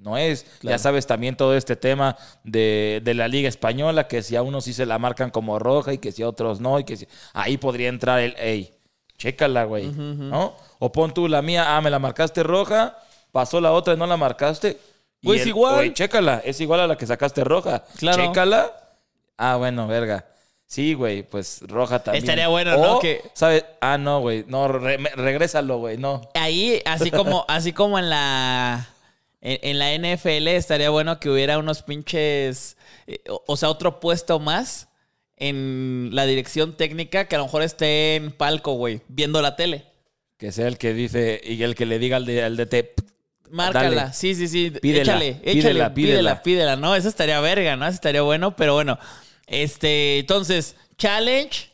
no 0.00 0.16
es. 0.18 0.44
Claro. 0.60 0.74
Ya 0.74 0.78
sabes 0.78 1.06
también 1.06 1.36
todo 1.36 1.56
este 1.56 1.76
tema 1.76 2.16
de, 2.44 3.00
de 3.04 3.14
la 3.14 3.28
Liga 3.28 3.48
Española, 3.48 4.08
que 4.08 4.22
si 4.22 4.34
a 4.36 4.42
unos 4.42 4.64
sí 4.64 4.72
se 4.72 4.86
la 4.86 4.98
marcan 4.98 5.30
como 5.30 5.58
roja 5.58 5.92
y 5.92 5.98
que 5.98 6.10
si 6.12 6.22
a 6.22 6.28
otros 6.28 6.60
no, 6.60 6.78
y 6.78 6.84
que 6.84 6.96
si... 6.96 7.06
ahí 7.34 7.56
podría 7.58 7.88
entrar 7.88 8.18
el, 8.20 8.34
hey, 8.38 8.72
chécala, 9.18 9.64
güey, 9.64 9.86
¿no? 9.86 10.54
O 10.78 10.90
pon 10.90 11.12
tú 11.12 11.28
la 11.28 11.42
mía, 11.42 11.76
ah, 11.76 11.80
me 11.80 11.90
la 11.90 11.98
marcaste 11.98 12.42
roja, 12.42 12.96
pasó 13.32 13.60
la 13.60 13.72
otra 13.72 13.94
y 13.94 13.96
no 13.96 14.06
la 14.06 14.16
marcaste. 14.16 14.78
Güey, 15.22 15.40
es 15.40 15.46
igual. 15.46 15.74
güey, 15.74 15.92
chécala, 15.92 16.40
es 16.44 16.58
igual 16.62 16.80
a 16.80 16.86
la 16.86 16.96
que 16.96 17.06
sacaste 17.06 17.44
roja. 17.44 17.84
Claro. 17.98 18.24
Chécala. 18.26 18.72
Ah, 19.36 19.56
bueno, 19.56 19.86
verga. 19.86 20.24
Sí, 20.64 20.94
güey, 20.94 21.24
pues 21.24 21.62
roja 21.66 21.98
también. 22.02 22.24
Estaría 22.24 22.46
bueno, 22.48 22.76
¿no? 22.76 23.00
Que- 23.00 23.20
¿sabes? 23.34 23.64
Ah, 23.80 23.98
no, 23.98 24.20
güey. 24.20 24.44
No, 24.46 24.68
re- 24.68 24.96
regrésalo, 25.16 25.78
güey, 25.78 25.98
no. 25.98 26.22
Ahí, 26.34 26.80
así 26.86 27.10
como, 27.10 27.44
así 27.48 27.72
como 27.72 27.98
en 27.98 28.08
la. 28.08 28.88
En, 29.40 29.58
en 29.62 29.78
la 29.78 29.94
NFL 29.94 30.48
estaría 30.48 30.90
bueno 30.90 31.18
que 31.20 31.30
hubiera 31.30 31.58
unos 31.58 31.82
pinches. 31.82 32.76
eh, 33.06 33.20
o, 33.28 33.42
o 33.46 33.56
sea, 33.56 33.68
otro 33.70 34.00
puesto 34.00 34.38
más 34.38 34.88
en 35.36 36.10
la 36.12 36.26
dirección 36.26 36.76
técnica 36.76 37.26
que 37.26 37.34
a 37.36 37.38
lo 37.38 37.44
mejor 37.44 37.62
esté 37.62 38.16
en 38.16 38.30
palco, 38.32 38.72
güey, 38.74 39.00
viendo 39.08 39.40
la 39.42 39.56
tele. 39.56 39.86
Que 40.36 40.52
sea 40.52 40.68
el 40.68 40.78
que 40.78 40.92
dice 40.94 41.40
y 41.44 41.62
el 41.62 41.74
que 41.74 41.86
le 41.86 41.98
diga 41.98 42.16
al 42.16 42.26
de, 42.26 42.42
al 42.42 42.56
DT. 42.56 42.94
Márcala, 43.50 43.90
Dale. 44.02 44.12
sí, 44.12 44.34
sí, 44.34 44.46
sí. 44.48 44.70
Pídela, 44.70 45.02
échale, 45.14 45.28
échale, 45.42 45.42
pídela, 45.42 45.60
pídela, 45.62 45.94
pídela. 45.94 46.42
pídela, 46.42 46.76
¿no? 46.76 46.94
Eso 46.94 47.08
estaría 47.08 47.40
verga, 47.40 47.76
¿no? 47.76 47.84
Eso 47.86 47.94
estaría 47.94 48.22
bueno, 48.22 48.54
pero 48.54 48.74
bueno. 48.74 48.98
Este, 49.46 50.20
entonces, 50.20 50.76
challenge, 50.96 51.69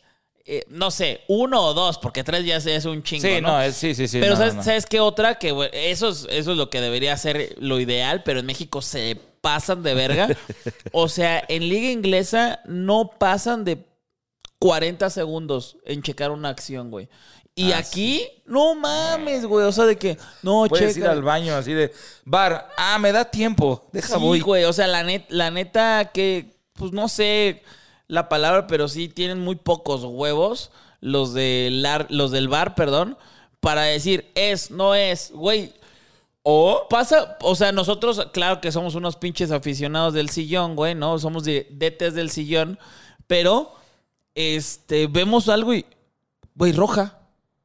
eh, 0.46 0.64
no 0.68 0.90
sé, 0.90 1.22
uno 1.28 1.60
o 1.62 1.74
dos, 1.74 1.98
porque 1.98 2.22
tres 2.24 2.44
ya 2.44 2.56
es 2.56 2.84
un 2.84 3.02
chingo, 3.02 3.22
Sí, 3.26 3.40
¿no? 3.40 3.48
no, 3.52 3.62
es, 3.62 3.74
sí, 3.76 3.94
sí, 3.94 4.06
sí. 4.06 4.20
pero 4.20 4.32
no, 4.34 4.38
¿sabes, 4.38 4.54
no. 4.54 4.62
¿sabes 4.62 4.86
qué 4.86 5.00
otra? 5.00 5.36
Que 5.38 5.48
eso 5.72 6.08
es, 6.08 6.26
eso 6.30 6.52
es 6.52 6.56
lo 6.56 6.70
que 6.70 6.80
debería 6.80 7.16
ser 7.16 7.56
lo 7.58 7.80
ideal, 7.80 8.22
pero 8.24 8.40
en 8.40 8.46
México 8.46 8.80
se 8.82 9.18
pasan 9.40 9.82
de 9.82 9.94
verga. 9.94 10.28
o 10.92 11.08
sea, 11.08 11.42
en 11.48 11.68
liga 11.68 11.90
inglesa 11.90 12.60
no 12.66 13.10
pasan 13.18 13.64
de 13.64 13.84
40 14.58 15.10
segundos 15.10 15.76
en 15.84 16.02
checar 16.02 16.30
una 16.30 16.48
acción, 16.48 16.90
güey. 16.90 17.08
Y 17.54 17.72
Ah, 17.72 17.78
aquí, 17.78 18.26
no 18.44 18.74
mames, 18.74 19.46
güey. 19.46 19.64
O 19.66 19.72
sea, 19.72 19.84
de 19.84 19.96
que, 19.96 20.18
no, 20.42 20.66
Puedes 20.68 20.94
checa. 20.94 21.06
ir 21.06 21.10
al 21.10 21.22
baño 21.22 21.56
así 21.56 21.72
de, 21.72 21.90
bar, 22.24 22.68
ah, 22.76 22.98
me 22.98 23.12
da 23.12 23.24
tiempo, 23.24 23.88
deja 23.92 24.14
Sí, 24.14 24.20
voy. 24.20 24.40
güey. 24.40 24.64
O 24.64 24.72
sea, 24.72 24.86
la, 24.86 25.02
net, 25.02 25.24
la 25.28 25.50
neta 25.50 26.10
que, 26.12 26.54
pues 26.74 26.92
no 26.92 27.08
sé 27.08 27.62
la 28.08 28.28
palabra, 28.28 28.66
pero 28.66 28.88
sí 28.88 29.08
tienen 29.08 29.40
muy 29.40 29.56
pocos 29.56 30.04
huevos 30.04 30.70
los, 31.00 31.34
del 31.34 31.84
ar- 31.86 32.06
los 32.10 32.30
del 32.30 32.48
bar, 32.48 32.74
perdón, 32.74 33.16
para 33.60 33.82
decir 33.82 34.30
es, 34.34 34.70
no 34.70 34.94
es, 34.94 35.32
güey. 35.32 35.72
O, 36.42 36.86
Pasa, 36.88 37.36
o 37.42 37.56
sea, 37.56 37.72
nosotros, 37.72 38.28
claro 38.32 38.60
que 38.60 38.70
somos 38.70 38.94
unos 38.94 39.16
pinches 39.16 39.50
aficionados 39.50 40.14
del 40.14 40.30
sillón, 40.30 40.76
güey, 40.76 40.94
¿no? 40.94 41.18
Somos 41.18 41.42
de 41.42 41.66
detes 41.72 42.14
del 42.14 42.30
sillón, 42.30 42.78
pero, 43.26 43.72
este, 44.36 45.08
vemos 45.08 45.48
algo 45.48 45.74
y, 45.74 45.84
güey, 46.54 46.72
roja, 46.72 47.18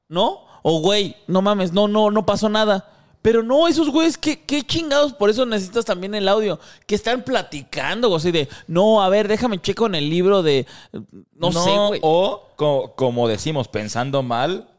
¿no? 0.08 0.41
O, 0.63 0.80
güey, 0.82 1.15
no 1.27 1.41
mames, 1.43 1.71
no, 1.73 1.88
no, 1.88 2.10
no 2.10 2.25
pasó 2.25 2.49
nada. 2.49 2.89
Pero 3.22 3.44
no, 3.44 3.68
esos 3.68 3.90
güeyes, 3.90 4.18
¿qué, 4.18 4.42
qué 4.42 4.64
chingados? 4.64 5.14
Por 5.14 5.30
eso 5.30 5.46
necesitas 5.46 5.86
también 5.86 6.16
el 6.16 6.28
audio. 6.28 6.60
Que 6.88 6.96
están 6.96 7.24
platicando, 7.24 8.08
güey, 8.08 8.18
así 8.18 8.32
de, 8.32 8.50
no, 8.68 9.04
a 9.04 9.10
ver, 9.10 9.28
déjame 9.28 9.62
checo 9.62 9.86
en 9.86 9.96
el 9.96 10.10
libro 10.10 10.42
de, 10.42 10.66
no, 11.36 11.52
sé, 11.52 11.70
güey. 11.88 12.00
O, 12.04 12.50
co- 12.56 12.94
como 12.96 13.28
decimos, 13.28 13.68
pensando 13.68 14.24
mal, 14.24 14.70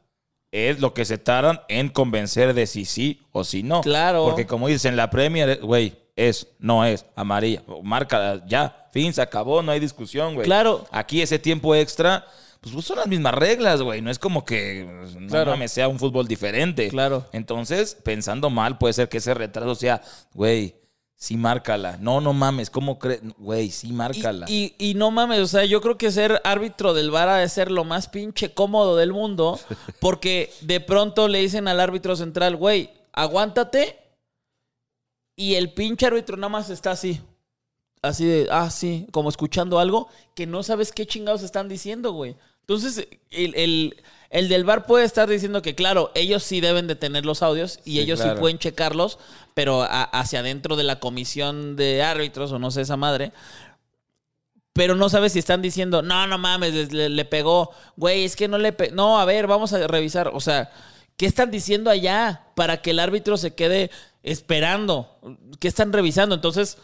es 0.50 0.80
lo 0.80 0.92
que 0.92 1.04
se 1.04 1.18
tardan 1.18 1.60
en 1.68 1.88
convencer 1.88 2.52
de 2.52 2.66
si 2.66 2.84
sí 2.84 3.20
o 3.32 3.44
si 3.44 3.62
no. 3.62 3.80
Claro. 3.80 4.24
Porque 4.24 4.46
como 4.46 4.66
dices, 4.68 4.86
en 4.86 4.96
la 4.96 5.08
Premier, 5.08 5.60
güey, 5.62 5.94
es, 6.16 6.48
no 6.58 6.84
es, 6.84 7.06
amarilla. 7.14 7.62
Marca, 7.82 8.42
ya, 8.46 8.88
fin, 8.92 9.14
se 9.14 9.22
acabó, 9.22 9.62
no 9.62 9.72
hay 9.72 9.80
discusión, 9.80 10.34
güey. 10.34 10.44
Claro. 10.44 10.84
Aquí 10.90 11.22
ese 11.22 11.38
tiempo 11.38 11.74
extra, 11.74 12.26
pues 12.62 12.84
son 12.84 12.96
las 12.96 13.08
mismas 13.08 13.34
reglas, 13.34 13.82
güey. 13.82 14.00
No 14.00 14.10
es 14.10 14.18
como 14.18 14.44
que 14.44 14.88
pues, 15.00 15.16
no 15.16 15.28
Claro. 15.28 15.50
mames, 15.50 15.72
sea 15.72 15.88
un 15.88 15.98
fútbol 15.98 16.26
diferente. 16.28 16.88
Claro. 16.88 17.26
Entonces, 17.32 17.94
pensando 18.02 18.48
mal, 18.50 18.78
puede 18.78 18.94
ser 18.94 19.08
que 19.08 19.18
ese 19.18 19.34
retraso 19.34 19.74
sea, 19.74 20.00
güey, 20.32 20.76
sí 21.16 21.36
márcala. 21.36 21.96
No, 22.00 22.20
no 22.20 22.32
mames, 22.32 22.70
¿cómo 22.70 22.98
crees? 22.98 23.20
Güey, 23.38 23.70
sí 23.70 23.92
márcala. 23.92 24.46
Y, 24.48 24.74
y, 24.78 24.90
y 24.90 24.94
no 24.94 25.10
mames, 25.10 25.40
o 25.40 25.46
sea, 25.46 25.64
yo 25.64 25.80
creo 25.80 25.98
que 25.98 26.10
ser 26.10 26.40
árbitro 26.44 26.94
del 26.94 27.10
VAR 27.10 27.28
ha 27.28 27.36
de 27.38 27.48
ser 27.48 27.70
lo 27.70 27.84
más 27.84 28.08
pinche 28.08 28.54
cómodo 28.54 28.96
del 28.96 29.12
mundo, 29.12 29.58
porque 30.00 30.52
de 30.60 30.80
pronto 30.80 31.28
le 31.28 31.40
dicen 31.40 31.68
al 31.68 31.80
árbitro 31.80 32.16
central, 32.16 32.56
güey, 32.56 32.90
aguántate, 33.12 33.98
y 35.36 35.54
el 35.54 35.72
pinche 35.72 36.06
árbitro 36.06 36.36
nada 36.36 36.48
más 36.48 36.70
está 36.70 36.90
así, 36.92 37.20
así 38.02 38.24
de, 38.26 38.48
ah, 38.50 38.70
sí, 38.70 39.06
como 39.12 39.28
escuchando 39.28 39.78
algo 39.78 40.08
que 40.34 40.46
no 40.46 40.62
sabes 40.62 40.92
qué 40.92 41.06
chingados 41.06 41.42
están 41.42 41.68
diciendo, 41.68 42.12
güey. 42.12 42.36
Entonces, 42.62 43.06
el, 43.30 43.54
el, 43.54 43.96
el 44.30 44.48
del 44.48 44.64
VAR 44.64 44.86
puede 44.86 45.04
estar 45.04 45.28
diciendo 45.28 45.62
que, 45.62 45.74
claro, 45.74 46.10
ellos 46.14 46.42
sí 46.42 46.60
deben 46.60 46.86
de 46.86 46.96
tener 46.96 47.26
los 47.26 47.42
audios 47.42 47.80
y 47.84 47.92
Sí, 47.92 48.00
ellos 48.00 48.20
claro. 48.20 48.36
sí 48.36 48.40
pueden 48.40 48.58
checarlos, 48.58 49.18
pero 49.54 49.82
a- 49.82 50.04
hacia 50.04 50.40
adentro 50.40 50.76
de 50.76 50.84
la 50.84 50.98
comisión 51.00 51.76
de 51.76 52.02
árbitros 52.02 52.50
o 52.52 52.58
no 52.58 52.70
sé 52.70 52.82
esa 52.82 52.96
madre. 52.96 53.32
Pero 54.72 54.94
no 54.94 55.10
sabes 55.10 55.32
si 55.34 55.38
están 55.38 55.60
diciendo, 55.60 56.00
no, 56.00 56.26
no 56.26 56.38
mames, 56.38 56.92
le, 56.92 57.24
pegó. 57.26 57.72
Güey, 57.96 58.24
es 58.24 58.36
que 58.36 58.48
no 58.48 58.56
le 58.56 58.72
pegó. 58.72 58.94
No, 58.94 59.20
a 59.20 59.24
ver, 59.26 59.46
vamos 59.46 59.72
a 59.74 59.86
revisar. 59.86 60.28
O 60.32 60.40
sea, 60.40 60.70
¿qué 61.18 61.26
están 61.26 61.50
diciendo 61.50 61.90
allá 61.90 62.46
para 62.56 62.80
que 62.80 62.90
el 62.92 62.98
árbitro 63.00 63.36
se 63.36 63.54
quede 63.54 63.90
esperando? 64.22 65.18
¿Qué 65.60 65.68
están 65.68 65.92
revisando? 65.92 66.34
Entonces, 66.34 66.78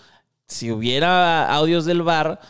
si 0.46 0.70
hubiera 0.70 1.50
audios 1.50 1.86
del 1.86 2.02
VAR, 2.02 2.40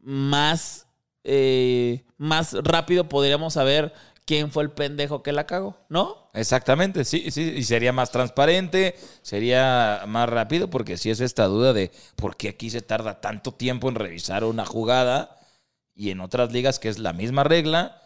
más, 0.00 0.86
eh, 1.22 2.02
más 2.18 2.52
rápido 2.52 3.08
podríamos 3.08 3.54
saber 3.54 3.94
quién 4.26 4.50
fue 4.50 4.62
el 4.62 4.70
pendejo 4.70 5.22
que 5.22 5.32
la 5.32 5.46
cagó, 5.46 5.78
¿no? 5.88 6.30
Exactamente, 6.34 7.06
sí, 7.06 7.30
sí, 7.30 7.54
y 7.56 7.62
sería 7.62 7.94
más 7.94 8.10
transparente, 8.10 8.94
sería 9.22 10.04
más 10.06 10.28
rápido, 10.28 10.68
porque 10.68 10.98
si 10.98 11.08
es 11.08 11.20
esta 11.20 11.46
duda 11.46 11.72
de 11.72 11.90
por 12.16 12.36
qué 12.36 12.50
aquí 12.50 12.68
se 12.68 12.82
tarda 12.82 13.22
tanto 13.22 13.52
tiempo 13.52 13.88
en 13.88 13.94
revisar 13.94 14.44
una 14.44 14.66
jugada 14.66 15.38
y 15.94 16.10
en 16.10 16.20
otras 16.20 16.52
ligas 16.52 16.78
que 16.78 16.90
es 16.90 16.98
la 16.98 17.14
misma 17.14 17.42
regla, 17.42 18.02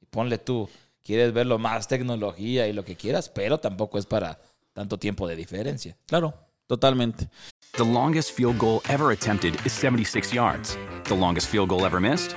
y 0.00 0.06
ponle 0.06 0.38
tú, 0.38 0.70
quieres 1.02 1.32
verlo 1.32 1.58
más 1.58 1.88
tecnología 1.88 2.68
y 2.68 2.72
lo 2.72 2.84
que 2.84 2.94
quieras, 2.94 3.28
pero 3.28 3.58
tampoco 3.58 3.98
es 3.98 4.06
para 4.06 4.38
tanto 4.72 4.98
tiempo 4.98 5.26
de 5.26 5.34
diferencia. 5.34 5.96
Claro, 6.06 6.34
totalmente. 6.68 7.28
The 7.76 7.84
longest 7.84 8.30
field 8.30 8.58
goal 8.58 8.80
ever 8.88 9.10
attempted 9.10 9.54
is 9.66 9.72
76 9.72 10.32
yards. 10.32 10.78
The 11.08 11.16
longest 11.16 11.48
field 11.48 11.70
goal 11.70 11.84
ever 11.84 12.00
missed? 12.00 12.36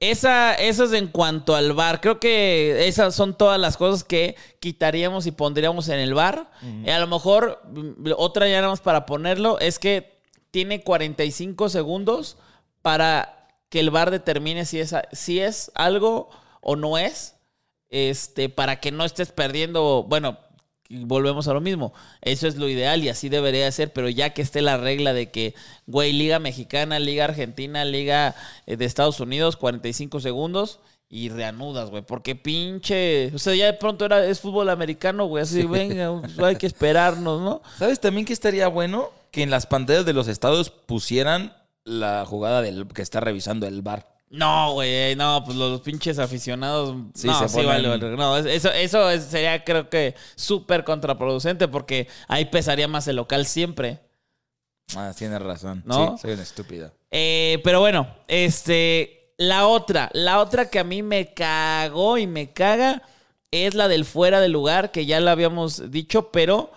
esa, 0.00 0.54
eso 0.54 0.84
es 0.84 0.92
en 0.92 1.08
cuanto 1.08 1.54
al 1.54 1.74
bar. 1.74 2.00
Creo 2.00 2.18
que 2.18 2.88
esas 2.88 3.14
son 3.14 3.36
todas 3.36 3.60
las 3.60 3.76
cosas 3.76 4.02
que 4.02 4.34
quitaríamos 4.58 5.26
y 5.26 5.30
pondríamos 5.30 5.88
en 5.90 5.98
el 5.98 6.14
bar. 6.14 6.50
Y 6.62 6.88
a 6.88 6.98
lo 6.98 7.06
mejor, 7.06 7.60
mm, 7.70 8.12
otra 8.16 8.48
ya 8.48 8.56
nada 8.56 8.68
más 8.68 8.80
para 8.80 9.04
ponerlo, 9.04 9.58
es 9.60 9.78
que 9.78 10.22
tiene 10.50 10.82
45 10.82 11.68
segundos 11.68 12.38
para 12.80 13.46
que 13.68 13.80
el 13.80 13.90
bar 13.90 14.10
determine 14.10 14.64
si 14.64 14.80
es, 14.80 14.94
si 15.12 15.40
es 15.40 15.70
algo 15.74 16.30
o 16.62 16.76
no 16.76 16.96
es. 16.96 17.36
Este, 17.90 18.48
para 18.48 18.80
que 18.80 18.92
no 18.92 19.04
estés 19.04 19.32
perdiendo. 19.32 20.04
Bueno, 20.04 20.38
volvemos 20.90 21.48
a 21.48 21.54
lo 21.54 21.60
mismo. 21.60 21.92
Eso 22.20 22.46
es 22.46 22.56
lo 22.56 22.68
ideal 22.68 23.02
y 23.02 23.08
así 23.08 23.28
debería 23.28 23.70
ser, 23.72 23.92
pero 23.92 24.08
ya 24.08 24.30
que 24.30 24.42
esté 24.42 24.60
la 24.60 24.76
regla 24.76 25.12
de 25.12 25.30
que, 25.30 25.54
güey, 25.86 26.12
Liga 26.12 26.38
Mexicana, 26.38 26.98
Liga 26.98 27.24
Argentina, 27.24 27.84
Liga 27.84 28.34
eh, 28.66 28.76
de 28.76 28.84
Estados 28.84 29.20
Unidos, 29.20 29.56
45 29.56 30.20
segundos 30.20 30.80
y 31.08 31.28
reanudas, 31.28 31.90
güey, 31.90 32.02
porque 32.02 32.36
pinche, 32.36 33.32
o 33.34 33.38
sea, 33.38 33.54
ya 33.54 33.66
de 33.66 33.72
pronto 33.72 34.04
era, 34.04 34.24
es 34.24 34.40
fútbol 34.40 34.68
americano, 34.70 35.26
güey, 35.26 35.42
así, 35.42 35.64
venga, 35.64 36.22
hay 36.38 36.54
que 36.54 36.68
esperarnos, 36.68 37.40
¿no? 37.40 37.62
¿Sabes 37.78 37.98
también 37.98 38.24
que 38.24 38.32
estaría 38.32 38.68
bueno? 38.68 39.10
Que 39.32 39.42
en 39.42 39.50
las 39.50 39.66
pantallas 39.66 40.06
de 40.06 40.12
los 40.12 40.28
estados 40.28 40.70
pusieran 40.70 41.52
la 41.84 42.24
jugada 42.26 42.62
del 42.62 42.86
que 42.86 43.02
está 43.02 43.18
revisando 43.20 43.66
el 43.66 43.82
bar. 43.82 44.06
No, 44.30 44.74
güey, 44.74 45.16
no, 45.16 45.42
pues 45.44 45.56
los 45.56 45.80
pinches 45.80 46.18
aficionados. 46.20 46.94
Sí, 47.14 47.26
no, 47.26 47.38
se 47.40 47.48
sí, 47.48 47.56
ponen- 47.58 47.66
vale, 47.66 47.88
vale. 47.88 48.16
No, 48.16 48.36
eso, 48.36 48.70
eso 48.70 49.10
es- 49.10 49.24
sería, 49.24 49.64
creo 49.64 49.90
que, 49.90 50.14
súper 50.36 50.84
contraproducente 50.84 51.66
porque 51.68 52.06
ahí 52.28 52.44
pesaría 52.44 52.86
más 52.86 53.08
el 53.08 53.16
local 53.16 53.44
siempre. 53.44 53.98
Ah, 54.96 55.12
tienes 55.16 55.40
razón. 55.42 55.82
¿No? 55.84 56.16
Sí, 56.16 56.22
soy 56.22 56.32
una 56.34 56.42
estúpida. 56.42 56.92
Eh, 57.10 57.60
pero 57.64 57.80
bueno, 57.80 58.08
este. 58.28 59.16
La 59.36 59.66
otra, 59.66 60.10
la 60.12 60.38
otra 60.38 60.68
que 60.68 60.78
a 60.78 60.84
mí 60.84 61.02
me 61.02 61.32
cagó 61.32 62.18
y 62.18 62.26
me 62.26 62.52
caga 62.52 63.00
es 63.50 63.74
la 63.74 63.88
del 63.88 64.04
fuera 64.04 64.38
de 64.38 64.48
lugar, 64.50 64.90
que 64.92 65.06
ya 65.06 65.18
la 65.18 65.32
habíamos 65.32 65.90
dicho, 65.90 66.30
pero 66.30 66.70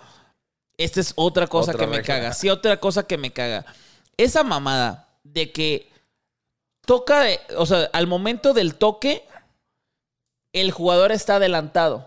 esta 0.77 1.01
es 1.01 1.11
otra 1.17 1.47
cosa 1.47 1.71
Otra 1.71 1.85
que 1.85 1.91
me 1.91 2.01
caga. 2.01 2.33
Sí, 2.33 2.49
otra 2.49 2.77
cosa 2.79 3.03
que 3.05 3.17
me 3.17 3.31
caga. 3.33 3.65
Esa 4.15 4.43
mamada 4.43 5.09
de 5.23 5.51
que 5.51 5.91
toca, 6.85 7.21
de- 7.21 7.39
o 7.57 7.65
sea, 7.65 7.89
al 7.93 8.07
momento 8.07 8.53
del 8.53 8.75
toque, 8.75 9.25
el 10.53 10.71
jugador 10.71 11.11
está 11.11 11.35
adelantado. 11.37 12.05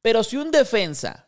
Pero 0.00 0.24
si 0.24 0.36
un 0.36 0.50
defensa 0.50 1.26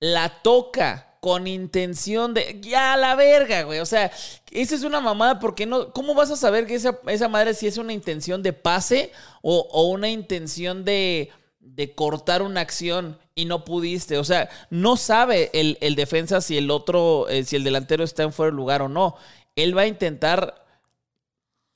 la 0.00 0.40
toca 0.42 1.16
con 1.20 1.46
intención 1.46 2.34
de. 2.34 2.58
Ya, 2.60 2.96
la 2.96 3.14
verga, 3.14 3.62
güey. 3.62 3.78
O 3.78 3.86
sea, 3.86 4.10
esa 4.50 4.74
es 4.74 4.82
una 4.82 5.00
mamada 5.00 5.38
porque 5.38 5.66
no. 5.66 5.92
¿Cómo 5.92 6.14
vas 6.14 6.30
a 6.30 6.36
saber 6.36 6.66
que 6.66 6.74
esa, 6.74 6.98
esa 7.06 7.28
madre 7.28 7.54
si 7.54 7.66
es 7.66 7.76
una 7.78 7.92
intención 7.92 8.42
de 8.42 8.52
pase 8.52 9.12
o, 9.42 9.68
o 9.70 9.84
una 9.90 10.08
intención 10.08 10.84
de, 10.84 11.30
de 11.60 11.94
cortar 11.94 12.42
una 12.42 12.60
acción 12.62 13.18
y 13.36 13.44
no 13.44 13.64
pudiste? 13.64 14.18
O 14.18 14.24
sea, 14.24 14.48
no 14.70 14.96
sabe 14.96 15.50
el, 15.52 15.78
el 15.80 15.94
defensa 15.94 16.40
si 16.40 16.58
el 16.58 16.70
otro, 16.70 17.28
eh, 17.28 17.44
si 17.44 17.54
el 17.54 17.62
delantero 17.64 18.02
está 18.02 18.24
en 18.24 18.32
fuera 18.32 18.50
de 18.50 18.56
lugar 18.56 18.82
o 18.82 18.88
no. 18.88 19.16
Él 19.54 19.76
va 19.76 19.82
a 19.82 19.86
intentar 19.86 20.61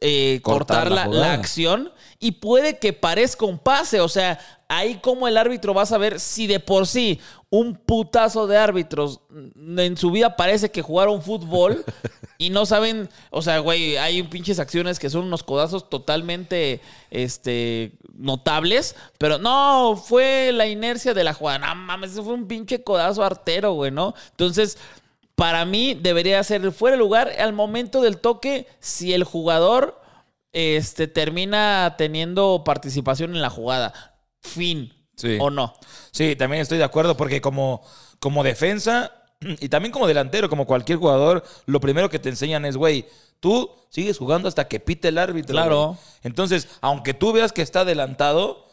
eh, 0.00 0.40
Cortar 0.42 0.88
cortar, 0.88 0.90
la 0.90 0.94
la, 0.94 1.00
la 1.02 1.06
jugada. 1.06 1.32
acción 1.32 1.92
y 2.18 2.32
puede 2.32 2.78
que 2.78 2.92
parezca 2.92 3.46
un 3.46 3.58
pase. 3.58 4.00
O 4.00 4.08
sea, 4.08 4.38
ahí 4.68 4.96
como 4.96 5.28
el 5.28 5.36
árbitro 5.36 5.74
va 5.74 5.82
a 5.82 5.86
saber 5.86 6.20
si 6.20 6.46
de 6.46 6.60
por 6.60 6.86
sí 6.86 7.20
un 7.50 7.76
putazo 7.76 8.46
de 8.46 8.56
árbitros 8.56 9.20
en 9.54 9.96
su 9.96 10.10
vida 10.10 10.36
parece 10.36 10.70
que 10.70 10.82
jugaron 10.82 11.22
fútbol 11.22 11.84
y 12.38 12.50
no 12.50 12.66
saben, 12.66 13.08
o 13.30 13.40
sea, 13.40 13.60
güey, 13.60 13.96
hay 13.96 14.22
pinches 14.24 14.58
acciones 14.58 14.98
que 14.98 15.10
son 15.10 15.24
unos 15.24 15.42
codazos 15.42 15.88
totalmente 15.88 16.80
este 17.10 17.92
notables, 18.14 18.96
pero 19.18 19.38
no, 19.38 19.96
fue 19.96 20.50
la 20.52 20.66
inercia 20.66 21.14
de 21.14 21.24
la 21.24 21.34
jugada. 21.34 21.58
No 21.58 21.74
mames, 21.74 22.12
fue 22.12 22.34
un 22.34 22.48
pinche 22.48 22.82
codazo 22.82 23.22
artero, 23.22 23.72
güey, 23.72 23.90
¿no? 23.90 24.14
Entonces, 24.30 24.78
para 25.36 25.64
mí 25.66 25.94
debería 25.94 26.42
ser 26.42 26.72
fuera 26.72 26.96
de 26.96 26.98
lugar 26.98 27.30
al 27.38 27.52
momento 27.52 28.00
del 28.00 28.18
toque 28.18 28.66
si 28.80 29.12
el 29.12 29.22
jugador 29.22 30.00
este, 30.52 31.06
termina 31.06 31.94
teniendo 31.98 32.62
participación 32.64 33.36
en 33.36 33.42
la 33.42 33.50
jugada. 33.50 34.16
Fin. 34.40 34.92
Sí. 35.14 35.36
¿O 35.40 35.50
no? 35.50 35.74
Sí, 36.10 36.36
también 36.36 36.62
estoy 36.62 36.78
de 36.78 36.84
acuerdo 36.84 37.16
porque 37.16 37.40
como, 37.42 37.82
como 38.18 38.42
defensa 38.42 39.12
y 39.40 39.68
también 39.68 39.92
como 39.92 40.06
delantero, 40.06 40.48
como 40.48 40.66
cualquier 40.66 40.98
jugador, 40.98 41.44
lo 41.66 41.80
primero 41.80 42.08
que 42.08 42.18
te 42.18 42.30
enseñan 42.30 42.64
es, 42.64 42.78
güey, 42.78 43.06
tú 43.38 43.70
sigues 43.90 44.16
jugando 44.16 44.48
hasta 44.48 44.68
que 44.68 44.80
pite 44.80 45.08
el 45.08 45.18
árbitro. 45.18 45.52
Claro. 45.52 45.98
Entonces, 46.22 46.68
aunque 46.80 47.12
tú 47.12 47.32
veas 47.32 47.52
que 47.52 47.60
está 47.60 47.80
adelantado, 47.80 48.65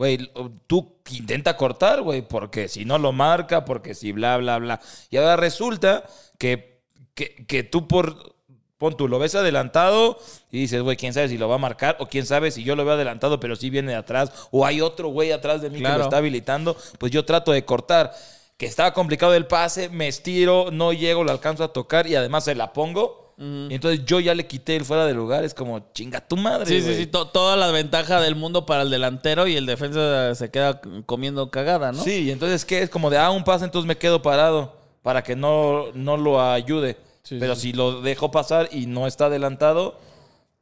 güey, 0.00 0.32
tú 0.66 0.96
intenta 1.10 1.58
cortar, 1.58 2.00
güey, 2.00 2.22
porque 2.22 2.68
si 2.68 2.86
no 2.86 2.96
lo 2.96 3.12
marca, 3.12 3.66
porque 3.66 3.94
si 3.94 4.12
bla, 4.12 4.38
bla, 4.38 4.56
bla. 4.56 4.80
Y 5.10 5.18
ahora 5.18 5.36
resulta 5.36 6.04
que, 6.38 6.80
que, 7.12 7.44
que 7.46 7.64
tú 7.64 7.86
por... 7.86 8.34
Pon 8.78 8.96
tú, 8.96 9.08
lo 9.08 9.18
ves 9.18 9.34
adelantado 9.34 10.16
y 10.50 10.60
dices, 10.60 10.80
güey, 10.80 10.96
quién 10.96 11.12
sabe 11.12 11.28
si 11.28 11.36
lo 11.36 11.50
va 11.50 11.56
a 11.56 11.58
marcar 11.58 11.98
o 12.00 12.06
quién 12.06 12.24
sabe 12.24 12.50
si 12.50 12.64
yo 12.64 12.76
lo 12.76 12.86
veo 12.86 12.94
adelantado 12.94 13.38
pero 13.38 13.54
sí 13.56 13.68
viene 13.68 13.92
de 13.92 13.98
atrás 13.98 14.32
o 14.50 14.64
hay 14.64 14.80
otro 14.80 15.08
güey 15.08 15.32
atrás 15.32 15.60
de 15.60 15.68
mí 15.68 15.82
que 15.82 15.88
lo 15.90 16.04
está 16.04 16.16
habilitando, 16.16 16.74
pues 16.98 17.12
yo 17.12 17.26
trato 17.26 17.52
de 17.52 17.66
cortar. 17.66 18.14
Que 18.56 18.64
estaba 18.64 18.94
complicado 18.94 19.34
el 19.34 19.46
pase, 19.46 19.90
me 19.90 20.08
estiro, 20.08 20.70
no 20.72 20.94
llego, 20.94 21.24
lo 21.24 21.30
alcanzo 21.30 21.62
a 21.62 21.74
tocar 21.74 22.06
y 22.06 22.16
además 22.16 22.44
se 22.44 22.54
la 22.54 22.72
pongo. 22.72 23.29
Y 23.42 23.72
entonces 23.74 24.04
yo 24.04 24.20
ya 24.20 24.34
le 24.34 24.46
quité 24.46 24.76
el 24.76 24.84
fuera 24.84 25.06
de 25.06 25.14
lugar. 25.14 25.44
Es 25.44 25.54
como, 25.54 25.90
chinga 25.94 26.20
tu 26.20 26.36
madre. 26.36 26.66
Sí, 26.66 26.80
sí, 26.80 26.86
güey". 26.86 26.96
sí. 26.98 27.06
to- 27.06 27.28
toda 27.28 27.56
la 27.56 27.70
ventaja 27.70 28.20
del 28.20 28.36
mundo 28.36 28.66
para 28.66 28.82
el 28.82 28.90
delantero 28.90 29.46
y 29.46 29.56
el 29.56 29.64
defensa 29.64 30.34
se 30.34 30.50
queda 30.50 30.80
comiendo 31.06 31.50
cagada, 31.50 31.90
¿no? 31.90 32.02
Sí, 32.02 32.24
y 32.24 32.30
entonces, 32.32 32.66
¿qué? 32.66 32.82
Es 32.82 32.90
como 32.90 33.08
de, 33.08 33.16
ah, 33.16 33.30
un 33.30 33.42
pase, 33.44 33.64
entonces 33.64 33.88
me 33.88 33.96
quedo 33.96 34.20
parado 34.20 34.76
para 35.02 35.22
que 35.22 35.36
no, 35.36 35.86
no 35.94 36.18
lo 36.18 36.42
ayude. 36.42 36.98
Sí, 37.22 37.38
Pero 37.40 37.54
sí. 37.54 37.62
si 37.62 37.72
lo 37.72 38.02
dejo 38.02 38.30
pasar 38.30 38.68
y 38.72 38.84
no 38.86 39.06
está 39.06 39.26
adelantado, 39.26 39.98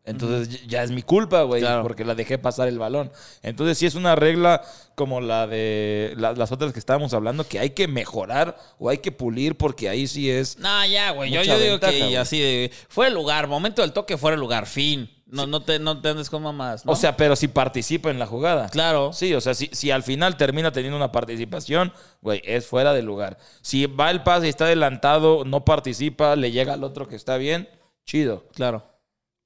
entonces 0.09 0.67
ya 0.67 0.83
es 0.83 0.91
mi 0.91 1.03
culpa, 1.03 1.43
güey, 1.43 1.61
Claro. 1.61 1.83
porque 1.83 2.05
la 2.05 2.15
dejé 2.15 2.39
pasar 2.39 2.69
el 2.69 2.79
balón. 2.79 3.11
Entonces, 3.43 3.79
sí 3.79 3.87
es 3.87 3.95
una 3.95 4.15
regla 4.17 4.63
como 4.95 5.21
la 5.21 5.47
de 5.47 6.15
la- 6.17 6.33
las 6.33 6.51
otras 6.51 6.73
que 6.73 6.79
estábamos 6.79 7.15
hablando, 7.15 7.47
que 7.47 7.59
hay 7.61 7.71
que 7.71 7.87
mejorar 7.87 8.57
o 8.79 8.89
hay 8.89 8.99
que 8.99 9.13
pulir, 9.13 9.57
porque 9.57 9.89
ahí 9.89 10.07
sí 10.07 10.31
es. 10.31 10.59
No, 10.59 10.87
ya, 10.87 11.13
güey. 11.13 11.31
Yo, 11.31 11.43
yo 11.43 11.59
digo 11.59 11.73
ventaja, 11.79 11.93
que 11.93 12.19
así 12.19 12.41
de. 12.41 12.71
Fuera 12.89 13.09
el 13.09 13.15
lugar, 13.15 13.47
momento 13.47 13.83
del 13.83 13.93
toque, 13.93 14.17
fuera 14.17 14.35
el 14.35 14.41
lugar, 14.41 14.67
fin. 14.67 15.11
No, 15.31 15.47
no, 15.47 15.61
te, 15.63 15.79
no 15.79 16.01
te 16.01 16.09
andes 16.09 16.31
con 16.31 16.43
mamás. 16.43 16.87
¿no? 16.87 16.93
O 16.93 16.97
sea, 16.97 17.15
pero 17.15 17.37
si 17.37 17.49
participa 17.49 18.11
en 18.11 18.19
la 18.19 18.25
jugada. 18.27 18.71
claro. 18.71 19.13
Sí, 19.13 19.35
o 19.35 19.43
sea, 19.43 19.53
si, 19.53 19.69
si 19.73 19.91
al 19.91 20.03
final 20.03 20.39
termina 20.39 20.73
teniendo 20.73 20.97
una 20.97 21.13
participación, 21.13 21.93
güey, 22.23 22.41
es 22.47 22.65
fuera 22.67 22.95
de 22.95 23.03
lugar. 23.03 23.37
Si 23.61 23.85
va 23.85 24.11
el 24.11 24.23
pase 24.23 24.47
y 24.47 24.49
está 24.49 24.65
adelantado, 24.65 25.45
no 25.45 25.67
participa, 25.67 26.35
le 26.35 26.51
llega 26.51 26.73
al 26.73 26.83
otro 26.83 27.07
que 27.09 27.15
está 27.17 27.37
bien, 27.37 27.69
chido. 28.07 28.47
Claro. 28.55 28.83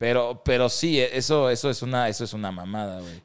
Pero, 0.03 0.43
pero 0.45 0.69
sí, 0.69 0.99
eso, 0.99 1.49
eso 1.49 1.71
es 1.71 1.81
una, 1.81 2.09
eso 2.09 2.25
es 2.25 2.33
una 2.33 2.51
mamada, 2.51 3.01
güey. 3.01 3.23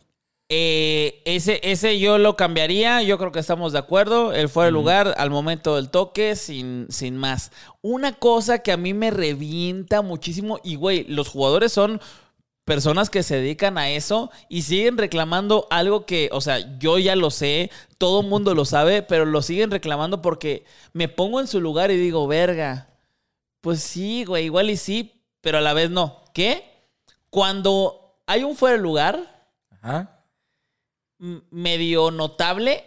Eh, 0.48 1.24
ese, 1.26 1.60
ese 1.64 1.98
yo 1.98 2.20
lo 2.20 2.36
cambiaría, 2.36 3.02
yo 3.02 3.18
creo 3.18 3.32
que 3.32 3.40
estamos 3.40 3.74
de 3.74 3.80
acuerdo. 3.80 4.32
El 4.32 4.48
fuera 4.48 4.68
de 4.68 4.74
lugar 4.74 5.16
al 5.18 5.32
momento 5.32 5.76
del 5.76 5.90
toque, 5.90 6.36
sin, 6.36 6.86
sin 6.92 7.18
más. 7.18 7.52
Una 7.82 8.14
cosa 8.14 8.60
que 8.60 8.72
a 8.72 8.78
mí 8.78 8.94
me 8.94 9.10
revienta 9.10 10.04
muchísimo, 10.04 10.60
y 10.64 10.76
güey, 10.76 11.04
los 11.06 11.30
jugadores 11.30 11.72
son 11.72 12.00
personas 12.64 13.10
que 13.10 13.24
se 13.24 13.38
dedican 13.38 13.80
a 13.80 13.90
eso 13.90 14.30
y 14.48 14.62
siguen 14.62 15.00
reclamando 15.00 15.66
algo 15.72 16.06
que, 16.06 16.30
o 16.32 16.42
sea, 16.42 16.78
yo 16.78 17.00
ya 17.00 17.16
lo 17.16 17.32
sé, 17.32 17.72
todo 17.98 18.22
el 18.22 18.28
mundo 18.28 18.54
lo 18.54 18.66
sabe, 18.66 19.02
pero 19.10 19.26
lo 19.26 19.42
siguen 19.42 19.72
reclamando 19.72 20.22
porque 20.22 20.64
me 20.94 21.08
pongo 21.08 21.40
en 21.40 21.48
su 21.48 21.60
lugar 21.60 21.90
y 21.90 21.98
digo, 21.98 22.28
verga, 22.28 22.88
pues 23.62 23.80
sí, 23.80 24.26
güey, 24.26 24.46
igual 24.46 24.70
y 24.70 24.78
sí, 24.78 25.24
pero 25.42 25.58
a 25.58 25.62
la 25.62 25.74
vez 25.74 25.90
no. 25.90 26.27
¿Qué? 26.38 26.64
Cuando 27.32 28.22
hay 28.28 28.44
un 28.44 28.56
fuera 28.56 28.76
de 28.78 28.84
lugar, 28.84 29.48
Ajá. 29.72 30.22
medio 31.18 32.12
notable 32.12 32.86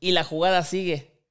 y 0.00 0.10
la 0.10 0.24
jugada 0.24 0.64
sigue. 0.64 1.22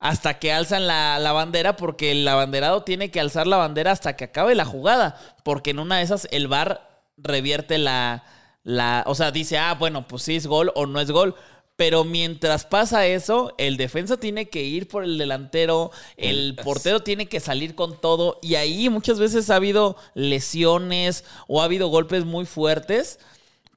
Hasta 0.00 0.40
que 0.40 0.52
alzan 0.52 0.88
la, 0.88 1.20
la 1.20 1.30
bandera, 1.30 1.76
porque 1.76 2.10
el 2.10 2.26
abanderado 2.26 2.82
tiene 2.82 3.12
que 3.12 3.20
alzar 3.20 3.46
la 3.46 3.58
bandera 3.58 3.92
hasta 3.92 4.16
que 4.16 4.24
acabe 4.24 4.56
la 4.56 4.64
jugada. 4.64 5.16
Porque 5.44 5.70
en 5.70 5.78
una 5.78 5.98
de 5.98 6.02
esas 6.02 6.26
el 6.32 6.48
VAR 6.48 7.04
revierte 7.16 7.78
la, 7.78 8.24
la, 8.64 9.04
o 9.06 9.14
sea, 9.14 9.30
dice, 9.30 9.56
ah, 9.56 9.74
bueno, 9.74 10.08
pues 10.08 10.24
sí 10.24 10.34
es 10.34 10.48
gol 10.48 10.72
o 10.74 10.86
no 10.86 10.98
es 10.98 11.12
gol. 11.12 11.36
Pero 11.76 12.04
mientras 12.04 12.64
pasa 12.66 13.06
eso, 13.06 13.52
el 13.58 13.76
defensa 13.76 14.16
tiene 14.16 14.48
que 14.48 14.62
ir 14.62 14.86
por 14.86 15.02
el 15.02 15.18
delantero, 15.18 15.90
el 16.16 16.54
portero 16.62 17.00
tiene 17.00 17.26
que 17.26 17.40
salir 17.40 17.74
con 17.74 18.00
todo. 18.00 18.38
Y 18.42 18.54
ahí 18.54 18.88
muchas 18.88 19.18
veces 19.18 19.50
ha 19.50 19.56
habido 19.56 19.96
lesiones 20.14 21.24
o 21.48 21.60
ha 21.60 21.64
habido 21.64 21.88
golpes 21.88 22.24
muy 22.24 22.46
fuertes 22.46 23.18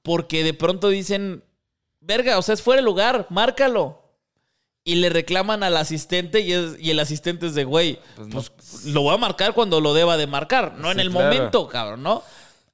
porque 0.03 0.43
de 0.43 0.53
pronto 0.53 0.89
dicen, 0.89 1.43
verga, 1.99 2.37
o 2.37 2.41
sea, 2.43 2.53
es 2.53 2.61
fuera 2.61 2.81
de 2.81 2.85
lugar, 2.85 3.25
márcalo. 3.29 4.03
Y 4.83 4.95
le 4.95 5.09
reclaman 5.09 5.63
al 5.63 5.75
asistente 5.75 6.39
y, 6.41 6.53
es- 6.53 6.75
y 6.79 6.91
el 6.91 6.99
asistente 6.99 7.47
es 7.47 7.55
de, 7.55 7.65
güey, 7.65 7.99
Pues 8.31 8.51
pues, 8.51 8.85
lo 8.85 9.01
voy 9.01 9.15
a 9.15 9.17
marcar 9.17 9.53
cuando 9.53 9.81
lo 9.81 9.93
deba 9.93 10.15
de 10.17 10.27
marcar, 10.27 10.75
no 10.77 10.91
en 10.91 10.99
el 11.01 11.09
claro. 11.11 11.25
momento, 11.33 11.67
cabrón, 11.67 12.03
¿no? 12.03 12.23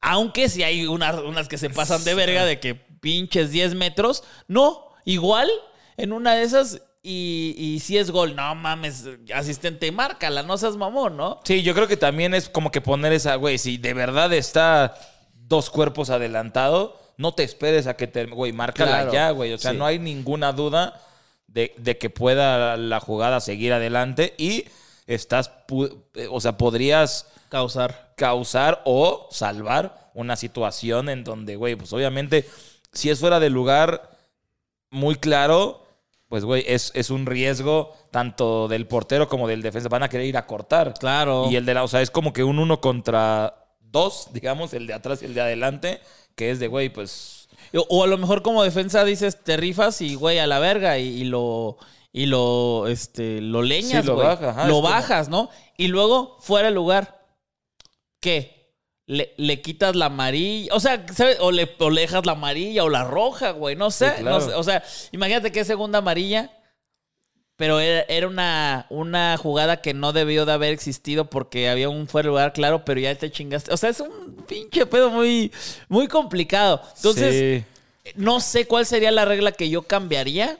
Aunque 0.01 0.49
si 0.49 0.63
hay 0.63 0.85
unas, 0.85 1.15
unas 1.21 1.47
que 1.47 1.57
se 1.57 1.69
pasan 1.69 2.03
de 2.03 2.13
verga 2.13 2.45
de 2.45 2.59
que 2.59 2.75
pinches 2.75 3.51
10 3.51 3.73
metros. 3.73 4.23
No, 4.47 4.82
igual 5.05 5.49
en 5.97 6.13
una 6.13 6.35
de 6.35 6.43
esas 6.43 6.81
y, 7.01 7.55
y 7.57 7.79
si 7.81 7.97
es 7.97 8.11
gol, 8.11 8.35
no 8.35 8.55
mames, 8.55 9.05
asistente, 9.33 9.91
márcala, 9.91 10.41
no 10.43 10.57
seas 10.57 10.77
mamón, 10.77 11.17
¿no? 11.17 11.41
Sí, 11.43 11.61
yo 11.61 11.73
creo 11.73 11.87
que 11.87 11.97
también 11.97 12.33
es 12.33 12.47
como 12.49 12.71
que 12.71 12.79
poner 12.81 13.11
esa, 13.13 13.35
güey, 13.35 13.57
si 13.57 13.77
de 13.77 13.93
verdad 13.93 14.31
está 14.33 14.95
dos 15.33 15.69
cuerpos 15.69 16.09
adelantado, 16.09 16.97
no 17.17 17.33
te 17.33 17.43
esperes 17.43 17.87
a 17.87 17.95
que 17.95 18.07
te, 18.07 18.25
güey, 18.25 18.53
márcala 18.53 18.91
Claro, 18.91 19.13
ya, 19.13 19.29
güey. 19.31 19.51
O 19.53 19.57
sea, 19.57 19.71
sí. 19.71 19.77
no 19.77 19.85
hay 19.85 19.99
ninguna 19.99 20.53
duda 20.53 20.99
de, 21.47 21.73
de 21.77 21.97
que 21.97 22.09
pueda 22.09 22.77
la 22.77 22.99
jugada 23.01 23.39
seguir 23.41 23.73
adelante 23.73 24.33
y 24.37 24.65
estás, 25.05 25.51
pu- 25.67 26.03
eh, 26.15 26.27
o 26.31 26.39
sea, 26.39 26.57
podrías 26.57 27.27
Causar. 27.49 28.13
causar 28.15 28.81
o 28.85 29.27
salvar 29.29 30.09
una 30.15 30.35
situación 30.37 31.09
en 31.09 31.23
donde, 31.23 31.55
güey, 31.57 31.75
pues 31.75 31.91
obviamente, 31.93 32.49
si 32.93 33.09
es 33.11 33.19
fuera 33.19 33.39
de 33.39 33.49
lugar 33.51 34.09
muy 34.93 35.15
claro, 35.15 35.83
pues, 36.29 36.45
güey, 36.45 36.63
es, 36.67 36.91
es 36.95 37.09
un 37.09 37.25
riesgo 37.25 37.93
tanto 38.11 38.67
del 38.67 38.87
portero 38.87 39.27
como 39.27 39.47
del 39.47 39.61
defensa. 39.61 39.89
Van 39.89 40.03
a 40.03 40.09
querer 40.09 40.25
ir 40.27 40.37
a 40.37 40.47
cortar. 40.47 40.93
Claro. 40.99 41.47
Y 41.51 41.55
el 41.57 41.65
de 41.65 41.73
la, 41.73 41.83
o 41.83 41.87
sea, 41.87 42.01
es 42.01 42.09
como 42.11 42.31
que 42.33 42.43
un 42.43 42.59
uno 42.59 42.79
contra 42.81 43.65
dos, 43.81 44.29
digamos, 44.33 44.73
el 44.73 44.87
de 44.87 44.93
atrás 44.93 45.21
y 45.21 45.25
el 45.25 45.33
de 45.33 45.41
adelante, 45.41 45.99
que 46.35 46.49
es 46.51 46.59
de, 46.59 46.67
güey, 46.67 46.89
pues... 46.89 47.49
O, 47.89 48.03
a 48.03 48.07
lo 48.07 48.17
mejor 48.19 48.43
como 48.43 48.63
defensa 48.63 49.03
dices, 49.03 49.43
te 49.43 49.57
rifas 49.57 49.99
y 50.01 50.13
güey 50.13 50.37
a 50.37 50.45
la 50.45 50.59
verga 50.59 50.99
y, 50.99 51.07
y 51.07 51.23
lo 51.23 51.77
y 52.11 52.27
lo 52.27 52.85
este 52.87 53.41
lo 53.41 53.63
leñas, 53.63 54.01
Sí, 54.03 54.07
lo 54.07 54.13
güey. 54.13 54.27
baja, 54.27 54.49
ajá, 54.51 54.67
lo 54.67 54.75
como- 54.75 54.89
bajas, 54.89 55.27
¿no? 55.29 55.49
Y 55.75 55.87
luego 55.87 56.37
fuera 56.39 56.67
de 56.67 56.73
lugar. 56.75 57.25
¿Qué? 58.19 58.52
Le, 59.05 59.33
le 59.37 59.61
quitas 59.61 59.95
la 59.97 60.05
amarilla, 60.05 60.73
o 60.73 60.79
sea, 60.79 61.05
¿sabes? 61.13 61.37
O 61.41 61.51
le, 61.51 61.69
o 61.79 61.89
le 61.89 62.01
dejas 62.01 62.25
la 62.25 62.31
amarilla 62.33 62.83
o 62.85 62.89
la 62.89 63.03
roja, 63.03 63.51
güey, 63.51 63.75
no 63.75 63.91
sé, 63.91 64.09
Sí, 64.11 64.21
claro. 64.21 64.39
no 64.39 64.45
sé. 64.45 64.53
O 64.55 64.63
sea, 64.63 64.81
imagínate 65.11 65.51
que 65.51 65.59
es 65.59 65.67
segunda 65.67 65.99
amarilla, 65.99 66.51
pero 67.57 67.79
era, 67.79 68.01
era 68.07 68.27
una, 68.27 68.87
una 68.89 69.37
jugada 69.37 69.81
que 69.81 69.93
no 69.93 70.11
debió 70.13 70.45
de 70.45 70.53
haber 70.53 70.73
existido 70.73 71.29
porque 71.29 71.69
había 71.69 71.89
un 71.89 72.07
fuera 72.07 72.27
de 72.27 72.29
lugar, 72.29 72.53
claro, 72.53 72.83
pero 72.85 72.99
ya 73.01 73.13
te 73.15 73.29
chingaste. 73.31 73.73
O 73.73 73.77
sea, 73.77 73.89
es 73.89 73.99
un 73.99 74.37
pinche 74.47 74.85
pedo 74.85 75.09
muy, 75.11 75.51
muy 75.89 76.07
complicado. 76.07 76.81
Entonces, 76.95 77.65
sí. 78.05 78.13
no 78.15 78.39
sé 78.39 78.65
cuál 78.67 78.85
sería 78.85 79.11
la 79.11 79.25
regla 79.25 79.51
que 79.51 79.69
yo 79.69 79.83
cambiaría. 79.83 80.57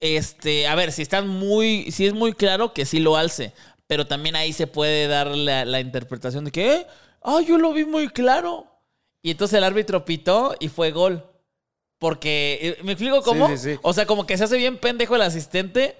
Este, 0.00 0.66
a 0.66 0.74
ver, 0.74 0.92
si 0.92 1.02
están 1.02 1.28
muy, 1.28 1.90
si 1.92 2.06
es 2.06 2.14
muy 2.14 2.32
claro 2.32 2.72
que 2.72 2.86
sí 2.86 2.98
lo 3.00 3.16
alce, 3.16 3.52
pero 3.86 4.06
también 4.06 4.34
ahí 4.34 4.52
se 4.52 4.66
puede 4.66 5.06
dar 5.08 5.28
la, 5.28 5.64
la 5.66 5.80
interpretación 5.80 6.46
de 6.46 6.50
que, 6.50 6.72
"Eh, 6.74 6.86
ah, 7.22 7.40
yo 7.40 7.58
lo 7.58 7.72
vi 7.72 7.84
muy 7.84 8.08
claro. 8.08 8.66
Y 9.22 9.32
entonces 9.32 9.58
el 9.58 9.64
árbitro 9.64 10.04
pitó 10.04 10.54
y 10.60 10.68
fue 10.68 10.90
gol. 10.92 11.26
Porque, 11.98 12.58
eh, 12.62 12.82
¿me 12.82 12.92
explico 12.92 13.22
cómo? 13.22 13.48
sí, 13.48 13.58
sí. 13.58 13.78
O 13.82 13.92
sea, 13.92 14.06
como 14.06 14.26
que 14.26 14.38
se 14.38 14.44
hace 14.44 14.56
bien 14.56 14.78
pendejo 14.78 15.16
el 15.16 15.22
asistente 15.22 15.96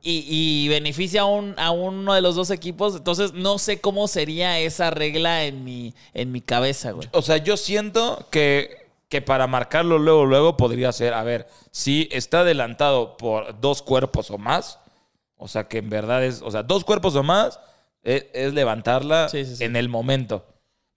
y, 0.00 0.24
y 0.28 0.68
beneficia 0.68 1.22
a, 1.22 1.24
un, 1.24 1.54
a 1.58 1.72
uno 1.72 2.14
de 2.14 2.20
los 2.20 2.36
dos 2.36 2.50
equipos. 2.50 2.96
Entonces, 2.96 3.32
no 3.32 3.58
sé 3.58 3.80
cómo 3.80 4.06
sería 4.06 4.60
esa 4.60 4.90
regla 4.90 5.44
en 5.44 5.64
mi, 5.64 5.94
en 6.14 6.30
mi 6.30 6.40
cabeza, 6.40 6.92
güey. 6.92 7.08
O 7.12 7.22
sea, 7.22 7.38
yo 7.38 7.56
siento 7.56 8.28
que, 8.30 8.88
que 9.08 9.20
para 9.20 9.48
marcarlo 9.48 9.98
luego, 9.98 10.24
luego 10.24 10.56
podría 10.56 10.92
ser, 10.92 11.14
a 11.14 11.24
ver, 11.24 11.48
si 11.72 12.08
está 12.12 12.40
adelantado 12.40 13.16
por 13.16 13.60
dos 13.60 13.82
cuerpos 13.82 14.30
o 14.30 14.38
más, 14.38 14.78
o 15.36 15.48
sea, 15.48 15.66
que 15.66 15.78
en 15.78 15.90
verdad 15.90 16.24
es, 16.24 16.42
o 16.42 16.50
sea, 16.52 16.62
dos 16.62 16.84
cuerpos 16.84 17.16
o 17.16 17.24
más 17.24 17.58
es, 18.04 18.26
es 18.32 18.54
levantarla 18.54 19.28
en 19.32 19.74
el 19.74 19.88
momento. 19.88 20.46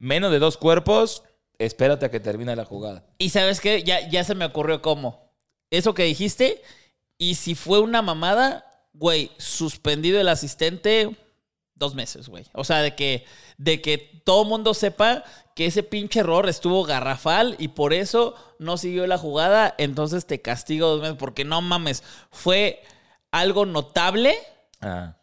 Menos 0.04 0.34
de 0.34 0.40
dos 0.40 0.58
cuerpos, 0.58 1.24
espérate 1.58 2.06
a 2.06 2.12
que 2.12 2.20
termine 2.20 2.54
la 2.58 2.66
jugada. 2.66 3.06
Y 3.20 3.30
sabes 3.30 3.62
qué, 3.62 3.84
ya, 3.84 4.06
ya 4.10 4.26
se 4.26 4.36
me 4.36 4.44
ocurrió 4.44 4.82
cómo. 4.82 5.32
Eso 5.72 5.94
que 5.94 6.04
dijiste, 6.04 6.62
y 7.18 7.36
si 7.36 7.56
fue 7.56 7.80
una 7.80 8.02
mamada, 8.02 8.66
güey, 8.92 9.32
suspendido 9.38 10.20
el 10.20 10.28
asistente 10.28 11.16
dos 11.76 11.96
meses, 11.96 12.28
güey. 12.28 12.44
O 12.52 12.66
sea, 12.66 12.82
de 12.82 12.96
que, 12.96 13.24
de 13.58 13.82
que 13.82 13.98
todo 14.26 14.44
mundo 14.44 14.74
sepa 14.74 15.24
que 15.56 15.68
ese 15.68 15.84
pinche 15.84 16.20
error 16.20 16.50
estuvo 16.50 16.84
garrafal 16.84 17.56
y 17.58 17.70
por 17.70 17.94
eso 17.94 18.36
no 18.60 18.76
siguió 18.76 19.08
la 19.08 19.18
jugada, 19.18 19.74
entonces 19.78 20.26
te 20.26 20.42
castigo 20.42 20.90
dos 20.90 21.02
meses, 21.02 21.16
porque 21.18 21.46
no 21.46 21.62
mames, 21.62 22.04
fue 22.30 22.84
algo 23.32 23.66
notable 23.66 24.36
Ah. 24.82 25.16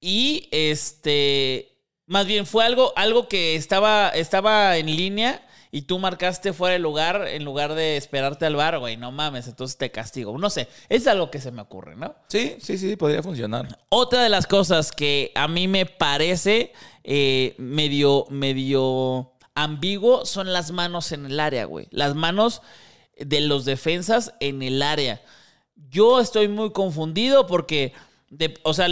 y 0.00 0.48
este, 0.50 1.75
más 2.06 2.26
bien 2.26 2.46
fue 2.46 2.64
algo, 2.64 2.92
algo 2.96 3.28
que 3.28 3.56
estaba, 3.56 4.08
estaba 4.10 4.76
en 4.76 4.86
línea 4.86 5.42
y 5.72 5.82
tú 5.82 5.98
marcaste 5.98 6.52
fuera 6.52 6.74
de 6.74 6.78
lugar 6.78 7.26
en 7.28 7.44
lugar 7.44 7.74
de 7.74 7.96
esperarte 7.96 8.46
al 8.46 8.56
bar, 8.56 8.78
güey, 8.78 8.96
no 8.96 9.10
mames, 9.12 9.48
entonces 9.48 9.76
te 9.76 9.90
castigo. 9.90 10.38
No 10.38 10.48
sé, 10.48 10.68
es 10.88 11.06
algo 11.06 11.30
que 11.30 11.40
se 11.40 11.50
me 11.50 11.60
ocurre, 11.62 11.96
¿no? 11.96 12.14
Sí, 12.28 12.56
sí, 12.60 12.78
sí, 12.78 12.96
podría 12.96 13.22
funcionar. 13.22 13.78
Otra 13.88 14.22
de 14.22 14.28
las 14.28 14.46
cosas 14.46 14.92
que 14.92 15.32
a 15.34 15.48
mí 15.48 15.66
me 15.68 15.84
parece 15.84 16.72
eh, 17.04 17.54
medio, 17.58 18.26
medio 18.30 19.32
ambiguo 19.54 20.24
son 20.24 20.52
las 20.52 20.70
manos 20.70 21.12
en 21.12 21.26
el 21.26 21.40
área, 21.40 21.64
güey. 21.64 21.88
Las 21.90 22.14
manos 22.14 22.62
de 23.18 23.40
los 23.40 23.64
defensas 23.64 24.34
en 24.40 24.62
el 24.62 24.82
área. 24.82 25.22
Yo 25.90 26.20
estoy 26.20 26.48
muy 26.48 26.72
confundido 26.72 27.46
porque, 27.46 27.92
de- 28.30 28.54
o 28.62 28.72
sea, 28.74 28.88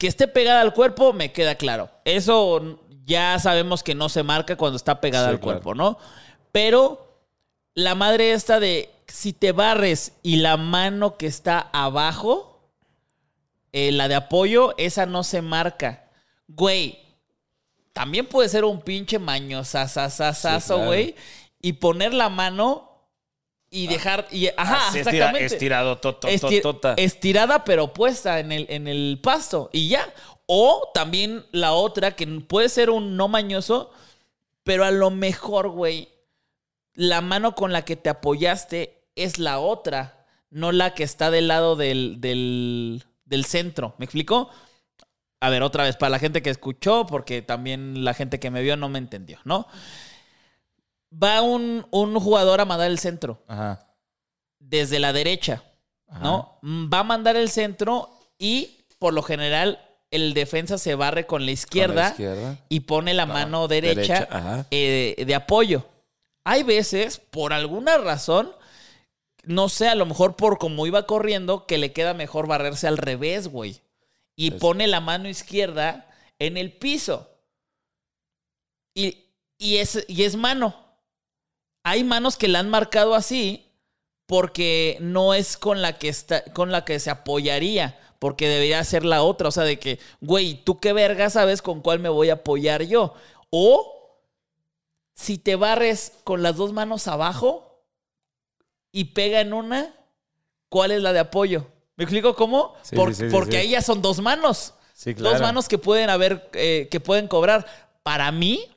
que 0.00 0.06
esté 0.06 0.26
pegada 0.28 0.62
al 0.62 0.72
cuerpo 0.72 1.12
me 1.12 1.30
queda 1.30 1.56
claro. 1.56 1.90
Eso 2.06 2.80
ya 3.04 3.38
sabemos 3.38 3.82
que 3.82 3.94
no 3.94 4.08
se 4.08 4.22
marca 4.22 4.56
cuando 4.56 4.76
está 4.76 4.98
pegada 4.98 5.26
Sí, 5.26 5.34
al 5.34 5.40
claro. 5.40 5.60
cuerpo, 5.60 5.74
¿no? 5.74 5.98
Pero 6.52 7.18
la 7.74 7.94
madre 7.94 8.32
esta 8.32 8.58
de 8.60 8.88
si 9.06 9.34
te 9.34 9.52
barres 9.52 10.12
y 10.22 10.36
la 10.36 10.56
mano 10.56 11.18
que 11.18 11.26
está 11.26 11.68
abajo, 11.74 12.70
eh, 13.72 13.92
la 13.92 14.08
de 14.08 14.14
apoyo, 14.14 14.74
esa 14.78 15.04
no 15.04 15.22
se 15.22 15.42
marca. 15.42 16.08
Güey, 16.48 16.98
también 17.92 18.26
puede 18.26 18.48
ser 18.48 18.64
un 18.64 18.80
pinche 18.80 19.18
mañosasasasazo, 19.18 20.60
Sí, 20.60 20.66
claro. 20.76 20.86
güey. 20.86 21.14
Y 21.60 21.74
poner 21.74 22.14
la 22.14 22.30
mano 22.30 22.89
y 23.70 23.86
dejar. 23.86 24.26
Y, 24.30 24.48
ajá, 24.56 24.88
Así 24.88 24.98
exactamente. 24.98 25.46
estirado, 25.46 25.98
to- 25.98 26.16
to- 26.16 26.28
Esti- 26.28 26.60
to- 26.60 26.74
tota. 26.74 26.94
estirada, 26.94 27.64
pero 27.64 27.92
puesta 27.94 28.40
en 28.40 28.52
el, 28.52 28.66
en 28.68 28.88
el 28.88 29.18
pasto. 29.22 29.70
Y 29.72 29.88
ya. 29.88 30.12
O 30.46 30.90
también 30.92 31.44
la 31.52 31.72
otra, 31.72 32.16
que 32.16 32.26
puede 32.26 32.68
ser 32.68 32.90
un 32.90 33.16
no 33.16 33.28
mañoso, 33.28 33.92
pero 34.64 34.84
a 34.84 34.90
lo 34.90 35.10
mejor, 35.10 35.68
güey, 35.68 36.08
la 36.94 37.20
mano 37.20 37.54
con 37.54 37.72
la 37.72 37.82
que 37.84 37.94
te 37.96 38.10
apoyaste 38.10 39.04
es 39.14 39.38
la 39.38 39.60
otra, 39.60 40.26
no 40.50 40.72
la 40.72 40.94
que 40.94 41.04
está 41.04 41.30
del 41.30 41.46
lado 41.46 41.76
del, 41.76 42.20
del, 42.20 43.04
del 43.24 43.44
centro. 43.44 43.94
¿Me 43.98 44.04
explico? 44.06 44.50
A 45.38 45.48
ver, 45.50 45.62
otra 45.62 45.84
vez, 45.84 45.96
para 45.96 46.10
la 46.10 46.18
gente 46.18 46.42
que 46.42 46.50
escuchó, 46.50 47.06
porque 47.06 47.42
también 47.42 48.04
la 48.04 48.12
gente 48.12 48.40
que 48.40 48.50
me 48.50 48.60
vio 48.62 48.76
no 48.76 48.88
me 48.88 48.98
entendió, 48.98 49.38
¿no? 49.44 49.68
Va 51.12 51.42
un, 51.42 51.86
un 51.90 52.18
jugador 52.20 52.60
a 52.60 52.64
mandar 52.64 52.90
el 52.90 52.98
centro 52.98 53.42
Ajá. 53.48 53.86
desde 54.58 54.98
la 55.00 55.12
derecha, 55.12 55.62
Ajá. 56.06 56.20
¿no? 56.20 56.58
Mm, 56.62 56.90
Va 56.92 57.00
a 57.00 57.04
mandar 57.04 57.36
el 57.36 57.50
centro 57.50 58.10
y 58.38 58.78
por 58.98 59.12
lo 59.12 59.22
general 59.22 59.84
el 60.10 60.34
defensa 60.34 60.78
se 60.78 60.94
barre 60.94 61.26
con 61.26 61.44
la 61.46 61.52
izquierda, 61.52 62.10
izquierda. 62.10 62.58
y 62.68 62.80
pone 62.80 63.14
la 63.14 63.26
No, 63.26 63.32
mano 63.34 63.68
derecha, 63.68 64.66
eh, 64.70 65.22
de 65.24 65.34
apoyo. 65.34 65.86
Hay 66.44 66.62
veces, 66.64 67.18
por 67.18 67.52
alguna 67.52 67.96
razón, 67.98 68.52
no 69.44 69.68
sé, 69.68 69.88
a 69.88 69.94
lo 69.94 70.06
mejor 70.06 70.36
por 70.36 70.58
cómo 70.58 70.86
iba 70.86 71.06
corriendo, 71.06 71.66
que 71.66 71.78
le 71.78 71.92
queda 71.92 72.12
mejor 72.14 72.46
barrerse 72.48 72.86
al 72.88 72.98
revés, 72.98 73.48
güey. 73.48 73.80
Y 74.36 74.52
pone 74.52 74.86
la 74.86 75.00
mano 75.00 75.28
izquierda 75.28 76.06
en 76.38 76.56
el 76.56 76.72
piso. 76.72 77.28
Y, 78.94 79.26
y 79.58 79.76
es, 79.76 80.04
y 80.08 80.24
es 80.24 80.34
mano. 80.36 80.74
Hay 81.82 82.04
manos 82.04 82.36
que 82.36 82.48
la 82.48 82.60
han 82.60 82.68
marcado 82.70 83.14
así 83.14 83.66
porque 84.26 84.96
no 85.00 85.34
es 85.34 85.56
con 85.56 85.82
la 85.82 85.98
que 85.98 86.08
está, 86.08 86.44
con 86.52 86.70
la 86.70 86.84
que 86.84 87.00
se 87.00 87.10
apoyaría, 87.10 87.98
porque 88.18 88.48
debería 88.48 88.84
ser 88.84 89.04
la 89.04 89.22
otra, 89.22 89.48
o 89.48 89.50
sea, 89.50 89.64
de 89.64 89.78
que, 89.78 89.98
güey, 90.20 90.62
tú 90.62 90.78
qué 90.78 90.92
verga 90.92 91.30
sabes 91.30 91.62
con 91.62 91.80
cuál 91.80 91.98
me 91.98 92.08
voy 92.08 92.30
a 92.30 92.34
apoyar 92.34 92.82
yo. 92.84 93.14
O 93.50 94.20
si 95.14 95.38
te 95.38 95.56
barres 95.56 96.12
con 96.24 96.42
las 96.42 96.56
dos 96.56 96.72
manos 96.72 97.08
abajo 97.08 97.82
y 98.92 99.06
pega 99.06 99.40
en 99.40 99.52
una, 99.52 99.94
¿cuál 100.68 100.92
es 100.92 101.02
la 101.02 101.12
de 101.12 101.18
apoyo? 101.20 101.66
¿Me 101.96 102.04
explico 102.04 102.34
cómo? 102.34 102.74
Sí, 102.82 102.96
Por- 102.96 103.10
sí, 103.14 103.22
sí, 103.22 103.24
sí, 103.28 103.30
porque 103.32 103.58
ahí 103.58 103.70
ya 103.70 103.82
son 103.82 104.00
dos 104.00 104.20
manos. 104.20 104.74
Sí, 104.94 105.14
Dos 105.14 105.40
manos 105.40 105.66
que 105.66 105.78
pueden 105.78 106.10
haber, 106.10 106.50
eh, 106.52 106.88
que 106.90 107.00
pueden 107.00 107.26
cobrar. 107.26 107.66
Para 108.02 108.30
mí, 108.32 108.68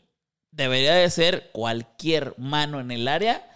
debería 0.56 0.94
de 0.96 1.10
ser 1.10 1.50
cualquier 1.52 2.34
mano 2.38 2.80
en 2.80 2.92
el 2.92 3.08
área 3.08 3.50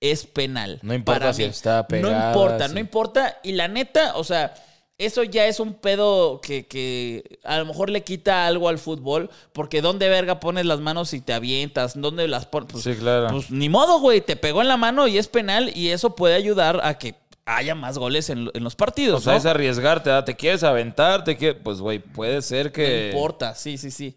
es 0.00 0.26
penal. 0.26 0.78
No 0.82 0.94
importa 0.94 1.20
Para 1.20 1.32
si 1.32 1.42
mí. 1.42 1.48
está 1.48 1.86
pegada, 1.86 2.12
No 2.12 2.28
importa, 2.28 2.68
sí. 2.68 2.74
no 2.74 2.80
importa. 2.80 3.38
Y 3.44 3.52
la 3.52 3.68
neta, 3.68 4.16
o 4.16 4.24
sea, 4.24 4.52
eso 4.98 5.22
ya 5.22 5.46
es 5.46 5.60
un 5.60 5.74
pedo 5.74 6.40
que, 6.40 6.66
que 6.66 7.38
a 7.44 7.58
lo 7.58 7.66
mejor 7.66 7.88
le 7.88 8.02
quita 8.02 8.46
algo 8.46 8.68
al 8.68 8.78
fútbol. 8.78 9.30
Porque 9.52 9.80
¿dónde 9.80 10.08
verga 10.08 10.40
pones 10.40 10.66
las 10.66 10.80
manos 10.80 11.12
y 11.14 11.20
te 11.20 11.32
avientas? 11.32 11.92
¿Dónde 11.94 12.26
las 12.28 12.46
pones? 12.46 12.72
Pues, 12.72 12.84
Sí, 12.84 12.94
claro. 12.94 13.28
pues 13.30 13.50
ni 13.50 13.68
modo, 13.68 14.00
güey. 14.00 14.20
Te 14.20 14.34
pegó 14.36 14.60
en 14.62 14.68
la 14.68 14.76
mano 14.76 15.06
y 15.06 15.18
es 15.18 15.28
penal. 15.28 15.70
Y 15.76 15.90
eso 15.90 16.16
puede 16.16 16.34
ayudar 16.34 16.80
a 16.82 16.98
que 16.98 17.14
haya 17.44 17.74
más 17.76 17.96
goles 17.98 18.28
en, 18.28 18.50
en 18.54 18.64
los 18.64 18.74
partidos. 18.74 19.20
o 19.20 19.22
sea, 19.22 19.32
¿no? 19.34 19.38
es 19.38 19.46
arriesgarte. 19.46 20.10
¿te 20.24 20.34
quieres 20.34 20.64
aventar? 20.64 21.22
¿Te 21.22 21.36
quieres? 21.36 21.60
Pues, 21.62 21.78
güey, 21.78 22.00
puede 22.00 22.42
ser 22.42 22.72
que... 22.72 23.10
No 23.12 23.18
importa, 23.18 23.54
sí, 23.54 23.78
sí, 23.78 23.92
sí. 23.92 24.16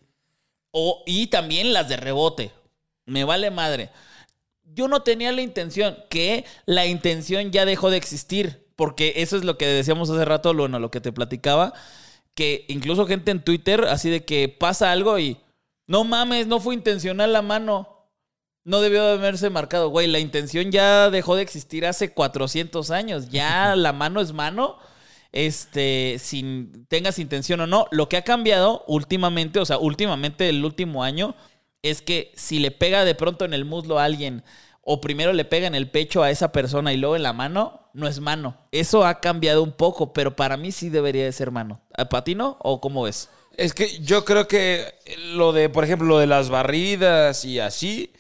O, 0.78 1.04
y 1.06 1.28
también 1.28 1.72
las 1.72 1.88
de 1.88 1.96
rebote. 1.96 2.52
Me 3.06 3.24
vale 3.24 3.50
madre. 3.50 3.92
Yo 4.74 4.90
no 4.90 5.04
tenía 5.04 5.32
la 5.32 5.42
intención, 5.42 5.96
que 6.10 6.44
la 6.66 6.86
intención 6.86 7.50
ya 7.54 7.64
dejó 7.64 7.90
de 7.90 7.96
existir. 7.96 8.68
Porque 8.76 9.14
eso 9.16 9.38
es 9.38 9.46
lo 9.46 9.58
que 9.58 9.68
decíamos 9.68 10.10
hace 10.10 10.26
rato, 10.26 10.54
bueno, 10.54 10.80
lo 10.80 10.92
que 10.92 11.00
te 11.00 11.14
platicaba. 11.14 11.72
Que 12.34 12.66
incluso 12.68 13.08
gente 13.08 13.32
en 13.32 13.42
Twitter, 13.42 13.86
así 13.86 14.10
de 14.10 14.26
que 14.26 14.50
pasa 14.50 14.92
algo 14.92 15.18
y. 15.18 15.38
No 15.88 16.04
mames, 16.04 16.48
no 16.48 16.60
fue 16.60 16.76
intencional 16.76 17.32
la 17.32 17.42
mano. 17.42 18.10
No 18.66 18.82
debió 18.82 19.02
de 19.06 19.14
haberse 19.14 19.50
marcado. 19.50 19.88
Güey, 19.88 20.08
la 20.08 20.20
intención 20.20 20.74
ya 20.74 21.10
dejó 21.10 21.38
de 21.38 21.44
existir 21.44 21.86
hace 21.86 22.12
400 22.12 22.92
años. 22.92 23.30
Ya 23.30 23.76
la 23.78 23.94
mano 23.94 24.20
es 24.20 24.34
mano 24.34 24.78
este, 25.36 26.16
sin 26.18 26.88
tengas 26.88 27.20
intención 27.20 27.60
o 27.60 27.68
no. 27.68 27.88
Lo 27.92 28.10
que 28.10 28.18
ha 28.18 28.24
cambiado 28.24 28.84
últimamente, 28.88 29.60
o 29.60 29.66
sea, 29.66 29.78
últimamente 29.78 30.50
el 30.50 30.64
último 30.66 31.04
año, 31.04 31.36
es 31.84 32.02
que 32.02 32.32
si 32.36 32.58
le 32.58 32.72
pega 32.72 33.06
de 33.06 33.14
pronto 33.14 33.46
en 33.46 33.54
el 33.54 33.66
muslo 33.66 34.00
a 34.00 34.06
alguien, 34.06 34.44
o 34.82 35.02
primero 35.02 35.34
le 35.34 35.46
pega 35.46 35.68
en 35.68 35.76
el 35.76 35.92
pecho 35.92 36.24
a 36.24 36.32
esa 36.32 36.52
persona 36.52 36.94
y 36.94 36.98
luego 36.98 37.16
en 37.18 37.24
la 37.24 37.34
mano, 37.34 37.90
no 37.94 38.08
es 38.08 38.22
mano. 38.22 38.58
Eso 38.72 39.06
ha 39.06 39.20
cambiado 39.20 39.62
un 39.62 39.74
poco, 39.74 40.14
pero 40.14 40.36
para 40.36 40.58
mí 40.58 40.72
sí 40.72 40.90
debería 40.90 41.26
de 41.26 41.32
ser 41.32 41.52
mano. 41.52 41.82
¿A 41.94 42.24
ti 42.24 42.34
no? 42.34 42.58
¿O 42.62 42.80
cómo 42.80 43.04
ves? 43.04 43.30
Es 43.58 43.74
que 43.74 44.00
yo 44.00 44.24
creo 44.24 44.48
que 44.48 44.94
lo 45.34 45.52
de, 45.52 45.70
por 45.70 45.84
ejemplo, 45.84 46.08
lo 46.08 46.20
de 46.20 46.28
las 46.28 46.50
barridas 46.50 47.44
y 47.44 47.60
así, 47.60 48.14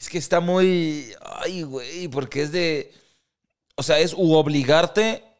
es 0.00 0.08
que 0.08 0.18
está 0.18 0.40
muy. 0.40 1.12
Ay, 1.20 1.62
güey, 1.64 2.08
porque 2.08 2.42
es 2.42 2.52
de. 2.52 2.92
O 3.74 3.82
sea, 3.82 3.98
es 3.98 4.14
u 4.14 4.34
obligarte 4.34 5.31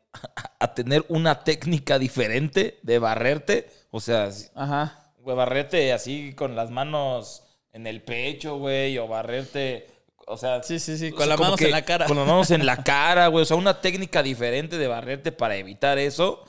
a 0.58 0.74
tener 0.74 1.04
una 1.08 1.44
técnica 1.44 1.98
diferente 1.98 2.78
de 2.82 2.98
barrerte. 2.98 3.70
O 3.90 4.00
sea, 4.00 4.30
Ajá. 4.54 5.12
güey, 5.18 5.36
barrerte 5.36 5.92
así 5.92 6.34
con 6.34 6.54
las 6.56 6.70
manos 6.70 7.42
en 7.72 7.86
el 7.86 8.02
pecho, 8.02 8.58
güey, 8.58 8.98
o 8.98 9.08
barrerte. 9.08 9.86
O 10.26 10.36
sea, 10.36 10.62
Sí, 10.62 10.78
sí, 10.78 10.96
sí, 10.98 11.08
o 11.08 11.10
con 11.10 11.18
sea, 11.20 11.26
las 11.28 11.40
manos 11.40 11.60
en 11.60 11.70
la 11.70 11.82
cara. 11.84 12.06
Con 12.06 12.16
las 12.16 12.26
manos 12.26 12.50
en 12.50 12.66
la 12.66 12.76
cara, 12.84 13.26
güey. 13.28 13.42
O 13.42 13.46
sea, 13.46 13.56
una 13.56 13.80
técnica 13.80 14.22
diferente 14.22 14.78
de 14.78 14.86
barrerte 14.86 15.32
para 15.32 15.56
evitar 15.56 15.98
eso. 15.98 16.44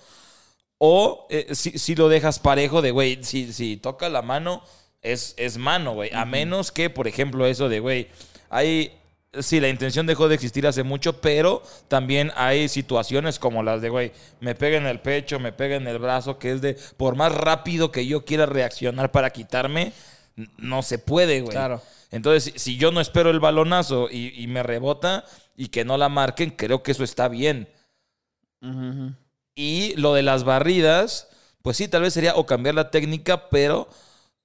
O 0.77 1.27
eh, 1.29 1.55
si, 1.55 1.79
si 1.79 1.95
lo 1.95 2.09
dejas 2.09 2.39
parejo 2.39 2.81
de, 2.81 2.91
güey, 2.91 3.23
si, 3.23 3.53
si 3.53 3.77
toca 3.77 4.09
la 4.09 4.21
mano, 4.21 4.63
es, 5.01 5.33
es 5.37 5.57
mano, 5.57 5.93
güey. 5.93 6.11
A 6.13 6.25
menos 6.25 6.71
que, 6.71 6.89
por 6.89 7.07
ejemplo, 7.07 7.45
eso 7.45 7.69
de, 7.69 7.79
güey, 7.79 8.09
hay... 8.49 8.99
Sí, 9.39 9.59
la 9.59 9.67
intención 9.69 10.05
dejó 10.05 10.27
de 10.27 10.35
existir 10.35 10.67
hace 10.67 10.83
mucho, 10.83 11.19
pero 11.19 11.63
también 11.87 12.31
hay 12.35 12.69
situaciones 12.69 13.39
como 13.39 13.63
las 13.63 13.81
de, 13.81 13.89
güey, 13.89 14.11
me 14.39 14.53
pega 14.53 14.77
en 14.77 14.85
el 14.85 14.99
pecho, 14.99 15.39
me 15.39 15.51
pega 15.51 15.75
en 15.75 15.87
el 15.87 15.97
brazo, 15.97 16.37
que 16.37 16.51
es 16.51 16.61
de, 16.61 16.77
por 16.97 17.15
más 17.15 17.33
rápido 17.33 17.91
que 17.91 18.05
yo 18.05 18.25
quiera 18.25 18.45
reaccionar 18.45 19.11
para 19.11 19.31
quitarme, 19.31 19.91
no 20.57 20.83
se 20.83 20.99
puede, 20.99 21.41
güey. 21.41 21.51
Claro. 21.53 21.81
Entonces, 22.11 22.53
si- 22.61 22.77
yo 22.77 22.91
no 22.91 23.01
espero 23.01 23.31
el 23.31 23.39
balonazo 23.39 24.07
y, 24.11 24.33
y 24.39 24.45
me 24.47 24.61
rebota 24.61 25.25
y 25.57 25.69
que 25.69 25.83
no 25.83 25.97
la 25.97 26.09
marquen, 26.09 26.51
creo 26.51 26.83
que 26.83 26.91
eso 26.91 27.03
está 27.03 27.27
bien. 27.27 27.67
Y 29.55 29.93
lo 29.97 30.13
de 30.13 30.23
las 30.23 30.43
barridas, 30.43 31.27
pues 31.61 31.77
sí, 31.77 31.87
tal 31.87 32.01
vez 32.03 32.13
sería 32.13 32.35
o 32.35 32.45
cambiar 32.45 32.75
la 32.75 32.91
técnica, 32.91 33.49
pero 33.49 33.87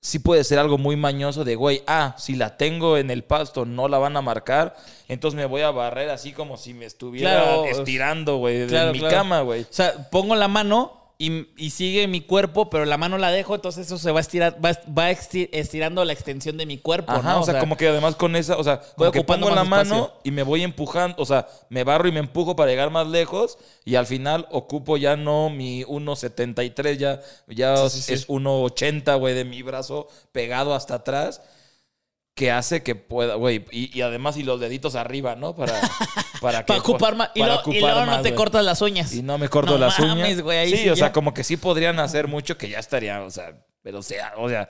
sí 0.01 0.19
puede 0.21 0.45
ser 0.45 0.59
algo 0.59 0.79
muy 0.79 0.97
mañoso 0.97 1.45
de, 1.45 1.57
güey, 1.57 1.83
ah, 1.87 2.15
si 2.19 2.37
la 2.37 2.57
tengo 2.57 2.97
en 2.97 3.11
el 3.11 3.25
pasto, 3.25 3.65
no 3.65 3.89
la 3.89 3.99
van 3.99 4.17
a 4.17 4.23
marcar, 4.23 4.77
entonces 5.09 5.37
me 5.37 5.47
voy 5.47 5.63
a 5.63 5.71
barrer 5.71 6.11
así 6.11 6.33
como 6.33 6.57
si 6.57 6.75
me 6.75 6.87
estuviera 6.87 7.31
Claro, 7.43 7.65
estirando, 7.67 8.37
güey, 8.37 8.67
de 8.67 8.93
mi 8.93 8.99
claro. 9.01 9.15
cama, 9.17 9.41
güey. 9.43 9.63
O 9.63 9.67
sea, 9.71 10.09
pongo 10.11 10.37
la 10.37 10.49
mano 10.49 11.08
y, 11.21 11.49
y 11.57 11.71
sigue 11.71 12.07
mi 12.07 12.21
cuerpo, 12.21 12.71
pero 12.71 12.85
la 12.85 12.97
mano 12.97 13.19
la 13.19 13.33
dejo, 13.33 13.57
entonces 13.57 13.87
eso 13.87 13.99
se 13.99 14.13
va 14.13 14.19
a 14.19 14.21
estirar, 14.21 14.65
va, 14.65 14.71
va 14.97 15.11
esti- 15.11 15.49
estirando 15.53 16.05
la 16.05 16.13
extensión 16.13 16.57
de 16.57 16.65
mi 16.65 16.79
cuerpo, 16.79 17.11
Ajá, 17.11 17.33
¿no? 17.33 17.41
o 17.41 17.45
sea, 17.45 17.59
como 17.59 17.77
que 17.77 17.89
además 17.89 18.15
con 18.15 18.37
esa, 18.37 18.57
o 18.57 18.63
sea, 18.63 18.77
Voy 18.97 19.09
como 19.09 19.13
que 19.13 19.25
pongo 19.25 19.51
la 19.51 19.65
mano 19.65 19.97
espacio. 19.97 20.21
y 20.23 20.31
me 20.31 20.45
voy 20.45 20.63
empujando, 20.63 21.17
o 21.21 21.27
sea, 21.27 21.49
me 21.71 21.83
barro 21.83 22.07
y 22.07 22.13
me 22.13 22.21
empujo 22.21 22.55
para 22.55 22.71
llegar 22.71 22.91
más 22.91 23.09
lejos 23.09 23.59
y 23.85 23.97
al 23.97 24.07
final 24.07 24.47
ocupo 24.53 24.97
ya 24.97 25.17
no 25.17 25.51
mi 25.51 25.83
1.73, 25.85 26.97
ya, 26.99 27.21
ya 27.49 27.89
Sí, 27.89 27.97
sí, 27.97 28.03
sí. 28.03 28.13
es 28.15 28.29
1.80, 28.29 29.19
güey, 29.19 29.35
de 29.35 29.45
mi 29.45 29.63
brazo 29.63 30.07
pegado 30.31 30.73
hasta 30.73 30.95
atrás, 30.95 31.41
que 32.39 32.53
hace 32.53 32.85
que 32.85 32.95
pueda, 32.95 33.35
güey, 33.35 33.65
y, 33.73 33.99
y 33.99 34.01
además 34.03 34.37
y 34.37 34.45
los 34.45 34.61
deditos 34.61 34.95
arriba, 34.95 35.35
¿no? 35.35 35.57
Para, 35.57 35.73
para, 36.41 36.61
que- 36.61 36.67
Para 36.69 36.79
ocupar 36.81 37.17
más. 37.17 37.31
Y, 37.35 37.41
luego- 37.43 37.73
y 37.75 37.81
no 37.81 38.23
te 38.23 38.33
cortas 38.37 38.65
las 38.65 38.81
uñas. 38.81 39.13
Y 39.13 39.23
no 39.23 39.39
me 39.39 39.49
corto 39.49 39.73
No 39.73 39.79
las 39.79 39.99
mames, 39.99 40.15
uñas. 40.35 40.41
güey, 40.43 40.59
ahí 40.59 40.71
sí, 40.71 40.77
sí 40.85 40.89
o 40.89 40.95
sea, 40.95 41.13
como 41.13 41.35
que 41.35 41.43
sí 41.43 41.57
podrían 41.57 41.99
hacer 41.99 42.29
mucho 42.29 42.57
que 42.57 42.69
ya 42.69 42.79
estaría, 42.79 43.21
o 43.23 43.31
sea, 43.31 43.53
pero 43.83 44.03
sea, 44.03 44.35
o 44.37 44.49
sea, 44.49 44.69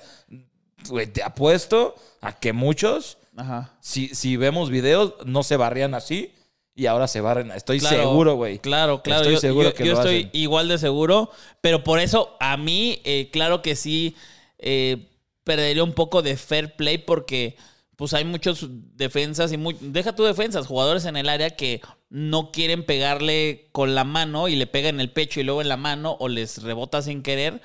güey, 0.89 1.07
te 1.09 1.23
apuesto 1.23 1.95
a 2.23 2.33
que 2.33 2.55
muchos 2.55 3.19
Ajá. 3.37 3.75
si, 3.81 4.09
si 4.15 4.39
vemos 4.39 4.71
videos, 4.71 5.15
no 5.27 5.43
se 5.43 5.59
barrían 5.59 5.95
así 5.95 6.33
y 6.75 6.87
ahora 6.87 7.07
se 7.07 7.21
barren. 7.21 7.51
Estoy 7.51 7.81
Claro, 7.81 7.97
seguro, 7.99 8.35
güey. 8.37 8.61
Claro, 8.61 9.03
claro. 9.03 9.21
Estoy 9.23 9.35
yo, 9.35 9.41
seguro 9.41 9.69
yo- 9.69 9.75
que 9.75 9.85
yo 9.85 9.93
lo 9.93 9.99
estoy 9.99 10.17
hacen. 10.21 10.31
igual 10.33 10.69
de 10.69 10.79
seguro, 10.79 11.31
pero 11.61 11.85
por 11.85 11.99
eso 12.01 12.35
a 12.41 12.57
mí, 12.57 13.03
eh, 13.05 13.29
claro 13.31 13.61
que 13.61 13.77
sí, 13.77 14.17
eh, 14.59 15.11
perdería 15.49 15.83
un 15.83 15.95
poco 15.95 16.21
de 16.21 16.37
fair 16.37 16.77
play 16.77 16.99
porque 16.99 17.57
pues 17.97 18.13
hay 18.13 18.25
muchos 18.25 18.67
defensas 18.97 19.51
y 19.51 19.57
mu- 19.57 19.73
deja 19.81 20.15
tu 20.15 20.23
defensas, 20.25 20.67
jugadores 20.67 21.07
en 21.07 21.17
el 21.17 21.27
área 21.29 21.57
que 21.57 21.81
no 22.11 22.53
quieren 22.53 22.85
pegarle 22.85 23.69
con 23.73 23.95
la 23.95 24.05
mano 24.05 24.49
y 24.49 24.57
le 24.57 24.67
pegan 24.67 24.97
en 24.97 25.01
el 25.01 25.11
pecho 25.11 25.41
y 25.41 25.45
luego 25.45 25.63
en 25.63 25.69
la 25.69 25.79
mano 25.79 26.17
o 26.21 26.29
les 26.29 26.63
rebota 26.63 27.01
sin 27.01 27.23
querer 27.23 27.63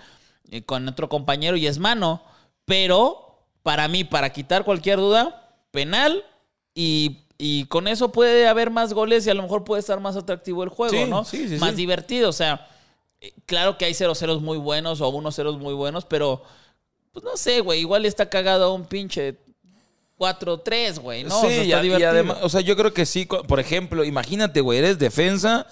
eh, 0.49 0.63
con 0.63 0.88
otro 0.88 1.09
compañero 1.09 1.57
y 1.57 1.67
es 1.67 1.77
mano. 1.77 2.23
Pero 2.65 3.45
para 3.63 3.88
mí, 3.89 4.05
para 4.05 4.31
quitar 4.31 4.63
cualquier 4.63 4.97
duda, 4.97 5.55
penal 5.71 6.23
y, 6.73 7.19
y 7.38 7.65
con 7.65 7.88
eso 7.89 8.11
puede 8.13 8.47
haber 8.47 8.71
más 8.71 8.93
goles 8.93 9.27
y 9.27 9.29
a 9.29 9.34
lo 9.34 9.43
mejor 9.43 9.63
puede 9.65 9.81
estar 9.81 9.99
más 9.99 10.15
atractivo 10.15 10.63
el 10.63 10.69
juego, 10.69 11.03
Sí, 11.03 11.09
¿no? 11.09 11.25
sí, 11.25 11.47
sí, 11.49 11.57
más 11.57 11.75
divertido. 11.75 12.29
O 12.29 12.34
sea, 12.34 12.67
eh, 13.21 13.34
claro 13.45 13.77
que 13.77 13.86
hay 13.86 13.93
0-0 13.93 14.39
muy 14.39 14.57
buenos 14.57 14.99
o 15.01 15.11
1-0 15.11 15.57
muy 15.59 15.73
buenos, 15.75 16.05
pero 16.05 16.41
pues 17.14 17.24
no 17.24 17.38
sé, 17.38 17.61
güey, 17.61 17.80
igual 17.80 18.05
está 18.05 18.30
cagado 18.30 18.74
un 18.74 18.86
pinche 18.86 19.38
4-3, 20.18 20.99
güey, 20.99 21.24
¿no? 21.24 21.38
O 21.38 21.41
sí, 21.41 21.47
sea, 21.47 21.57
y, 21.64 21.72
está 21.72 21.78
a- 21.78 21.80
y 21.80 21.84
divertido. 21.84 22.09
además, 22.11 22.38
o 22.41 22.49
sea, 22.49 22.61
yo 22.61 22.76
creo 22.76 22.93
que 22.93 23.05
sí. 23.05 23.26
Por 23.26 23.59
ejemplo, 23.59 24.03
imagínate, 24.03 24.61
güey, 24.61 24.80
eres 24.80 24.99
defensa. 24.99 25.68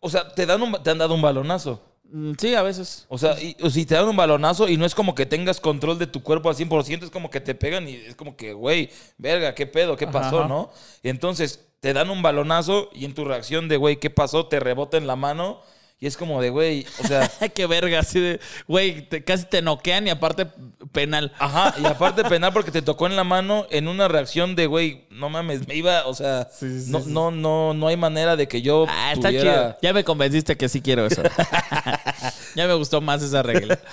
O 0.00 0.10
sea, 0.10 0.28
te, 0.34 0.46
dan 0.46 0.62
un, 0.62 0.82
te 0.82 0.90
han 0.90 0.98
dado 0.98 1.14
un 1.14 1.22
balonazo. 1.22 1.80
Mm, 2.04 2.32
Sí, 2.38 2.54
a 2.54 2.62
veces. 2.62 3.06
O 3.08 3.18
sea, 3.18 3.40
y- 3.40 3.56
o 3.62 3.70
si 3.70 3.84
te 3.86 3.94
dan 3.94 4.08
un 4.08 4.16
balonazo 4.16 4.68
y 4.68 4.76
no 4.76 4.86
es 4.86 4.94
como 4.94 5.14
que 5.14 5.26
tengas 5.26 5.60
control 5.60 5.98
de 5.98 6.06
tu 6.06 6.22
cuerpo 6.22 6.48
al 6.48 6.56
100%, 6.56 7.04
es 7.04 7.10
como 7.10 7.30
que 7.30 7.40
te 7.40 7.54
pegan 7.54 7.88
y 7.88 7.94
es 7.94 8.14
como 8.14 8.36
que, 8.36 8.52
güey, 8.52 8.90
verga, 9.18 9.54
¿qué 9.54 9.66
pedo? 9.66 9.96
¿Qué 9.96 10.06
pasó, 10.06 10.40
Ajá. 10.40 10.48
no? 10.48 10.70
Y 11.02 11.08
entonces 11.08 11.60
te 11.80 11.92
dan 11.92 12.10
un 12.10 12.22
balonazo 12.22 12.90
y 12.92 13.04
en 13.04 13.14
tu 13.14 13.24
reacción 13.24 13.68
de, 13.68 13.76
güey, 13.76 13.96
¿qué 13.98 14.10
pasó? 14.10 14.46
Te 14.46 14.60
rebota 14.60 14.96
en 14.96 15.06
la 15.06 15.16
mano 15.16 15.60
y 15.98 16.06
es 16.06 16.16
como 16.16 16.42
de, 16.42 16.50
güey, 16.50 16.86
o 17.02 17.06
sea... 17.06 17.30
Qué 17.54 17.66
verga, 17.66 18.00
así 18.00 18.20
de, 18.20 18.40
güey, 18.68 19.08
te- 19.08 19.24
casi 19.24 19.46
te 19.46 19.62
noquean 19.62 20.06
y 20.06 20.10
aparte 20.10 20.46
penal. 20.92 21.32
Ajá, 21.38 21.74
y 21.80 21.86
aparte 21.86 22.22
penal 22.24 22.52
porque 22.52 22.70
te 22.70 22.82
tocó 22.82 23.06
en 23.06 23.16
la 23.16 23.24
mano 23.24 23.66
en 23.70 23.88
una 23.88 24.06
reacción 24.08 24.56
de, 24.56 24.66
güey, 24.66 25.06
no 25.10 25.30
mames, 25.30 25.66
me 25.66 25.74
iba, 25.74 26.06
o 26.06 26.14
sea, 26.14 26.48
Sí, 26.52 26.82
sí, 26.84 26.90
no, 26.90 27.00
sí. 27.00 27.10
no, 27.10 27.30
no, 27.30 27.72
no 27.74 27.88
hay 27.88 27.96
manera 27.96 28.36
de 28.36 28.46
que 28.46 28.60
yo 28.62 28.84
Ah, 28.88 29.12
está 29.12 29.28
tuviera- 29.28 29.52
chido. 29.52 29.78
Ya 29.82 29.92
me 29.94 30.04
convenciste 30.04 30.56
que 30.56 30.68
sí 30.68 30.82
quiero 30.82 31.06
eso. 31.06 31.22
ya 32.54 32.66
me 32.66 32.74
gustó 32.74 33.00
más 33.00 33.22
esa 33.22 33.42
regla. 33.42 33.78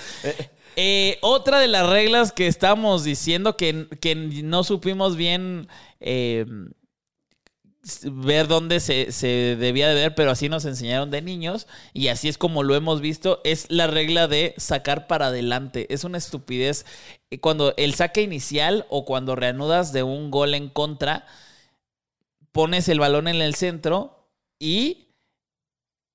Eh, 0.75 1.19
otra 1.21 1.59
de 1.59 1.67
las 1.67 1.87
reglas 1.87 2.31
que 2.31 2.47
estamos 2.47 3.03
diciendo 3.03 3.55
que, 3.55 3.87
que 4.01 4.15
no 4.15 4.63
supimos 4.63 5.15
bien 5.15 5.67
eh, 5.99 6.47
ver 8.11 8.47
dónde 8.47 8.79
se, 8.79 9.11
se 9.11 9.55
debía 9.57 9.89
de 9.89 9.95
ver, 9.95 10.15
pero 10.15 10.31
así 10.31 10.47
nos 10.47 10.63
enseñaron 10.65 11.11
de 11.11 11.21
niños 11.21 11.67
y 11.93 12.07
así 12.07 12.29
es 12.29 12.37
como 12.37 12.63
lo 12.63 12.75
hemos 12.75 13.01
visto. 13.01 13.41
Es 13.43 13.65
la 13.69 13.87
regla 13.87 14.27
de 14.27 14.53
sacar 14.57 15.07
para 15.07 15.27
adelante. 15.27 15.87
Es 15.93 16.03
una 16.03 16.17
estupidez. 16.17 16.85
Eh, 17.29 17.39
Cuando 17.39 17.73
el 17.77 17.93
saque 17.93 18.21
inicial 18.21 18.85
o 18.89 19.03
cuando 19.05 19.35
reanudas 19.35 19.91
de 19.91 20.03
un 20.03 20.31
gol 20.31 20.53
en 20.53 20.69
contra, 20.69 21.25
pones 22.51 22.87
el 22.87 22.99
balón 22.99 23.27
en 23.27 23.41
el 23.41 23.55
centro 23.55 24.29
y... 24.59 25.09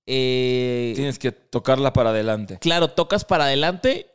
eh, 0.06 0.92
Tienes 0.96 1.18
que 1.18 1.32
tocarla 1.32 1.92
para 1.92 2.10
adelante. 2.10 2.58
claro, 2.60 2.88
tocas 2.88 3.24
para 3.24 3.44
adelante 3.44 4.10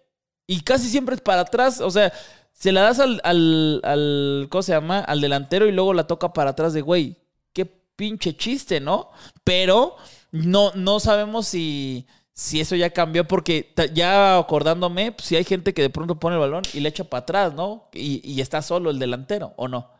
y 0.47 0.61
casi 0.61 0.89
siempre 0.89 1.15
es 1.15 1.21
para 1.21 1.41
atrás. 1.41 1.81
O 1.81 1.91
sea, 1.91 2.11
se 2.51 2.71
la 2.71 2.81
das 2.81 2.99
al, 2.99 3.21
al, 3.23 3.81
al- 3.83 4.47
¿cómo 4.49 4.61
se 4.63 4.71
llama? 4.71 4.99
Al 4.99 5.21
delantero 5.21 5.67
y 5.67 5.71
luego 5.71 5.93
la 5.93 6.07
toca 6.07 6.33
para 6.33 6.51
atrás 6.51 6.73
de, 6.73 6.81
güey, 6.81 7.17
pinche 7.95 8.35
chiste, 8.35 8.79
¿no? 8.79 9.09
Pero 9.43 9.95
no, 10.31 10.71
no 10.75 10.99
sabemos 10.99 11.47
si, 11.47 12.07
si 12.33 12.59
eso 12.59 12.75
ya 12.75 12.89
cambió 12.91 13.27
porque 13.27 13.73
ya 13.93 14.37
acordándome, 14.37 15.11
pues, 15.11 15.27
si 15.27 15.35
hay 15.35 15.43
gente 15.43 15.73
que 15.73 15.83
de 15.83 15.89
pronto 15.89 16.19
pone 16.19 16.35
el 16.35 16.41
balón 16.41 16.63
y 16.73 16.79
le 16.79 16.89
echa 16.89 17.03
para 17.03 17.21
atrás, 17.21 17.53
¿no? 17.53 17.89
Y, 17.93 18.21
y 18.29 18.41
está 18.41 18.61
solo 18.61 18.89
el 18.89 18.99
delantero, 18.99 19.53
¿o 19.57 19.67
no? 19.67 19.91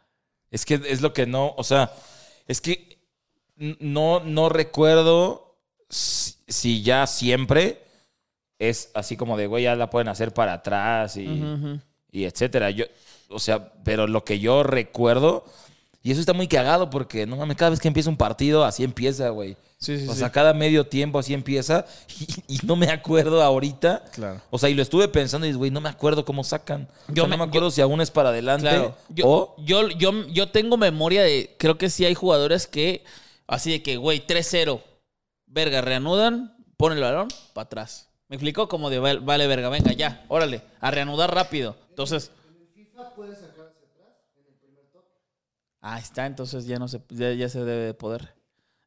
Es 0.52 0.66
que 0.66 0.76
es 0.76 1.02
lo 1.02 1.14
que 1.14 1.26
no, 1.26 1.54
o 1.58 1.64
sea, 1.64 1.92
es 2.48 2.62
que 2.62 3.00
no, 3.56 4.20
no 4.20 4.50
recuerdo 4.50 5.58
si, 5.90 6.36
si 6.48 6.84
ya 6.84 7.08
siempre 7.08 7.84
es 8.60 8.92
así 8.94 9.18
como 9.18 9.38
de, 9.38 9.48
güey, 9.48 9.64
ya 9.64 9.76
la 9.76 9.90
pueden 9.90 10.08
hacer 10.08 10.34
para 10.34 10.54
atrás 10.54 11.18
y, 11.18 11.44
y 12.12 12.26
etcétera. 12.26 12.70
Yo, 12.72 12.86
o 13.30 13.40
sea, 13.40 13.74
pero 13.84 14.08
lo 14.08 14.24
que 14.24 14.40
yo 14.40 14.64
recuerdo, 14.64 15.46
y 16.04 16.12
eso 16.12 16.20
está 16.20 16.34
muy 16.34 16.48
cagado 16.48 16.90
porque, 16.90 17.26
no 17.26 17.38
mames, 17.38 17.56
cada 17.58 17.72
vez 17.72 17.80
que 17.80 17.88
empieza 17.88 18.10
un 18.10 18.18
partido, 18.18 18.66
así 18.66 18.84
empieza, 18.84 19.30
güey. 19.30 19.56
Sí, 19.78 19.98
sí, 20.00 20.08
O 20.08 20.14
sí. 20.14 20.20
sea, 20.20 20.32
cada 20.32 20.54
medio 20.54 20.86
tiempo 20.86 21.18
así 21.20 21.34
empieza 21.34 21.86
y, 22.48 22.56
y 22.56 22.60
no 22.64 22.76
me 22.76 22.90
acuerdo 22.90 23.42
ahorita. 23.42 24.04
Claro. 24.14 24.42
O 24.50 24.60
sea, 24.60 24.70
y 24.70 24.74
lo 24.74 24.82
estuve 24.82 25.08
pensando 25.08 25.48
y, 25.48 25.54
güey, 25.54 25.72
no 25.72 25.82
me 25.82 25.90
acuerdo 25.90 26.24
cómo 26.26 26.44
sacan. 26.44 26.88
Yo 27.08 27.24
me- 27.24 27.30
no 27.32 27.38
me 27.38 27.50
acuerdo 27.50 27.72
si 27.72 27.82
aún 27.82 28.00
es 28.02 28.12
para 28.12 28.30
adelante 28.30 28.68
Claro. 28.70 28.96
Yo, 29.10 29.28
o... 29.28 29.56
yo, 29.60 29.90
yo, 29.90 30.28
yo 30.28 30.50
tengo 30.50 30.78
memoria 30.78 31.24
de. 31.24 31.56
Creo 31.58 31.78
que 31.78 31.90
sí 31.90 32.06
hay 32.06 32.14
jugadores 32.16 32.68
que. 32.68 33.04
Así 33.48 33.72
de 33.72 33.82
que, 33.84 33.98
güey, 33.98 34.26
3-0. 34.26 34.82
Verga, 35.48 35.82
reanudan, 35.82 36.56
ponen 36.78 36.98
el 36.98 37.04
balón 37.04 37.28
para 37.54 37.66
atrás. 37.66 38.10
¿Me 38.30 38.36
explicó? 38.38 38.68
Como 38.68 38.90
de, 38.90 39.00
"Val- 39.00 39.20
vale, 39.20 39.48
verga, 39.48 39.70
venga, 39.70 39.92
ya, 39.94 40.26
órale, 40.30 40.62
a 40.82 40.92
reanudar 40.92 41.34
rápido. 41.36 41.76
Entonces. 41.90 42.32
Ahí 45.86 46.02
está, 46.02 46.26
entonces 46.26 46.66
ya 46.66 46.80
no 46.80 46.88
se, 46.88 47.02
ya, 47.10 47.34
ya 47.34 47.50
se 47.50 47.60
debe 47.60 47.86
de 47.88 47.94
poder. 47.94 48.34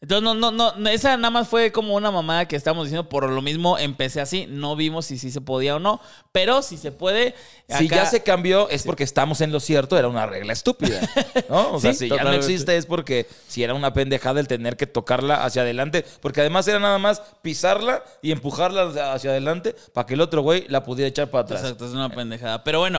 Entonces, 0.00 0.22
no, 0.22 0.34
no, 0.34 0.50
no, 0.52 0.88
esa 0.88 1.16
nada 1.16 1.30
más 1.30 1.48
fue 1.48 1.72
como 1.72 1.94
una 1.94 2.10
mamada 2.10 2.46
que 2.46 2.56
estamos 2.56 2.84
diciendo. 2.84 3.08
Por 3.08 3.28
lo 3.28 3.42
mismo 3.42 3.78
empecé 3.78 4.20
así. 4.20 4.46
No 4.48 4.76
vimos 4.76 5.06
si 5.06 5.18
sí 5.18 5.30
se 5.30 5.40
podía 5.40 5.76
o 5.76 5.78
no. 5.78 6.00
Pero 6.32 6.62
si 6.62 6.76
se 6.76 6.92
puede. 6.92 7.34
Si 7.68 7.88
ya 7.88 8.06
se 8.06 8.22
cambió 8.22 8.68
es 8.70 8.84
porque 8.84 9.04
estamos 9.04 9.40
en 9.40 9.52
lo 9.52 9.60
cierto, 9.60 9.98
era 9.98 10.08
una 10.08 10.26
regla 10.26 10.52
estúpida. 10.52 11.00
¿No? 11.48 11.72
O 11.72 11.80
sea, 11.80 11.92
Sí, 11.94 12.08
si 12.08 12.08
ya 12.08 12.24
no 12.24 12.32
existe 12.32 12.76
es 12.76 12.86
porque 12.86 13.26
si 13.48 13.62
era 13.62 13.74
una 13.74 13.92
pendejada 13.92 14.38
el 14.40 14.48
tener 14.48 14.76
que 14.76 14.86
tocarla 14.86 15.44
hacia 15.44 15.62
adelante, 15.62 16.04
porque 16.20 16.40
además 16.40 16.68
era 16.68 16.78
nada 16.78 16.98
más 16.98 17.22
pisarla 17.42 18.04
y 18.22 18.32
empujarla 18.32 19.12
hacia 19.12 19.30
adelante 19.30 19.74
para 19.92 20.06
que 20.06 20.14
el 20.14 20.20
otro 20.20 20.42
güey 20.42 20.66
la 20.68 20.84
pudiera 20.84 21.08
echar 21.08 21.30
para 21.30 21.44
atrás. 21.44 21.60
Exacto, 21.62 21.86
es 21.86 21.92
una 21.92 22.10
pendejada. 22.10 22.62
Pero 22.64 22.80
bueno, 22.80 22.98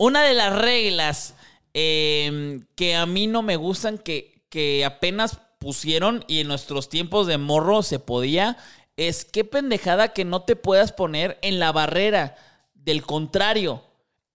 Una 0.00 0.22
de 0.22 0.32
las 0.32 0.58
reglas 0.58 1.34
eh, 1.74 2.60
que 2.74 2.96
a 2.96 3.04
mí 3.04 3.26
no 3.26 3.42
me 3.42 3.56
gustan, 3.56 3.98
que, 3.98 4.42
que 4.48 4.82
apenas 4.86 5.40
pusieron 5.58 6.24
y 6.26 6.40
en 6.40 6.48
nuestros 6.48 6.88
tiempos 6.88 7.26
de 7.26 7.36
morro 7.36 7.82
se 7.82 7.98
podía, 7.98 8.56
es 8.96 9.26
qué 9.26 9.44
pendejada 9.44 10.14
que 10.14 10.24
no 10.24 10.40
te 10.40 10.56
puedas 10.56 10.92
poner 10.92 11.38
en 11.42 11.58
la 11.58 11.70
barrera 11.70 12.34
del 12.72 13.02
contrario. 13.02 13.84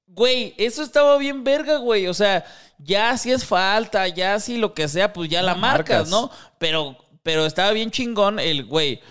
Güey, 0.05 0.53
eso 0.57 0.83
estaba 0.83 1.17
bien 1.17 1.43
verga, 1.43 1.77
güey. 1.77 2.05
O 2.05 2.13
sea, 2.13 2.45
ya 2.77 3.17
si 3.17 3.31
es 3.31 3.43
falta, 3.43 4.07
ya 4.07 4.39
si 4.39 4.59
lo 4.59 4.75
que 4.75 4.87
sea, 4.87 5.13
pues 5.13 5.31
ya 5.31 5.41
la 5.41 5.53
La 5.53 5.57
marcas, 5.57 6.07
marcas. 6.07 6.09
¿no? 6.11 6.29
Pero, 6.59 6.95
pero 7.23 7.47
estaba 7.47 7.71
bien 7.71 7.89
chingón 7.89 8.39
el, 8.39 8.65
güey, 8.65 9.01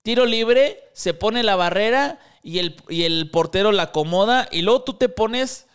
tiro 0.00 0.24
libre, 0.24 0.82
se 0.94 1.12
pone 1.12 1.42
la 1.42 1.56
barrera 1.56 2.18
y 2.42 2.58
el, 2.58 2.76
y 2.88 3.02
el 3.02 3.30
portero 3.30 3.70
la 3.70 3.82
acomoda 3.82 4.48
y 4.50 4.62
luego 4.62 4.80
tú 4.82 4.94
te 4.94 5.10
pones 5.10 5.66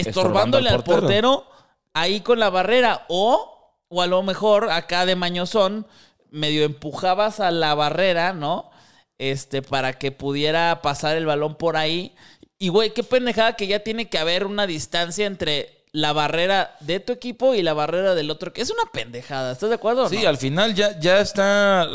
estorbándole 0.00 0.70
al 0.70 0.82
portero. 0.84 1.46
ahí 1.94 2.20
con 2.20 2.38
la 2.38 2.50
barrera 2.50 3.04
o, 3.08 3.74
o 3.88 4.02
a 4.02 4.06
lo 4.06 4.22
mejor 4.22 4.70
acá 4.70 5.06
de 5.06 5.16
mañozón 5.16 5.86
medio 6.30 6.64
empujabas 6.64 7.40
a 7.40 7.50
la 7.50 7.74
barrera, 7.74 8.32
¿no? 8.32 8.70
Este, 9.18 9.62
para 9.62 9.94
que 9.94 10.12
pudiera 10.12 10.80
pasar 10.82 11.16
el 11.16 11.26
balón 11.26 11.56
por 11.56 11.76
ahí. 11.76 12.14
Y, 12.58 12.68
güey, 12.68 12.92
qué 12.92 13.02
pendejada 13.02 13.54
que 13.56 13.66
ya 13.66 13.80
tiene 13.80 14.08
que 14.08 14.18
haber 14.18 14.44
una 14.46 14.66
distancia 14.66 15.26
entre 15.26 15.84
la 15.92 16.12
barrera 16.12 16.76
de 16.80 17.00
tu 17.00 17.12
equipo 17.14 17.54
y 17.54 17.62
la 17.62 17.72
barrera 17.72 18.14
del 18.14 18.30
otro. 18.30 18.52
Es 18.54 18.70
una 18.70 18.84
pendejada, 18.92 19.52
¿estás 19.52 19.70
de 19.70 19.74
acuerdo? 19.76 20.04
o 20.04 20.08
Sí, 20.08 20.22
no? 20.22 20.28
al 20.28 20.36
final 20.36 20.74
ya, 20.74 20.98
ya 21.00 21.18
están 21.20 21.88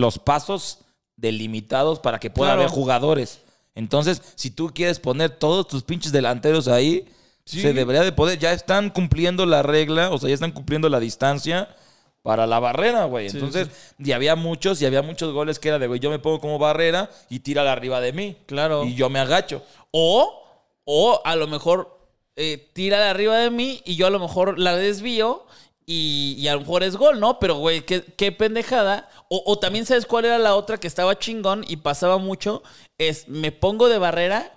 los 0.00 0.18
pasos 0.18 0.78
delimitados 1.16 1.98
para 2.00 2.18
que 2.18 2.30
pueda 2.30 2.52
Claro. 2.52 2.62
haber 2.62 2.72
jugadores. 2.74 3.40
Entonces, 3.76 4.20
si 4.34 4.50
tú 4.50 4.72
quieres 4.74 4.98
poner 4.98 5.30
todos 5.30 5.68
tus 5.68 5.84
pinches 5.84 6.10
delanteros 6.10 6.66
ahí, 6.66 7.06
Sí. 7.44 7.60
se 7.62 7.72
debería 7.72 8.02
de 8.02 8.10
poder. 8.10 8.40
Ya 8.40 8.52
están 8.52 8.90
cumpliendo 8.90 9.46
la 9.46 9.62
regla, 9.62 10.10
o 10.10 10.18
sea, 10.18 10.28
ya 10.28 10.34
están 10.34 10.50
cumpliendo 10.50 10.88
la 10.88 10.98
distancia 10.98 11.68
para 12.22 12.44
la 12.44 12.58
barrera, 12.58 13.04
güey. 13.04 13.30
Sí, 13.30 13.36
Entonces, 13.36 13.68
y 14.00 14.10
había 14.10 14.34
muchos, 14.34 14.82
y 14.82 14.86
había 14.86 15.02
muchos 15.02 15.32
goles 15.32 15.60
que 15.60 15.68
era 15.68 15.78
de, 15.78 15.86
güey, 15.86 16.00
yo 16.00 16.10
me 16.10 16.18
pongo 16.18 16.40
como 16.40 16.58
barrera 16.58 17.08
y 17.30 17.38
tírala 17.38 17.70
arriba 17.70 18.00
de 18.00 18.12
mí. 18.12 18.36
Claro. 18.46 18.84
Y 18.84 18.96
yo 18.96 19.08
me 19.10 19.20
agacho. 19.20 19.62
O, 19.92 20.42
o 20.84 21.20
a 21.24 21.36
lo 21.36 21.46
mejor 21.46 21.96
eh, 22.34 22.68
tira 22.72 22.98
de 22.98 23.08
arriba 23.10 23.36
de 23.38 23.50
mí 23.50 23.80
y 23.84 23.94
yo 23.94 24.08
a 24.08 24.10
lo 24.10 24.18
mejor 24.18 24.58
la 24.58 24.74
desvío 24.74 25.46
y, 25.86 26.34
y 26.36 26.48
a 26.48 26.54
lo 26.54 26.60
mejor 26.60 26.82
es 26.82 26.96
gol, 26.96 27.20
¿no? 27.20 27.38
Pero, 27.38 27.54
güey, 27.56 27.86
qué, 27.86 28.02
qué 28.02 28.32
pendejada. 28.32 29.08
O, 29.28 29.42
o 29.46 29.58
también 29.58 29.86
sabes 29.86 30.04
cuál 30.04 30.24
era 30.24 30.38
la 30.38 30.56
otra 30.56 30.78
que 30.78 30.88
estaba 30.88 31.18
chingón 31.18 31.64
y 31.66 31.76
pasaba 31.76 32.18
mucho. 32.18 32.62
Es 32.98 33.28
me 33.28 33.52
pongo 33.52 33.88
de 33.88 33.98
barrera 33.98 34.52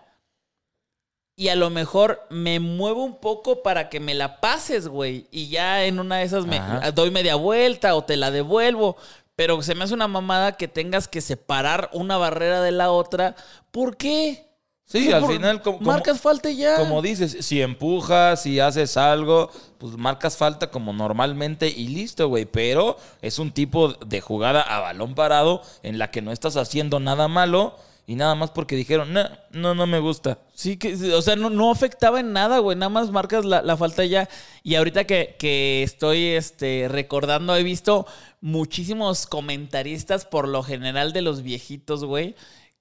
y 1.39 1.47
a 1.47 1.55
lo 1.55 1.69
mejor 1.69 2.21
me 2.29 2.59
muevo 2.59 3.01
un 3.05 3.19
poco 3.21 3.63
para 3.63 3.87
que 3.87 4.01
me 4.01 4.13
la 4.13 4.41
pases, 4.41 4.89
güey. 4.89 5.27
Y 5.31 5.47
ya 5.47 5.85
en 5.85 5.99
una 5.99 6.17
de 6.17 6.23
esas 6.23 6.45
me 6.45 6.59
doy 6.93 7.11
media 7.11 7.35
vuelta 7.35 7.95
o 7.95 8.03
te 8.03 8.17
la 8.17 8.29
devuelvo. 8.29 8.97
Pero 9.37 9.61
se 9.61 9.73
me 9.73 9.85
hace 9.85 9.93
una 9.93 10.09
mamada 10.09 10.57
que 10.57 10.67
tengas 10.67 11.07
que 11.07 11.21
separar 11.21 11.89
una 11.93 12.17
barrera 12.17 12.61
de 12.61 12.71
la 12.71 12.91
otra. 12.91 13.37
¿Por 13.71 13.95
qué? 13.95 14.48
Sí, 14.91 15.05
¿Qué 15.05 15.13
al 15.13 15.27
final, 15.27 15.61
como, 15.61 15.79
Marcas 15.81 16.19
falta 16.19 16.49
ya. 16.49 16.77
Como 16.77 17.03
dices, 17.03 17.37
si 17.41 17.61
empujas, 17.61 18.41
si 18.41 18.59
haces 18.59 18.97
algo, 18.97 19.51
pues 19.77 19.95
marcas 19.95 20.35
falta 20.35 20.71
como 20.71 20.93
normalmente 20.93 21.67
y 21.69 21.89
listo, 21.89 22.27
güey. 22.27 22.45
Pero 22.45 22.97
es 23.21 23.37
un 23.37 23.51
tipo 23.51 23.93
de 23.93 24.19
jugada 24.19 24.61
a 24.63 24.79
balón 24.79 25.13
parado 25.13 25.61
en 25.83 25.99
la 25.99 26.09
que 26.09 26.23
no 26.23 26.31
estás 26.31 26.57
haciendo 26.57 26.99
nada 26.99 27.27
malo 27.27 27.77
y 28.07 28.15
nada 28.15 28.33
más 28.33 28.49
porque 28.49 28.75
dijeron, 28.75 29.13
no, 29.13 29.29
no, 29.51 29.75
no 29.75 29.85
me 29.85 29.99
gusta. 29.99 30.39
Sí, 30.55 30.77
que, 30.77 30.95
o 31.13 31.21
sea, 31.21 31.35
no, 31.35 31.51
no 31.51 31.69
afectaba 31.69 32.19
en 32.19 32.33
nada, 32.33 32.57
güey. 32.57 32.75
Nada 32.75 32.89
más 32.89 33.11
marcas 33.11 33.45
la, 33.45 33.61
la 33.61 33.77
falta 33.77 34.03
ya. 34.05 34.27
Y 34.63 34.73
ahorita 34.73 35.03
que, 35.03 35.35
que 35.37 35.83
estoy 35.83 36.29
este, 36.29 36.87
recordando, 36.89 37.55
he 37.55 37.61
visto 37.61 38.07
muchísimos 38.41 39.27
comentaristas, 39.27 40.25
por 40.25 40.47
lo 40.47 40.63
general 40.63 41.13
de 41.13 41.21
los 41.21 41.43
viejitos, 41.43 42.03
güey, 42.03 42.33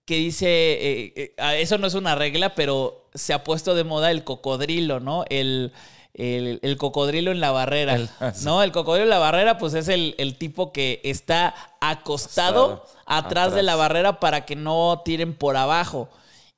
que 0.09 0.17
dice, 0.17 0.47
eh, 0.49 1.13
eh, 1.17 1.35
ah, 1.39 1.55
eso 1.57 1.79
no 1.79 1.87
es 1.87 1.95
una 1.95 2.15
regla, 2.15 2.55
pero 2.55 3.09
se 3.15 3.35
ha 3.35 3.45
puesto 3.45 3.75
de 3.75 3.85
moda 3.85 4.11
el 4.11 4.25
cocodrilo, 4.25 5.01
¿no? 5.01 5.25
El, 5.29 5.73
el, 6.15 6.61
el 6.63 6.77
cocodrilo 6.79 7.31
en 7.31 7.41
la 7.41 7.51
barrera, 7.53 7.95
El- 7.95 8.11
¿no? 8.45 8.63
El 8.63 8.73
cocodrilo 8.73 9.05
en 9.05 9.11
la 9.11 9.19
barrera, 9.19 9.59
pues 9.59 9.75
es 9.75 9.89
el, 9.89 10.15
el 10.19 10.39
tipo 10.39 10.73
que 10.73 11.01
está 11.05 11.55
acostado, 11.81 12.85
atrás, 13.07 13.55
de 13.55 13.63
la 13.63 13.77
barrera 13.77 14.19
para 14.21 14.47
que 14.47 14.57
no 14.57 15.03
tiren 15.05 15.35
por 15.35 15.57
abajo. 15.57 16.09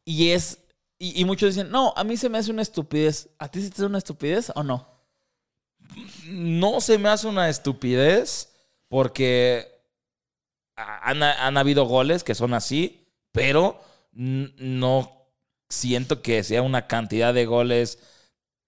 Y 0.05 0.31
es. 0.31 0.59
Y, 0.99 1.21
y 1.21 1.25
muchos 1.25 1.55
dicen, 1.55 1.71
no, 1.71 1.93
a 1.97 2.05
mí 2.05 2.17
se 2.17 2.29
me 2.29 2.39
hace 2.39 2.51
una 2.53 2.63
estupidez. 2.63 3.31
¿A 3.39 3.49
ti 3.49 3.61
se 3.63 3.71
te 3.71 3.75
hace 3.77 3.87
una 3.87 3.99
estupidez 3.99 4.53
o 4.55 4.63
no? 4.63 4.87
no 6.27 6.81
se 6.81 6.99
me 6.99 7.09
hace 7.09 7.27
una 7.27 7.49
estupidez 7.49 8.53
porque 8.89 9.67
han, 10.77 11.23
han 11.23 11.57
habido 11.57 11.85
goles 11.85 12.25
que 12.25 12.35
son 12.35 12.55
así, 12.55 13.00
pero 13.33 13.81
no 14.15 15.13
siento 15.69 16.23
que 16.23 16.43
sea 16.43 16.63
una 16.63 16.87
cantidad 16.87 17.33
de 17.33 17.47
goles 17.47 17.99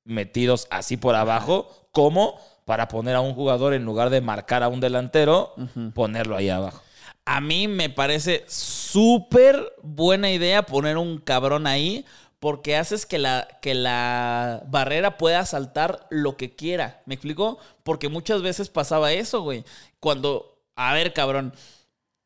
metidos 0.05 0.67
así 0.71 0.97
por 0.97 1.15
abajo 1.15 1.89
como 1.93 2.39
para 2.65 2.89
poner 2.89 3.17
a 3.17 3.21
un 3.21 3.35
jugador 3.35 3.75
en 3.75 3.85
lugar 3.85 4.11
de 4.11 4.21
marcar 4.21 4.63
a 4.63 4.69
un 4.69 4.81
delantero, 4.81 5.55
ponerlo 5.95 6.37
ahí 6.37 6.49
abajo. 6.49 6.81
A 7.25 7.41
mí 7.41 7.69
me 7.69 7.91
parece 7.91 8.45
súper 8.49 9.75
buena 9.83 10.31
idea 10.31 10.63
poner 10.63 10.97
un 10.97 11.19
cabrón 11.19 11.67
ahí 11.67 12.05
porque 12.41 12.77
haces 12.77 13.07
que 13.07 13.19
la, 13.19 13.47
que 13.61 13.75
la 13.75 14.65
barrera 14.67 15.17
pueda 15.17 15.47
saltar 15.47 16.07
lo 16.11 16.37
que 16.37 16.57
quiera. 16.57 17.01
¿Me 17.07 17.15
explico? 17.15 17.59
Porque 17.85 18.09
muchas 18.09 18.43
veces 18.43 18.69
pasaba 18.69 19.13
eso, 19.13 19.43
güey. 19.43 19.65
Cuando, 20.01 20.59
a 20.75 20.93
ver, 20.93 21.13
cabrón, 21.13 21.55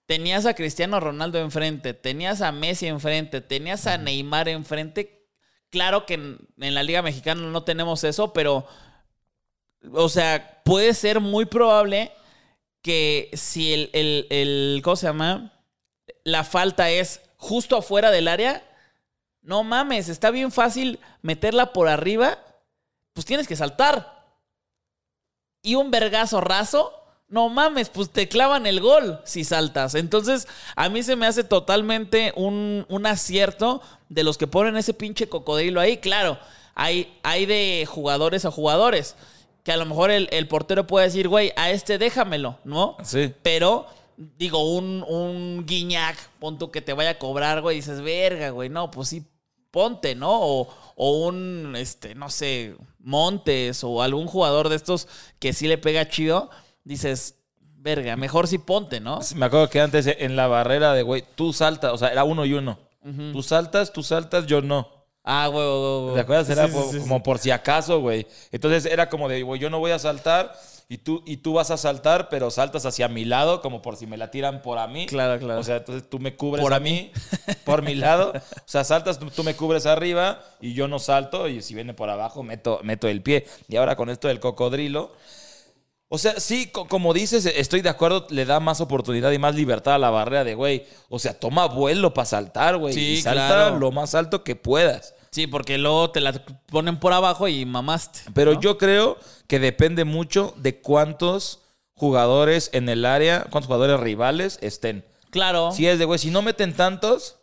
tenías 0.06 0.46
a 0.46 0.54
Cristiano 0.54 1.00
Ronaldo 1.00 1.38
enfrente, 1.38 1.94
tenías 1.94 2.40
a 2.42 2.52
Messi 2.52 2.86
enfrente, 2.86 3.40
tenías 3.40 3.86
a 3.86 3.98
Neymar 3.98 4.48
enfrente. 4.48 5.28
Claro 5.70 6.06
que 6.06 6.14
en, 6.14 6.38
en 6.58 6.74
la 6.74 6.82
Liga 6.82 7.02
Mexicana 7.02 7.42
no 7.42 7.64
tenemos 7.64 8.04
eso, 8.04 8.32
pero, 8.32 8.66
o 9.92 10.08
sea, 10.08 10.62
puede 10.64 10.94
ser 10.94 11.20
muy 11.20 11.44
probable 11.44 12.12
que 12.82 13.30
si 13.34 13.72
el, 13.72 13.90
el, 13.92 14.26
el- 14.30 14.80
¿cómo 14.82 14.96
se 14.96 15.06
llama? 15.06 15.52
La 16.24 16.44
falta 16.44 16.90
es 16.90 17.20
justo 17.36 17.76
afuera 17.76 18.10
del 18.10 18.28
área, 18.28 18.62
no 19.42 19.62
mames, 19.64 20.08
está 20.08 20.30
bien 20.30 20.50
fácil 20.50 20.98
meterla 21.22 21.72
por 21.72 21.88
arriba, 21.88 22.38
pues 23.12 23.26
tienes 23.26 23.46
que 23.48 23.56
saltar. 23.56 24.24
Y 25.62 25.74
un 25.74 25.90
vergazo 25.90 26.40
raso, 26.40 26.92
no 27.28 27.48
mames, 27.48 27.88
pues 27.88 28.10
te 28.10 28.28
clavan 28.28 28.66
el 28.66 28.80
gol 28.80 29.20
si 29.24 29.44
saltas. 29.44 29.94
Entonces, 29.94 30.46
a 30.76 30.88
mí 30.88 31.02
se 31.02 31.16
me 31.16 31.26
hace 31.26 31.44
totalmente 31.44 32.32
un, 32.36 32.86
un 32.88 33.06
acierto 33.06 33.82
de 34.08 34.22
los 34.22 34.38
que 34.38 34.46
ponen 34.46 34.76
ese 34.76 34.94
pinche 34.94 35.28
cocodrilo 35.28 35.80
ahí. 35.80 35.98
Claro, 35.98 36.38
hay, 36.74 37.18
hay 37.22 37.46
de 37.46 37.86
jugadores 37.88 38.44
a 38.44 38.50
jugadores. 38.50 39.16
Que 39.64 39.72
a 39.72 39.76
lo 39.76 39.86
mejor 39.86 40.12
el, 40.12 40.28
el 40.30 40.46
portero 40.46 40.86
puede 40.86 41.06
decir, 41.06 41.26
güey, 41.26 41.52
a 41.56 41.70
este 41.72 41.98
déjamelo, 41.98 42.58
¿no? 42.62 42.96
Sí. 43.02 43.34
Pero, 43.42 43.86
digo, 44.16 44.62
un, 44.76 45.04
un 45.08 45.66
guiñac, 45.66 46.16
pon 46.38 46.56
tú 46.56 46.70
que 46.70 46.80
te 46.80 46.92
vaya 46.92 47.10
a 47.10 47.18
cobrar, 47.18 47.62
güey, 47.62 47.78
y 47.78 47.80
dices, 47.80 48.00
verga, 48.00 48.50
güey, 48.50 48.68
no, 48.68 48.92
pues 48.92 49.08
sí, 49.08 49.26
ponte, 49.72 50.14
¿no? 50.14 50.30
O, 50.30 50.68
o 50.94 51.26
un, 51.26 51.74
este, 51.76 52.14
no 52.14 52.30
sé, 52.30 52.76
Montes 53.00 53.84
o 53.84 54.02
algún 54.02 54.26
jugador 54.26 54.68
de 54.68 54.76
estos 54.76 55.06
que 55.38 55.52
sí 55.52 55.66
le 55.68 55.78
pega 55.78 56.08
chido, 56.08 56.50
dices, 56.86 57.34
verga, 57.78 58.16
mejor 58.16 58.46
sí 58.46 58.58
ponte, 58.58 59.00
¿no? 59.00 59.20
Sí, 59.22 59.34
Me 59.34 59.46
acuerdo 59.46 59.68
que 59.68 59.80
antes 59.80 60.06
en 60.06 60.36
la 60.36 60.46
barrera 60.46 60.92
de, 60.94 61.02
güey, 61.02 61.24
tú 61.34 61.52
saltas, 61.52 61.92
o 61.92 61.98
sea, 61.98 62.08
era 62.08 62.24
uno 62.24 62.44
y 62.44 62.54
uno. 62.54 62.78
Tú 63.32 63.40
saltas, 63.40 63.92
tú 63.92 64.02
saltas, 64.02 64.46
yo 64.46 64.62
no. 64.62 64.88
Ah, 65.22 65.46
güey, 65.46 65.64
güey, 65.64 66.00
güey. 66.02 66.14
¿Te 66.14 66.20
acuerdas? 66.22 66.50
Era 66.50 66.66
Sí, 66.66 66.72
sí, 66.72 66.76
por- 66.76 66.84
sí, 66.86 66.92
sí. 66.94 66.98
como 67.00 67.22
por 67.22 67.38
si 67.38 67.50
acaso, 67.52 68.00
güey. 68.00 68.26
Entonces 68.50 68.84
era 68.84 69.08
como 69.08 69.28
de, 69.28 69.42
güey, 69.44 69.60
yo 69.60 69.70
no 69.70 69.78
voy 69.78 69.92
a 69.92 69.98
saltar 70.00 70.52
y 70.88 70.98
tú, 70.98 71.22
y 71.24 71.36
tú 71.36 71.52
vas 71.52 71.70
a 71.70 71.76
saltar, 71.76 72.28
pero 72.28 72.50
saltas 72.50 72.84
hacia 72.84 73.06
mi 73.06 73.24
lado, 73.24 73.60
como 73.62 73.80
por 73.80 73.96
si 73.96 74.06
me 74.08 74.16
la 74.16 74.32
tiran 74.32 74.60
por 74.60 74.78
a 74.78 74.88
mí. 74.88 75.06
Claro, 75.06 75.38
claro. 75.38 75.60
O 75.60 75.62
sea, 75.62 75.76
entonces 75.76 76.08
tú 76.10 76.18
me 76.18 76.34
cubres 76.34 76.62
Por 76.64 76.74
a 76.74 76.80
mí, 76.80 77.12
por 77.64 77.82
mi 77.82 77.94
lado. 77.94 78.32
O 78.34 78.40
sea, 78.64 78.82
saltas, 78.82 79.20
tú, 79.20 79.30
tú 79.30 79.44
me 79.44 79.54
cubres 79.54 79.86
arriba 79.86 80.40
y 80.60 80.74
yo 80.74 80.88
no 80.88 80.98
salto 80.98 81.46
y 81.48 81.62
si 81.62 81.74
viene 81.74 81.94
por 81.94 82.10
abajo 82.10 82.42
meto, 82.42 82.80
meto 82.82 83.06
el 83.06 83.22
pie. 83.22 83.46
Y 83.68 83.76
ahora 83.76 83.94
con 83.94 84.10
esto 84.10 84.26
del 84.26 84.40
cocodrilo. 84.40 85.12
O 86.08 86.18
sea, 86.18 86.38
sí, 86.38 86.68
co- 86.70 86.86
como 86.86 87.12
dices, 87.12 87.44
estoy 87.46 87.80
de 87.80 87.88
acuerdo, 87.88 88.26
le 88.30 88.44
da 88.44 88.60
más 88.60 88.80
oportunidad 88.80 89.32
y 89.32 89.38
más 89.38 89.54
libertad 89.56 89.94
a 89.94 89.98
la 89.98 90.10
barrera 90.10 90.44
de, 90.44 90.54
güey. 90.54 90.86
O 91.08 91.18
sea, 91.18 91.38
toma 91.38 91.66
vuelo 91.66 92.14
para 92.14 92.26
saltar, 92.26 92.76
güey. 92.76 92.94
Sí, 92.94 93.06
y 93.14 93.22
salta 93.22 93.46
claro. 93.48 93.78
lo 93.78 93.90
más 93.90 94.14
alto 94.14 94.44
que 94.44 94.54
puedas. 94.54 95.14
Sí, 95.32 95.46
porque 95.48 95.78
luego 95.78 96.10
te 96.12 96.20
la 96.20 96.32
ponen 96.66 96.98
por 97.00 97.12
abajo 97.12 97.48
y 97.48 97.64
mamaste. 97.66 98.20
Pero 98.34 98.54
¿no? 98.54 98.60
yo 98.60 98.78
creo 98.78 99.18
que 99.48 99.58
depende 99.58 100.04
mucho 100.04 100.54
de 100.56 100.80
cuántos 100.80 101.60
jugadores 101.94 102.70
en 102.72 102.88
el 102.88 103.04
área, 103.04 103.40
cuántos 103.50 103.66
jugadores 103.66 103.98
rivales 104.00 104.58
estén. 104.62 105.04
Claro. 105.30 105.72
Si 105.72 105.86
es 105.88 105.98
de, 105.98 106.04
güey, 106.04 106.18
si 106.18 106.30
no 106.30 106.40
meten 106.40 106.72
tantos, 106.74 107.35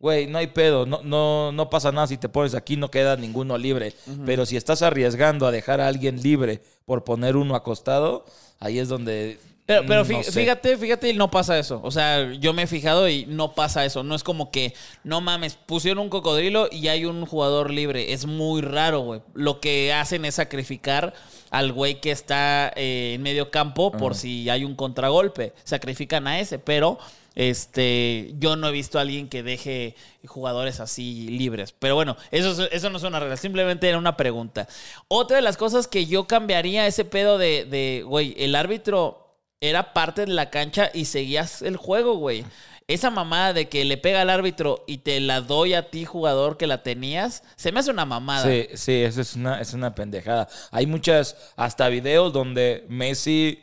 güey, 0.00 0.26
no 0.26 0.38
hay 0.38 0.48
pedo, 0.48 0.86
no, 0.86 1.02
no, 1.04 1.52
no 1.52 1.70
pasa 1.70 1.92
nada 1.92 2.06
si 2.06 2.16
te 2.16 2.28
pones 2.28 2.54
aquí, 2.54 2.76
no 2.76 2.90
queda 2.90 3.16
ninguno 3.16 3.58
libre. 3.58 3.94
Pero 4.24 4.46
si 4.46 4.56
estás 4.56 4.82
arriesgando 4.82 5.46
a 5.46 5.50
dejar 5.50 5.80
a 5.80 5.88
alguien 5.88 6.22
libre 6.22 6.62
por 6.86 7.04
poner 7.04 7.36
uno 7.36 7.54
acostado, 7.54 8.24
ahí 8.58 8.78
es 8.78 8.88
donde... 8.88 9.38
Pero, 9.66 9.84
pero 9.86 10.04
mm, 10.04 10.08
no 10.08 10.22
fíjate, 10.24 10.76
fíjate, 10.78 11.10
y 11.10 11.16
no 11.16 11.30
pasa 11.30 11.56
eso. 11.56 11.80
O 11.84 11.92
sea, 11.92 12.32
yo 12.32 12.52
me 12.52 12.62
he 12.62 12.66
fijado 12.66 13.08
y 13.08 13.26
no 13.26 13.54
pasa 13.54 13.84
eso. 13.84 14.02
No 14.02 14.16
es 14.16 14.24
como 14.24 14.50
que, 14.50 14.74
no 15.04 15.20
mames, 15.20 15.54
pusieron 15.54 16.02
un 16.02 16.08
cocodrilo 16.08 16.68
y 16.72 16.88
hay 16.88 17.04
un 17.04 17.24
jugador 17.24 17.70
libre. 17.70 18.12
Es 18.12 18.26
muy 18.26 18.62
raro, 18.62 19.00
güey. 19.00 19.20
Lo 19.34 19.60
que 19.60 19.92
hacen 19.92 20.24
es 20.24 20.36
sacrificar 20.36 21.14
al 21.50 21.72
güey 21.72 22.00
que 22.00 22.10
está 22.10 22.72
eh, 22.74 23.12
en 23.14 23.22
medio 23.22 23.52
campo 23.52 23.92
por 23.92 24.16
si 24.16 24.48
hay 24.50 24.64
un 24.64 24.74
contragolpe. 24.74 25.52
Sacrifican 25.62 26.26
a 26.26 26.40
ese, 26.40 26.58
pero 26.58 26.98
este, 27.34 28.32
yo 28.38 28.56
no 28.56 28.68
he 28.68 28.72
visto 28.72 28.98
a 28.98 29.02
alguien 29.02 29.28
que 29.28 29.42
deje 29.42 29.94
jugadores 30.26 30.80
así 30.80 31.28
libres. 31.28 31.72
Pero 31.78 31.94
bueno, 31.94 32.16
eso, 32.30 32.50
es- 32.64 32.68
eso 32.72 32.90
no 32.90 32.98
es 32.98 33.04
una 33.04 33.20
regla, 33.20 33.36
simplemente 33.36 33.88
era 33.88 33.98
una 33.98 34.16
pregunta. 34.16 34.68
Otra 35.08 35.36
de 35.36 35.42
las 35.42 35.56
cosas 35.56 35.88
que 35.88 36.06
yo 36.06 36.26
cambiaría 36.26 36.86
ese 36.86 37.04
pedo 37.04 37.38
de, 37.38 37.64
de, 37.64 38.02
güey, 38.06 38.34
el 38.38 38.54
árbitro 38.54 39.36
era 39.60 39.92
parte 39.92 40.22
de 40.26 40.32
la 40.32 40.50
cancha 40.50 40.90
y 40.94 41.04
seguías 41.06 41.62
el 41.62 41.76
juego, 41.76 42.14
güey. 42.16 42.44
Esa 42.88 43.10
mamada 43.10 43.52
de 43.52 43.68
que 43.68 43.84
le 43.84 43.98
pega 43.98 44.20
al 44.22 44.30
árbitro 44.30 44.82
y 44.88 44.98
te 44.98 45.20
la 45.20 45.40
doy 45.42 45.74
a 45.74 45.90
ti, 45.90 46.04
jugador, 46.04 46.56
que 46.56 46.66
la 46.66 46.82
tenías, 46.82 47.44
se 47.54 47.70
me 47.70 47.78
hace 47.78 47.92
una 47.92 48.04
mamada. 48.04 48.44
Sí, 48.50 48.66
sí, 48.74 48.92
eso 49.02 49.20
es 49.20 49.36
una, 49.36 49.60
es 49.60 49.74
una 49.74 49.94
pendejada. 49.94 50.48
Hay 50.72 50.86
muchas, 50.86 51.36
hasta 51.54 51.88
videos 51.88 52.32
donde 52.32 52.84
Messi 52.88 53.60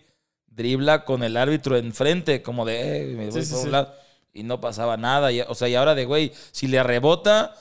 dribla 0.58 1.06
con 1.06 1.24
el 1.24 1.38
árbitro 1.38 1.78
enfrente, 1.78 2.42
como 2.42 2.66
de, 2.66 3.04
eh, 3.04 3.06
me 3.16 3.30
voy 3.30 3.42
Sí, 3.42 3.48
sí, 3.48 3.54
por 3.54 3.66
un 3.68 3.72
lado, 3.72 3.94
y 4.34 4.44
no 4.44 4.60
pasaba 4.60 4.98
nada. 4.98 5.32
Y- 5.32 5.40
o 5.42 5.56
sea, 5.56 5.70
y 5.70 5.76
ahora 5.76 5.96
de, 5.96 6.04
güey, 6.06 6.34
si 6.52 6.68
le 6.68 6.84
rebota, 6.84 7.56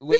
güey, 0.00 0.18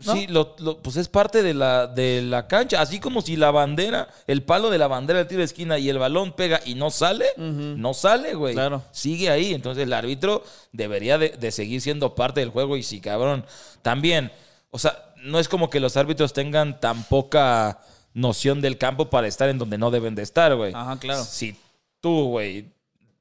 sí, 0.00 0.26
lo- 0.28 0.54
lo- 0.60 0.78
pues 0.80 0.96
es 0.96 1.08
parte 1.08 1.42
de 1.42 1.54
la, 1.54 1.86
de 1.88 2.22
la 2.22 2.46
cancha. 2.46 2.80
Así 2.80 3.00
como 3.00 3.20
si 3.22 3.36
la 3.36 3.50
bandera, 3.50 4.08
el 4.26 4.42
palo 4.44 4.70
de 4.70 4.78
la 4.78 4.86
bandera 4.86 5.18
del 5.18 5.28
tiro 5.28 5.38
de 5.40 5.46
esquina 5.46 5.78
y 5.78 5.88
el 5.88 5.98
balón 5.98 6.32
pega 6.34 6.60
y 6.64 6.74
no 6.74 6.90
sale, 6.90 7.26
no 7.36 7.94
sale, 7.94 8.34
güey. 8.34 8.54
Claro. 8.54 8.82
Sigue 8.92 9.30
ahí. 9.30 9.54
Entonces 9.54 9.82
el 9.84 9.92
árbitro 9.92 10.44
debería 10.72 11.18
de, 11.18 11.30
de 11.30 11.50
seguir 11.50 11.80
siendo 11.80 12.14
parte 12.14 12.40
del 12.40 12.50
juego. 12.50 12.76
Y 12.76 12.82
sí, 12.84 13.00
cabrón, 13.00 13.44
también, 13.82 14.30
o 14.70 14.78
sea, 14.78 15.04
no 15.24 15.40
es 15.40 15.48
como 15.48 15.68
que 15.68 15.80
los 15.80 15.96
árbitros 15.96 16.32
tengan 16.32 16.78
tan 16.78 17.02
poca 17.04 17.80
noción 18.18 18.60
del 18.60 18.78
campo 18.78 19.10
para 19.10 19.26
estar 19.26 19.48
en 19.48 19.58
donde 19.58 19.78
no 19.78 19.90
deben 19.90 20.14
de 20.14 20.22
estar, 20.22 20.54
güey. 20.56 20.72
Ajá, 20.74 20.98
claro. 20.98 21.22
Si 21.24 21.56
tú, 22.00 22.28
güey, 22.28 22.66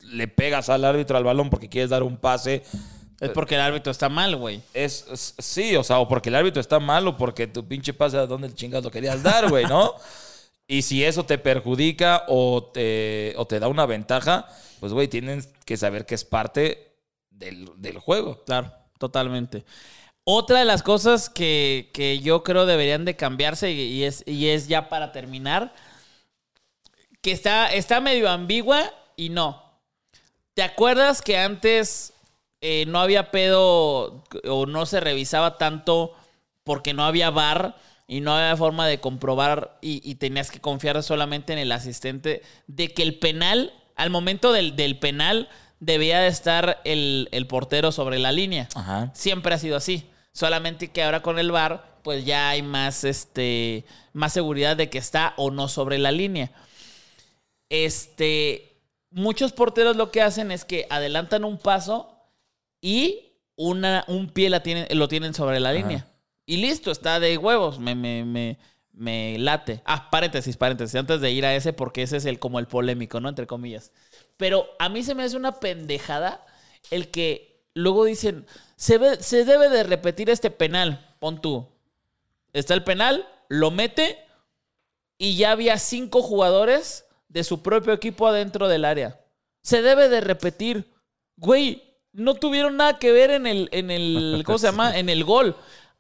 le 0.02 0.28
pegas 0.28 0.70
al 0.70 0.84
árbitro 0.86 1.18
al 1.18 1.24
balón 1.24 1.50
porque 1.50 1.70
quieres 1.70 1.89
dar 1.89 2.04
un 2.04 2.18
pase, 2.18 2.64
Es 3.20 3.30
porque 3.32 3.56
el 3.56 3.62
árbitro 3.62 3.91
está 3.91 4.10
mal, 4.10 4.36
güey. 4.36 4.62
es, 4.74 5.06
es- 5.12 5.34
sí, 5.39 5.76
o 5.76 5.84
sea, 5.84 6.00
o 6.00 6.08
porque 6.08 6.30
el 6.30 6.36
árbitro 6.36 6.62
está 6.62 6.80
mal 6.80 7.08
o 7.08 7.18
porque 7.18 7.48
tu 7.48 7.68
pinche 7.68 7.93
pase 7.93 8.18
a 8.18 8.26
donde 8.28 8.48
el 8.48 8.56
chingas 8.56 8.84
lo 8.84 8.91
querías 8.91 9.22
dar, 9.24 9.50
güey, 9.50 9.66
¿no? 9.66 9.93
y 10.68 10.82
si 10.82 11.04
eso 11.04 11.24
te 11.26 11.38
perjudica 11.38 12.24
o 12.28 12.64
te, 12.74 13.34
o 13.38 13.45
te 13.48 13.60
da 13.60 13.68
una 13.68 13.86
ventaja, 13.86 14.48
pues, 14.80 14.93
güey, 14.93 15.08
tienes 15.08 15.50
que 15.66 15.78
saber 15.78 16.06
que 16.06 16.16
es 16.16 16.24
parte 16.26 16.93
del, 17.32 17.70
del 17.78 17.98
juego. 18.00 18.43
Claro, 18.45 18.72
totalmente. 19.00 19.64
Otra 20.30 20.59
de 20.59 20.65
las 20.65 20.84
cosas 20.84 21.30
que, 21.30 21.89
que 21.93 22.19
yo 22.19 22.43
creo 22.43 22.65
deberían 22.65 23.05
de 23.05 23.15
cambiarse 23.15 23.71
y 23.71 24.03
es, 24.03 24.25
y 24.28 24.49
es 24.49 24.67
ya 24.67 24.89
para 24.89 25.13
terminar, 25.13 25.73
que 27.21 27.32
está, 27.32 27.67
está 27.73 28.01
medio 28.01 28.30
ambigua 28.30 28.93
y 29.15 29.30
no. 29.30 29.63
¿Te 30.53 30.63
acuerdas 30.63 31.21
que 31.21 31.38
antes 31.38 32.11
eh, 32.59 32.84
no 32.89 32.99
había 32.99 33.32
pedo 33.32 34.25
o 34.43 34.65
no 34.65 34.86
se 34.86 34.99
revisaba 34.99 35.57
tanto 35.57 36.13
porque 36.65 36.93
no 36.93 37.05
había 37.05 37.30
bar 37.30 37.78
y 38.05 38.19
no 38.19 38.36
había 38.36 38.57
forma 38.57 38.86
de 38.86 38.99
comprobar 38.99 39.78
y, 39.80 40.01
y 40.03 40.15
tenías 40.15 40.51
que 40.51 40.59
confiar 40.59 41.01
solamente 41.03 41.53
en 41.53 41.59
el 41.59 41.71
asistente 41.71 42.41
de 42.67 42.93
que 42.93 43.03
el 43.03 43.17
penal, 43.17 43.71
al 43.95 44.09
momento 44.09 44.51
del, 44.51 44.75
del 44.75 44.99
penal, 44.99 45.47
debía 45.80 46.19
de 46.19 46.28
estar 46.28 46.82
el, 46.84 47.30
el 47.32 47.47
portero 47.47 47.93
sobre 47.93 48.19
la 48.19 48.34
línea? 48.34 48.67
Ajá. 48.75 49.09
Siempre 49.13 49.55
ha 49.55 49.57
sido 49.57 49.78
así. 49.78 50.09
Solamente 50.38 50.90
que 50.90 51.02
ahora 51.02 51.24
con 51.24 51.40
el 51.40 51.52
VAR, 51.52 52.00
pues 52.04 52.24
ya 52.24 52.50
hay 52.50 52.62
más, 52.62 53.04
este, 53.04 53.86
más 54.14 54.34
seguridad 54.34 54.78
de 54.78 54.88
que 54.88 55.00
está 55.00 55.34
o 55.36 55.50
no 55.50 55.68
sobre 55.68 55.98
la 55.98 56.12
línea. 56.12 56.52
Este, 57.70 58.78
muchos 59.10 59.52
porteros 59.52 59.96
lo 59.96 60.12
que 60.12 60.22
hacen 60.22 60.52
es 60.52 60.64
que 60.64 60.86
adelantan 60.92 61.44
un 61.44 61.58
paso 61.58 62.22
y 62.82 63.32
una, 63.56 64.06
un 64.08 64.30
pie 64.30 64.52
la 64.52 64.62
tienen, 64.62 64.86
lo 64.96 65.08
tienen 65.08 65.34
sobre 65.34 65.60
la 65.60 65.70
Ajá. 65.70 65.80
línea. 65.80 66.08
Y 66.46 66.58
listo, 66.58 66.92
está 66.92 67.20
de 67.20 67.36
huevos. 67.40 67.80
Me, 67.80 67.96
me, 67.96 68.24
me, 68.24 68.60
me 68.92 69.40
late. 69.40 69.82
Ah, 69.86 70.12
paréntesis, 70.12 70.56
paréntesis, 70.56 70.94
antes 70.94 71.20
de 71.20 71.32
ir 71.32 71.48
a 71.48 71.56
ese, 71.56 71.74
porque 71.74 72.04
ese 72.04 72.18
es 72.18 72.26
el 72.26 72.38
como 72.38 72.60
el 72.60 72.68
polémico, 72.68 73.20
¿no? 73.20 73.28
Entre 73.30 73.48
comillas. 73.48 73.92
Pero 74.38 74.68
a 74.78 74.88
mí 74.88 75.02
se 75.02 75.16
me 75.16 75.24
hace 75.24 75.36
una 75.36 75.54
pendejada 75.60 76.46
el 76.92 77.10
que 77.10 77.57
luego 77.78 78.05
dicen, 78.05 78.45
se, 78.75 78.97
ve- 78.97 79.21
se 79.23 79.45
debe 79.45 79.69
de 79.69 79.84
repetir 79.84 80.30
este 80.30 80.51
penal, 80.51 81.15
pon 81.19 81.39
tú. 81.41 81.67
Está 82.53 82.73
el 82.73 82.84
penal, 82.84 83.28
lo 83.49 83.71
mete 83.71 84.17
y 85.17 85.36
ya 85.38 85.51
había 85.51 85.78
cinco 85.80 86.21
jugadores 86.21 87.05
de 87.30 87.43
su 87.43 87.61
propio 87.61 87.93
equipo 87.93 88.28
adentro 88.28 88.67
del 88.67 88.86
área. 88.86 89.19
Se 89.61 89.82
debe 89.82 90.09
de 90.09 90.21
repetir. 90.21 90.93
Güey, 91.38 91.84
no 92.13 92.36
tuvieron 92.36 92.78
nada 92.78 92.99
que 92.99 93.11
ver 93.11 93.32
en 93.32 93.45
el, 93.47 93.69
en 93.71 93.91
el, 93.91 94.41
¿cómo 94.45 94.57
se 94.57 94.67
llama? 94.67 94.97
En 94.97 95.09
el 95.09 95.23
gol. 95.23 95.55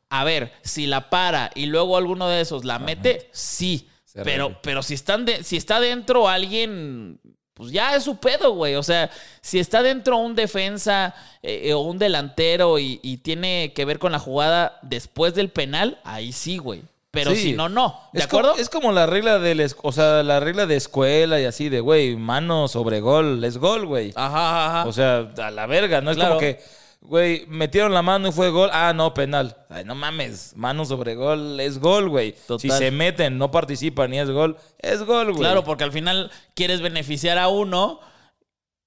A 0.09 0.23
ver, 0.23 0.53
si 0.63 0.87
la 0.87 1.09
para 1.09 1.51
y 1.53 1.65
luego 1.65 1.97
alguno 1.97 2.27
de 2.29 2.41
esos 2.41 2.63
la 2.63 2.79
mete, 2.79 3.29
sí. 3.33 3.89
Pero, 4.23 4.57
pero 4.63 4.81
si, 4.81 4.93
están 4.95 5.25
de- 5.25 5.43
si 5.43 5.57
está 5.57 5.79
dentro 5.79 6.27
alguien, 6.27 7.19
pues 7.57 7.71
ya 7.71 7.95
es 7.95 8.03
su 8.03 8.17
pedo, 8.17 8.51
güey. 8.51 8.75
O 8.75 8.83
sea, 8.83 9.09
si 9.41 9.59
está 9.59 9.81
dentro 9.81 10.17
un 10.17 10.35
defensa 10.35 11.13
eh, 11.41 11.73
o 11.73 11.79
un 11.79 11.97
delantero 11.97 12.77
y, 12.79 12.99
y 13.03 13.17
tiene 13.17 13.73
que 13.75 13.83
ver 13.83 13.99
con 13.99 14.11
la 14.11 14.19
jugada 14.19 14.79
después 14.83 15.33
del 15.33 15.49
penal, 15.49 15.99
ahí 16.03 16.31
sí, 16.31 16.57
güey. 16.59 16.83
Pero 17.09 17.31
Sí. 17.31 17.37
si 17.37 17.53
no, 17.53 17.67
no. 17.67 17.99
¿De 18.13 18.19
es 18.19 18.25
acuerdo? 18.25 18.51
Como, 18.51 18.61
es 18.61 18.69
como 18.69 18.91
la 18.91 19.07
regla 19.07 19.39
de 19.39 19.55
la, 19.55 19.67
o 19.81 19.91
sea, 19.91 20.21
la 20.21 20.39
regla 20.39 20.67
de 20.67 20.75
escuela 20.75 21.39
y 21.41 21.45
así 21.45 21.67
de, 21.69 21.79
güey, 21.79 22.15
mano 22.15 22.67
sobre 22.67 22.99
gol, 22.99 23.43
es 23.43 23.57
gol, 23.57 23.87
güey. 23.87 24.11
Ajá, 24.15 24.67
ajá. 24.81 24.87
O 24.87 24.91
sea, 24.93 25.27
a 25.37 25.49
la 25.49 25.65
verga, 25.65 26.01
no 26.01 26.11
es 26.11 26.17
Claro. 26.17 26.35
como 26.35 26.41
que, 26.41 26.59
güey, 27.01 27.45
metieron 27.47 27.93
la 27.93 28.01
mano 28.01 28.27
y 28.27 28.31
fue 28.31 28.49
gol, 28.49 28.69
ah, 28.73 28.93
no, 28.93 29.13
penal. 29.13 29.55
Ay, 29.69 29.85
no 29.85 29.95
mames, 29.95 30.53
mano 30.55 30.85
sobre 30.85 31.15
gol 31.15 31.59
es 31.59 31.79
gol, 31.79 32.09
güey. 32.09 32.35
Si 32.59 32.69
se 32.69 32.91
meten, 32.91 33.37
no 33.37 33.51
participan 33.51 34.13
y 34.13 34.19
es 34.19 34.29
gol, 34.29 34.57
es 34.79 35.03
gol, 35.03 35.27
güey. 35.27 35.39
Claro, 35.39 35.63
porque 35.63 35.83
al 35.83 35.91
final 35.91 36.31
quieres 36.53 36.81
beneficiar 36.81 37.37
a 37.37 37.47
uno 37.47 37.99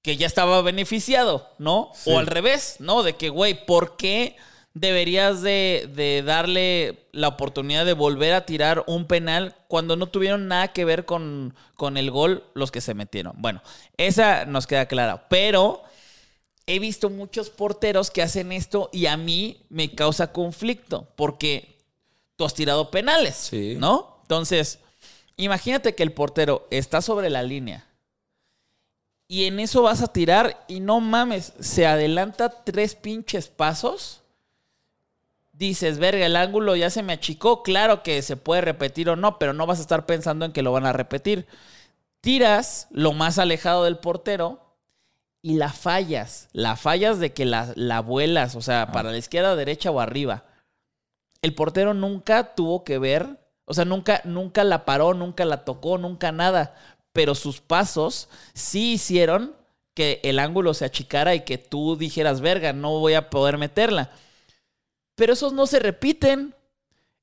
que 0.02 0.16
ya 0.16 0.26
estaba 0.26 0.62
beneficiado, 0.62 1.48
¿no? 1.58 1.90
Sí. 1.94 2.10
O 2.12 2.18
al 2.18 2.26
revés, 2.26 2.76
¿no? 2.78 3.02
De 3.02 3.14
que, 3.14 3.28
güey, 3.28 3.66
¿por 3.66 3.96
qué 3.96 4.36
deberías 4.72 5.42
de, 5.42 5.90
de 5.94 6.22
darle 6.22 7.06
la 7.12 7.28
oportunidad 7.28 7.84
de 7.84 7.92
volver 7.92 8.34
a 8.34 8.46
tirar 8.46 8.84
un 8.86 9.06
penal 9.06 9.56
cuando 9.68 9.96
no 9.96 10.06
tuvieron 10.06 10.48
nada 10.48 10.68
que 10.68 10.84
ver 10.84 11.04
con, 11.04 11.54
con 11.74 11.96
el 11.96 12.10
gol 12.10 12.44
los 12.54 12.70
que 12.70 12.80
se 12.80 12.94
metieron? 12.94 13.34
Bueno, 13.38 13.62
esa 13.96 14.46
nos 14.46 14.66
queda 14.66 14.86
clara, 14.86 15.28
pero 15.28 15.82
he 16.66 16.78
visto 16.78 17.10
muchos 17.10 17.50
porteros 17.50 18.10
que 18.10 18.22
hacen 18.22 18.52
esto 18.52 18.90
y 18.92 19.06
a 19.06 19.16
mí 19.16 19.64
me 19.68 19.94
causa 19.94 20.32
conflicto 20.32 21.08
porque 21.16 21.78
tú 22.36 22.44
has 22.44 22.54
tirado 22.54 22.90
penales, 22.90 23.34
Sí. 23.36 23.76
¿no? 23.78 24.18
Entonces, 24.22 24.78
imagínate 25.36 25.94
que 25.94 26.02
el 26.02 26.12
portero 26.12 26.66
está 26.70 27.02
sobre 27.02 27.30
la 27.30 27.42
línea 27.42 27.86
y 29.26 29.44
en 29.44 29.60
eso 29.60 29.82
vas 29.82 30.02
a 30.02 30.12
tirar 30.12 30.64
y 30.66 30.80
no 30.80 31.00
mames, 31.00 31.52
se 31.60 31.86
adelanta 31.86 32.48
tres 32.64 32.96
pinches 32.96 33.46
pasos. 33.46 34.22
Dices, 35.52 35.98
verga, 35.98 36.26
el 36.26 36.34
ángulo 36.34 36.74
ya 36.74 36.90
se 36.90 37.02
me 37.04 37.12
achicó. 37.12 37.62
Claro 37.62 38.02
que 38.02 38.22
se 38.22 38.36
puede 38.36 38.62
repetir 38.62 39.08
o 39.08 39.14
no, 39.14 39.38
pero 39.38 39.52
no 39.52 39.66
vas 39.66 39.78
a 39.78 39.82
estar 39.82 40.04
pensando 40.04 40.44
en 40.46 40.52
que 40.52 40.62
lo 40.62 40.72
van 40.72 40.84
a 40.86 40.92
repetir. 40.92 41.46
Tiras 42.20 42.88
lo 42.90 43.12
más 43.12 43.38
alejado 43.38 43.84
del 43.84 43.98
portero 43.98 44.69
y 45.42 45.54
la 45.54 45.72
fallas. 45.72 46.48
La 46.52 46.76
fallas 46.76 47.18
de 47.18 47.32
que 47.32 47.44
la, 47.44 47.72
la 47.76 48.00
vuelas, 48.00 48.56
o 48.56 48.62
sea, 48.62 48.92
para 48.92 49.10
la 49.10 49.18
izquierda, 49.18 49.56
derecha 49.56 49.90
o 49.90 50.00
arriba. 50.00 50.44
El 51.42 51.54
portero 51.54 51.94
nunca 51.94 52.54
tuvo 52.54 52.84
que 52.84 52.98
ver, 52.98 53.38
o 53.64 53.74
sea, 53.74 53.84
nunca, 53.84 54.20
nunca 54.24 54.64
la 54.64 54.84
paró, 54.84 55.14
nunca 55.14 55.44
la 55.44 55.64
tocó, 55.64 55.96
nunca 55.96 56.32
nada. 56.32 56.74
Pero 57.12 57.34
sus 57.34 57.60
pasos 57.60 58.28
sí 58.52 58.92
hicieron 58.92 59.54
que 59.94 60.20
el 60.22 60.38
ángulo 60.38 60.74
se 60.74 60.84
achicara 60.84 61.34
y 61.34 61.40
que 61.44 61.58
tú 61.58 61.96
dijeras, 61.96 62.40
verga, 62.40 62.72
no 62.72 62.98
voy 62.98 63.14
a 63.14 63.30
poder 63.30 63.58
meterla. 63.58 64.10
Pero 65.14 65.32
esos 65.32 65.52
no 65.52 65.66
se 65.66 65.78
repiten. 65.78 66.54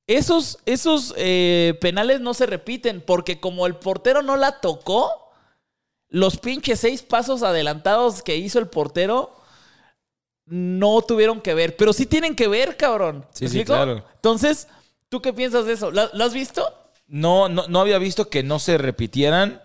Esos, 0.06 0.58
esos 0.64 1.12
eh, 1.16 1.76
penales 1.80 2.20
no 2.20 2.32
se 2.32 2.46
repiten 2.46 3.02
porque 3.02 3.40
como 3.40 3.66
el 3.66 3.76
portero 3.76 4.22
no 4.22 4.36
la 4.36 4.60
tocó, 4.60 5.27
los 6.10 6.38
pinches 6.38 6.80
seis 6.80 7.02
pasos 7.02 7.42
adelantados 7.42 8.22
que 8.22 8.36
hizo 8.36 8.58
el 8.58 8.68
portero 8.68 9.34
no 10.46 11.02
tuvieron 11.02 11.40
que 11.40 11.54
ver. 11.54 11.76
Pero 11.76 11.92
sí 11.92 12.06
tienen 12.06 12.34
que 12.34 12.48
ver, 12.48 12.76
cabrón. 12.76 13.26
Sí, 13.32 13.44
¿Me 13.44 13.50
sí, 13.50 13.58
explico? 13.60 13.72
claro. 13.74 14.04
Entonces, 14.14 14.68
¿tú 15.08 15.20
qué 15.20 15.32
piensas 15.32 15.66
de 15.66 15.74
eso? 15.74 15.90
¿Lo, 15.90 16.02
has 16.02 16.34
visto? 16.34 16.72
No, 17.06 17.48
no, 17.48 17.68
no 17.68 17.80
había 17.80 17.98
visto 17.98 18.28
que 18.28 18.42
no 18.42 18.58
se 18.58 18.78
repitieran 18.78 19.62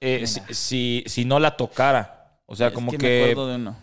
eh, 0.00 0.26
si, 0.26 0.40
si, 0.54 1.04
si 1.06 1.24
no 1.24 1.38
la 1.40 1.56
tocara. 1.56 2.38
O 2.46 2.56
sea, 2.56 2.68
Es 2.68 2.72
como 2.72 2.92
me 2.92 2.98
que, 2.98 3.22
acuerdo 3.22 3.48
de 3.48 3.56
uno. 3.56 3.76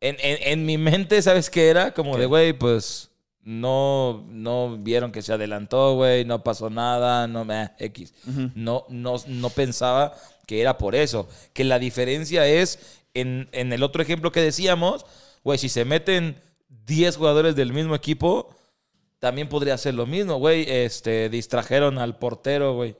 en, 0.00 0.16
en- 0.20 0.38
en 0.52 0.66
mi 0.66 0.78
mente, 0.78 1.20
¿sabes 1.22 1.48
qué 1.50 1.68
era? 1.68 1.92
Como 1.94 2.16
de, 2.16 2.26
güey, 2.26 2.52
pues 2.52 3.10
no, 3.42 4.24
no 4.28 4.76
vieron 4.78 5.10
que 5.12 5.22
se 5.22 5.32
adelantó, 5.32 5.94
güey, 5.94 6.24
no 6.24 6.42
pasó 6.44 6.68
nada, 6.70 7.26
no 7.26 7.44
me 7.44 7.70
X. 7.78 8.12
no, 8.54 8.84
no, 8.88 9.16
no 9.26 9.50
pensaba 9.50 10.14
que 10.46 10.60
era 10.60 10.78
por 10.78 10.94
eso. 10.94 11.28
Que 11.52 11.64
la 11.64 11.78
diferencia 11.78 12.46
es, 12.46 13.00
en, 13.14 13.48
en 13.52 13.72
el 13.72 13.82
otro 13.82 14.02
ejemplo 14.02 14.32
que 14.32 14.40
decíamos, 14.40 15.06
güey, 15.44 15.58
si 15.58 15.68
se 15.68 15.84
meten 15.84 16.40
10 16.86 17.16
jugadores 17.16 17.54
del 17.56 17.72
mismo 17.72 17.94
equipo, 17.94 18.54
también 19.18 19.48
podría 19.48 19.78
ser 19.78 19.94
lo 19.94 20.06
mismo, 20.06 20.36
güey. 20.36 20.64
Este, 20.68 21.28
distrajeron 21.28 21.98
al 21.98 22.16
portero, 22.18 22.74
güey. 22.74 22.96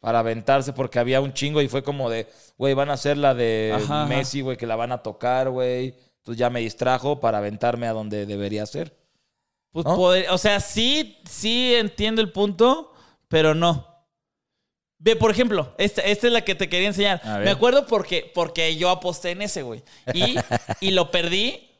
Para 0.00 0.18
aventarse 0.18 0.72
porque 0.74 0.98
había 0.98 1.20
un 1.22 1.32
chingo 1.32 1.62
y 1.62 1.68
fue 1.68 1.82
como 1.82 2.10
de, 2.10 2.28
güey, 2.58 2.74
van 2.74 2.90
a 2.90 2.92
hacer 2.92 3.16
la 3.16 3.34
de 3.34 3.72
Ajá. 3.74 4.04
Messi, 4.06 4.42
güey, 4.42 4.56
que 4.58 4.66
la 4.66 4.76
van 4.76 4.92
a 4.92 5.02
tocar, 5.02 5.48
güey. 5.48 5.94
Entonces 6.18 6.38
ya 6.38 6.50
me 6.50 6.60
distrajo 6.60 7.20
para 7.20 7.38
aventarme 7.38 7.86
a 7.86 7.92
donde 7.92 8.26
debería 8.26 8.66
ser. 8.66 8.94
Pues 9.72 9.84
¿No? 9.86 9.96
poder- 9.96 10.28
o 10.30 10.38
sea, 10.38 10.60
sí, 10.60 11.18
sí 11.28 11.74
entiendo 11.74 12.20
el 12.20 12.30
punto, 12.32 12.92
pero 13.28 13.54
no. 13.54 13.88
Ve, 15.04 15.16
por 15.16 15.30
ejemplo, 15.30 15.74
esta, 15.76 16.00
esta 16.00 16.28
es 16.28 16.32
la 16.32 16.40
que 16.40 16.54
te 16.54 16.70
quería 16.70 16.88
enseñar. 16.88 17.20
Me 17.44 17.50
acuerdo 17.50 17.86
porque, 17.86 18.32
porque 18.34 18.74
yo 18.74 18.88
aposté 18.88 19.32
en 19.32 19.42
ese, 19.42 19.60
güey. 19.60 19.82
Y, 20.14 20.36
y 20.80 20.92
lo 20.92 21.10
perdí. 21.10 21.70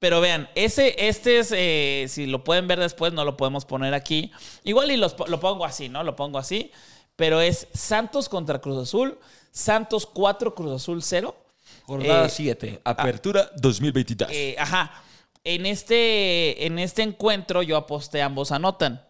Pero 0.00 0.20
vean, 0.20 0.50
ese, 0.54 0.94
este 1.08 1.38
es, 1.38 1.50
eh, 1.56 2.04
si 2.10 2.26
lo 2.26 2.44
pueden 2.44 2.68
ver 2.68 2.78
después, 2.78 3.14
no 3.14 3.24
lo 3.24 3.38
podemos 3.38 3.64
poner 3.64 3.94
aquí. 3.94 4.30
Igual 4.64 4.90
y 4.90 4.98
los 4.98 5.16
lo 5.28 5.40
pongo 5.40 5.64
así, 5.64 5.88
¿no? 5.88 6.02
Lo 6.02 6.14
pongo 6.14 6.36
así. 6.36 6.72
Pero 7.16 7.40
es 7.40 7.68
Santos 7.72 8.28
contra 8.28 8.58
Cruz 8.60 8.82
Azul. 8.82 9.18
Santos 9.50 10.04
4, 10.04 10.54
Cruz 10.54 10.82
Azul 10.82 11.02
0. 11.02 11.34
Jornada 11.84 12.26
Eh, 12.26 12.28
7, 12.28 12.82
Apertura 12.84 13.50
2022. 13.56 14.28
Eh, 14.30 14.56
ajá. 14.58 15.02
En 15.42 15.64
este, 15.64 16.66
en 16.66 16.78
este 16.78 17.02
encuentro 17.02 17.62
yo 17.62 17.78
aposté 17.78 18.20
ambos 18.20 18.52
anotan. 18.52 19.02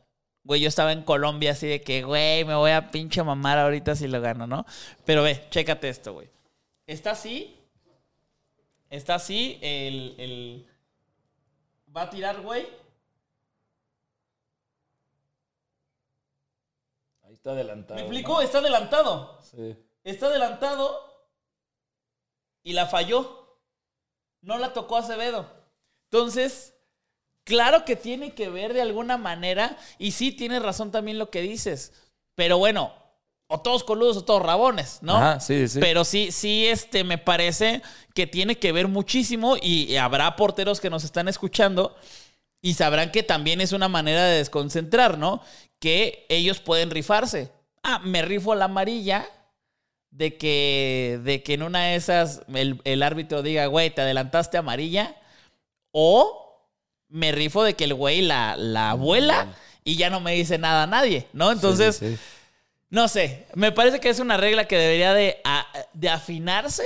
Güey, 0.44 0.60
yo 0.60 0.68
estaba 0.68 0.92
en 0.92 1.02
Colombia 1.02 1.52
así 1.52 1.66
de 1.66 1.80
que, 1.82 2.02
güey, 2.02 2.44
me 2.44 2.54
voy 2.54 2.70
a 2.70 2.90
pinche 2.90 3.22
mamar 3.22 3.58
ahorita 3.58 3.96
si 3.96 4.06
lo 4.06 4.20
gano, 4.20 4.46
¿no? 4.46 4.66
Pero 5.06 5.22
ve, 5.22 5.46
chécate 5.50 5.88
esto, 5.88 6.12
güey. 6.12 6.28
Está 6.86 7.12
así. 7.12 7.58
Está 8.90 9.14
así. 9.14 9.58
El, 9.62 10.14
el- 10.18 10.70
Va 11.96 12.02
a 12.02 12.10
tirar, 12.10 12.40
güey. 12.42 12.66
Ahí 17.22 17.32
está 17.34 17.52
adelantado. 17.52 17.94
¿Me 17.96 18.02
explico? 18.02 18.40
Está 18.42 18.58
adelantado. 18.58 19.40
Sí. 19.42 19.76
Está 20.02 20.26
adelantado. 20.26 21.00
Y 22.62 22.72
la 22.74 22.86
falló. 22.86 23.58
No 24.42 24.58
la 24.58 24.72
tocó 24.74 24.96
Acevedo. 24.98 25.48
Entonces, 26.10 26.73
claro 27.44 27.84
que 27.84 27.96
tiene 27.96 28.34
que 28.34 28.48
ver 28.48 28.74
de 28.74 28.82
alguna 28.82 29.16
manera. 29.16 29.76
Y 29.98 30.12
sí, 30.12 30.32
tienes 30.32 30.62
razón 30.62 30.90
también 30.90 31.18
lo 31.18 31.30
que 31.30 31.42
dices. 31.42 31.92
Pero 32.34 32.58
bueno, 32.58 32.92
o 33.46 33.60
todos 33.60 33.84
coludos 33.84 34.16
o 34.16 34.24
todos 34.24 34.42
rabones, 34.42 34.98
¿no? 35.02 35.16
Ajá, 35.16 35.40
sí, 35.40 35.68
sí. 35.68 35.78
Pero 35.80 36.04
sí, 36.04 36.32
sí, 36.32 36.66
este, 36.66 37.04
me 37.04 37.18
parece 37.18 37.82
que 38.14 38.26
tiene 38.26 38.58
que 38.58 38.72
ver 38.72 38.88
muchísimo. 38.88 39.56
Y 39.60 39.96
habrá 39.96 40.34
porteros 40.36 40.80
que 40.80 40.90
nos 40.90 41.04
están 41.04 41.28
escuchando. 41.28 41.94
Y 42.60 42.74
sabrán 42.74 43.12
que 43.12 43.22
también 43.22 43.60
es 43.60 43.72
una 43.72 43.88
manera 43.88 44.24
de 44.24 44.38
desconcentrar, 44.38 45.18
¿no? 45.18 45.42
Que 45.78 46.24
ellos 46.30 46.60
pueden 46.60 46.90
rifarse. 46.90 47.52
Ah, 47.82 48.00
me 48.02 48.22
rifo 48.22 48.54
la 48.54 48.64
amarilla 48.64 49.28
de 50.10 50.38
que, 50.38 51.20
de 51.24 51.42
que 51.42 51.54
en 51.54 51.62
una 51.62 51.84
de 51.84 51.96
esas 51.96 52.42
el, 52.54 52.80
el 52.84 53.02
árbitro 53.02 53.42
diga, 53.42 53.66
güey, 53.66 53.90
te 53.90 54.00
adelantaste 54.00 54.56
amarilla. 54.56 55.14
O 55.92 56.43
me 57.08 57.32
rifo 57.32 57.62
de 57.62 57.74
que 57.74 57.84
el 57.84 57.94
güey 57.94 58.22
la, 58.22 58.56
la 58.56 58.94
vuela 58.94 59.54
y 59.84 59.96
ya 59.96 60.10
no 60.10 60.20
me 60.20 60.32
dice 60.34 60.58
nada 60.58 60.84
a 60.84 60.86
nadie, 60.86 61.26
¿no? 61.32 61.52
Entonces, 61.52 61.96
Sí, 61.96 62.08
sí, 62.10 62.16
sí. 62.16 62.22
no 62.90 63.08
sé, 63.08 63.46
me 63.54 63.72
parece 63.72 64.00
que 64.00 64.08
es 64.08 64.18
una 64.20 64.36
regla 64.36 64.66
que 64.66 64.76
debería 64.78 65.12
de, 65.14 65.40
a- 65.44 65.66
de 65.92 66.08
afinarse 66.08 66.84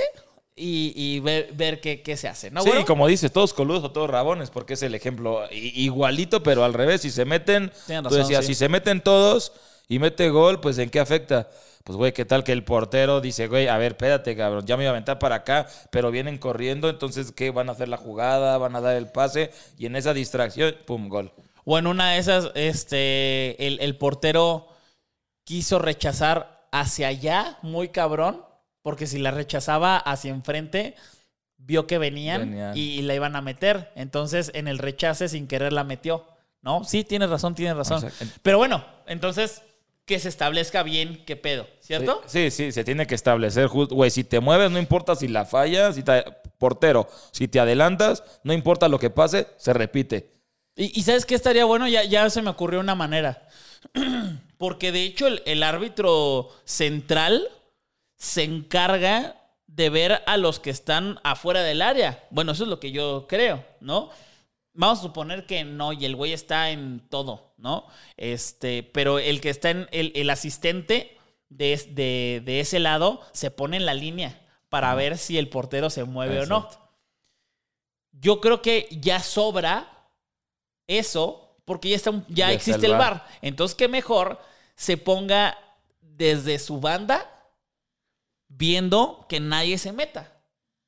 y, 0.55 0.91
y 0.95 1.19
ver, 1.21 1.51
ver 1.53 1.79
qué, 1.79 2.01
qué 2.01 2.17
se 2.17 2.27
hace, 2.27 2.51
¿no? 2.51 2.61
Sí, 2.61 2.69
güero? 2.69 2.85
como 2.85 3.07
dices, 3.07 3.31
todos 3.31 3.53
coludos 3.53 3.83
o 3.85 3.91
todos 3.91 4.09
rabones, 4.09 4.49
porque 4.49 4.73
es 4.73 4.83
el 4.83 4.93
ejemplo 4.93 5.47
igualito, 5.51 6.43
pero 6.43 6.63
al 6.65 6.73
revés. 6.73 7.01
Si 7.01 7.11
se 7.11 7.23
meten, 7.25 7.71
tú 7.87 7.93
razón, 7.93 8.17
decías, 8.19 8.45
sí. 8.45 8.53
si 8.53 8.59
se 8.59 8.67
meten 8.69 8.99
todos 9.01 9.53
y 9.87 9.99
mete 9.99 10.29
gol, 10.29 10.59
pues 10.59 10.77
¿en 10.77 10.89
qué 10.89 10.99
afecta? 10.99 11.49
Pues, 11.89 11.97
güey, 11.97 12.13
¿qué 12.13 12.23
tal 12.23 12.43
que 12.43 12.51
el 12.51 12.63
portero 12.63 13.19
dice, 13.19 13.47
güey, 13.47 13.67
a 13.67 13.75
ver, 13.79 13.93
espérate, 13.93 14.37
cabrón, 14.37 14.63
ya 14.63 14.77
me 14.77 14.83
iba 14.83 14.91
a 14.91 14.93
aventar 14.93 15.17
para 15.17 15.37
acá, 15.37 15.65
pero 15.89 16.11
vienen 16.11 16.37
corriendo, 16.37 16.87
entonces, 16.87 17.31
¿qué? 17.31 17.49
Van 17.49 17.67
a 17.67 17.71
hacer 17.71 17.87
la 17.87 17.97
jugada, 17.97 18.59
van 18.59 18.75
a 18.75 18.79
dar 18.79 18.95
el 18.95 19.07
pase, 19.07 19.49
y 19.75 19.87
en 19.87 19.95
esa 19.95 20.13
distracción, 20.13 20.75
pum, 20.85 21.09
gol. 21.09 21.33
O 21.65 21.79
en 21.79 21.87
una 21.87 22.11
de 22.11 22.19
esas, 22.19 22.51
este, 22.53 23.65
el, 23.65 23.79
el 23.79 23.97
portero 23.97 24.67
quiso 25.43 25.79
rechazar 25.79 26.67
hacia 26.71 27.07
allá, 27.07 27.57
muy 27.63 27.89
cabrón, 27.89 28.45
porque 28.83 29.07
si 29.07 29.17
la 29.17 29.31
rechazaba 29.31 29.97
hacia 29.97 30.29
enfrente, 30.29 30.93
vio 31.57 31.87
que 31.87 31.97
venían. 31.97 32.75
Y, 32.77 33.01
la 33.01 33.15
iban 33.15 33.35
a 33.35 33.41
meter. 33.41 33.91
Entonces, 33.95 34.51
en 34.53 34.67
el 34.67 34.77
rechace, 34.77 35.27
sin 35.27 35.47
querer, 35.47 35.73
la 35.73 35.83
metió. 35.83 36.27
¿No? 36.61 36.83
Sí, 36.83 37.03
tienes 37.03 37.31
razón, 37.31 37.55
tienes 37.55 37.75
razón. 37.75 37.97
O 37.97 38.01
sea, 38.01 38.11
en- 38.19 38.31
Pero 38.43 38.59
bueno, 38.59 38.85
entonces, 39.07 39.63
que 40.09 40.19
se 40.19 40.27
establezca 40.27 40.81
bien 40.81 41.23
qué 41.27 41.35
pedo, 41.35 41.67
¿cierto? 41.81 42.23
Sí, 42.25 42.49
sí, 42.49 42.71
se 42.71 42.83
tiene 42.83 43.05
que 43.05 43.13
establecer, 43.13 43.67
ju- 43.67 43.87
güey, 43.89 44.09
si 44.09 44.23
te 44.23 44.39
mueves, 44.39 44.71
no 44.71 44.79
importa 44.79 45.15
si 45.15 45.27
la 45.27 45.45
fallas, 45.45 45.93
si 45.93 46.01
te, 46.01 46.23
portero, 46.57 47.07
si 47.31 47.47
te 47.47 47.59
adelantas, 47.59 48.23
no 48.43 48.51
importa 48.53 48.87
lo 48.89 48.97
que 48.97 49.11
pase, 49.11 49.45
se 49.57 49.71
repite. 49.71 50.31
Y, 50.75 50.99
y 50.99 51.03
¿sabes 51.03 51.27
qué 51.27 51.35
estaría 51.35 51.63
bueno? 51.65 51.87
Ya, 51.87 52.03
ya 52.05 52.27
se 52.31 52.41
me 52.41 52.49
ocurrió 52.49 52.79
una 52.79 52.95
manera. 52.95 53.47
Porque 54.57 54.91
de 54.91 55.03
hecho 55.03 55.27
el, 55.27 55.43
el 55.45 55.61
árbitro 55.61 56.49
central 56.65 57.47
se 58.17 58.43
encarga 58.43 59.35
de 59.67 59.91
ver 59.91 60.23
a 60.25 60.37
los 60.37 60.59
que 60.59 60.71
están 60.71 61.19
afuera 61.23 61.61
del 61.61 61.83
área. 61.83 62.23
Bueno, 62.31 62.53
eso 62.53 62.63
es 62.63 62.69
lo 62.69 62.79
que 62.79 62.91
yo 62.91 63.27
creo, 63.29 63.63
¿no? 63.79 64.09
Vamos 64.73 64.99
a 64.99 65.01
suponer 65.03 65.45
que 65.45 65.63
no, 65.63 65.93
y 65.93 66.05
el 66.05 66.15
güey 66.15 66.31
está 66.33 66.69
en 66.69 67.07
todo, 67.09 67.53
¿no? 67.57 67.87
Este, 68.17 68.83
pero 68.83 69.19
el 69.19 69.41
que 69.41 69.49
está 69.49 69.71
en 69.71 69.87
el, 69.91 70.11
el 70.15 70.29
asistente 70.29 71.17
de, 71.49 71.75
de- 71.91 72.41
de 72.45 72.59
ese 72.59 72.79
lado 72.79 73.21
se 73.33 73.51
pone 73.51 73.77
en 73.77 73.85
la 73.85 73.93
línea 73.93 74.45
para 74.69 74.93
ver 74.95 75.17
si 75.17 75.37
el 75.37 75.49
portero 75.49 75.89
se 75.89 76.03
mueve 76.03 76.39
o 76.41 76.45
no. 76.45 76.69
Yo 78.11 78.39
creo 78.41 78.61
que 78.61 78.87
ya 78.91 79.19
sobra 79.19 80.07
eso 80.87 81.57
porque 81.65 81.89
ya, 81.89 81.95
está, 81.95 82.11
ya 82.29 82.51
existe 82.51 82.85
el 82.85 82.93
el 82.93 82.97
VAR. 82.97 83.13
bar. 83.15 83.27
Entonces, 83.41 83.75
que 83.75 83.87
mejor 83.87 84.39
se 84.75 84.97
ponga 84.97 85.57
desde 86.01 86.57
su 86.59 86.79
banda 86.79 87.29
viendo 88.47 89.25
que 89.29 89.39
nadie 89.39 89.77
se 89.77 89.91
meta. 89.91 90.31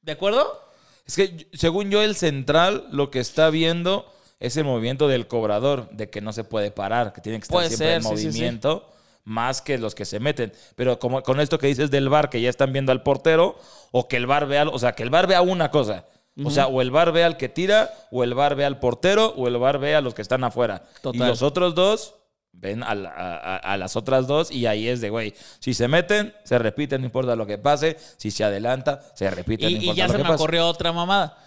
¿De 0.01 0.11
acuerdo? 0.13 0.59
Es 1.05 1.15
que 1.15 1.47
según 1.53 1.89
yo, 1.89 2.01
el 2.01 2.15
central 2.15 2.87
lo 2.91 3.11
que 3.11 3.19
está 3.19 3.49
viendo 3.49 4.05
es 4.39 4.57
el 4.57 4.63
movimiento 4.63 5.07
del 5.07 5.27
cobrador, 5.27 5.89
de 5.91 6.09
que 6.09 6.21
no 6.21 6.33
se 6.33 6.43
puede 6.43 6.71
parar, 6.71 7.13
que 7.13 7.21
tiene 7.21 7.39
que 7.39 7.43
estar 7.43 7.55
Puede 7.55 7.67
siempre 7.67 7.87
ser, 7.87 7.95
en 7.97 8.03
sí, 8.03 8.09
sí, 8.09 8.21
sí. 8.21 8.27
movimiento, 8.27 8.89
más 9.23 9.61
que 9.61 9.77
los 9.77 9.93
que 9.93 10.05
se 10.05 10.19
meten. 10.19 10.51
Pero 10.75 10.99
como 10.99 11.21
con 11.21 11.39
esto 11.39 11.59
que 11.59 11.67
dices 11.67 11.91
del 11.91 12.09
bar, 12.09 12.29
que 12.29 12.41
ya 12.41 12.49
están 12.49 12.73
viendo 12.73 12.91
al 12.91 13.03
portero, 13.03 13.59
o 13.91 14.07
que 14.07 14.17
el 14.17 14.25
bar 14.25 14.47
vea, 14.47 14.67
o 14.67 14.79
sea, 14.79 14.93
que 14.93 15.03
el 15.03 15.09
bar 15.09 15.27
vea 15.27 15.41
una 15.41 15.69
cosa. 15.69 16.05
O 16.43 16.49
sea, 16.49 16.67
o 16.67 16.81
el 16.81 16.91
bar 16.91 17.11
ve 17.11 17.23
al 17.23 17.37
que 17.37 17.49
tira, 17.49 17.93
o 18.09 18.23
el 18.23 18.33
bar 18.33 18.55
ve 18.55 18.65
al 18.65 18.79
portero, 18.79 19.33
o 19.37 19.47
el 19.47 19.57
bar 19.57 19.79
ve 19.79 19.95
a 19.95 20.01
los 20.01 20.13
que 20.13 20.21
están 20.21 20.43
afuera. 20.43 20.83
Total. 21.01 21.21
Y 21.21 21.29
los 21.29 21.41
otros 21.41 21.75
dos 21.75 22.15
ven 22.53 22.83
a, 22.83 22.93
la- 22.95 23.57
a- 23.57 23.77
las 23.77 23.95
otras 23.95 24.27
dos 24.27 24.51
y 24.51 24.65
ahí 24.67 24.87
es 24.87 25.01
de, 25.01 25.09
güey, 25.09 25.33
si 25.59 25.73
se 25.73 25.87
meten, 25.87 26.33
se 26.43 26.59
repite, 26.59 26.97
no 26.99 27.05
importa 27.05 27.35
lo 27.35 27.45
que 27.47 27.57
pase. 27.57 27.97
Si 28.17 28.29
se 28.31 28.43
adelanta, 28.43 29.01
se 29.15 29.29
repite, 29.31 29.63
no 29.63 29.69
Y, 29.69 29.73
y 29.73 29.75
importa 29.77 29.97
ya 29.97 30.07
lo 30.07 30.11
se 30.13 30.17
que 30.17 30.23
me 30.23 30.29
pase. 30.29 30.43
ocurrió 30.43 30.67
otra 30.67 30.91
mamada. 30.93 31.37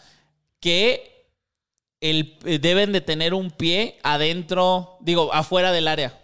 Que 0.60 1.28
el, 2.00 2.38
eh, 2.44 2.58
deben 2.58 2.92
de 2.92 3.00
tener 3.00 3.32
un 3.34 3.50
pie 3.50 3.98
adentro, 4.02 4.98
digo, 5.00 5.32
afuera 5.32 5.72
del 5.72 5.88
área. 5.88 6.18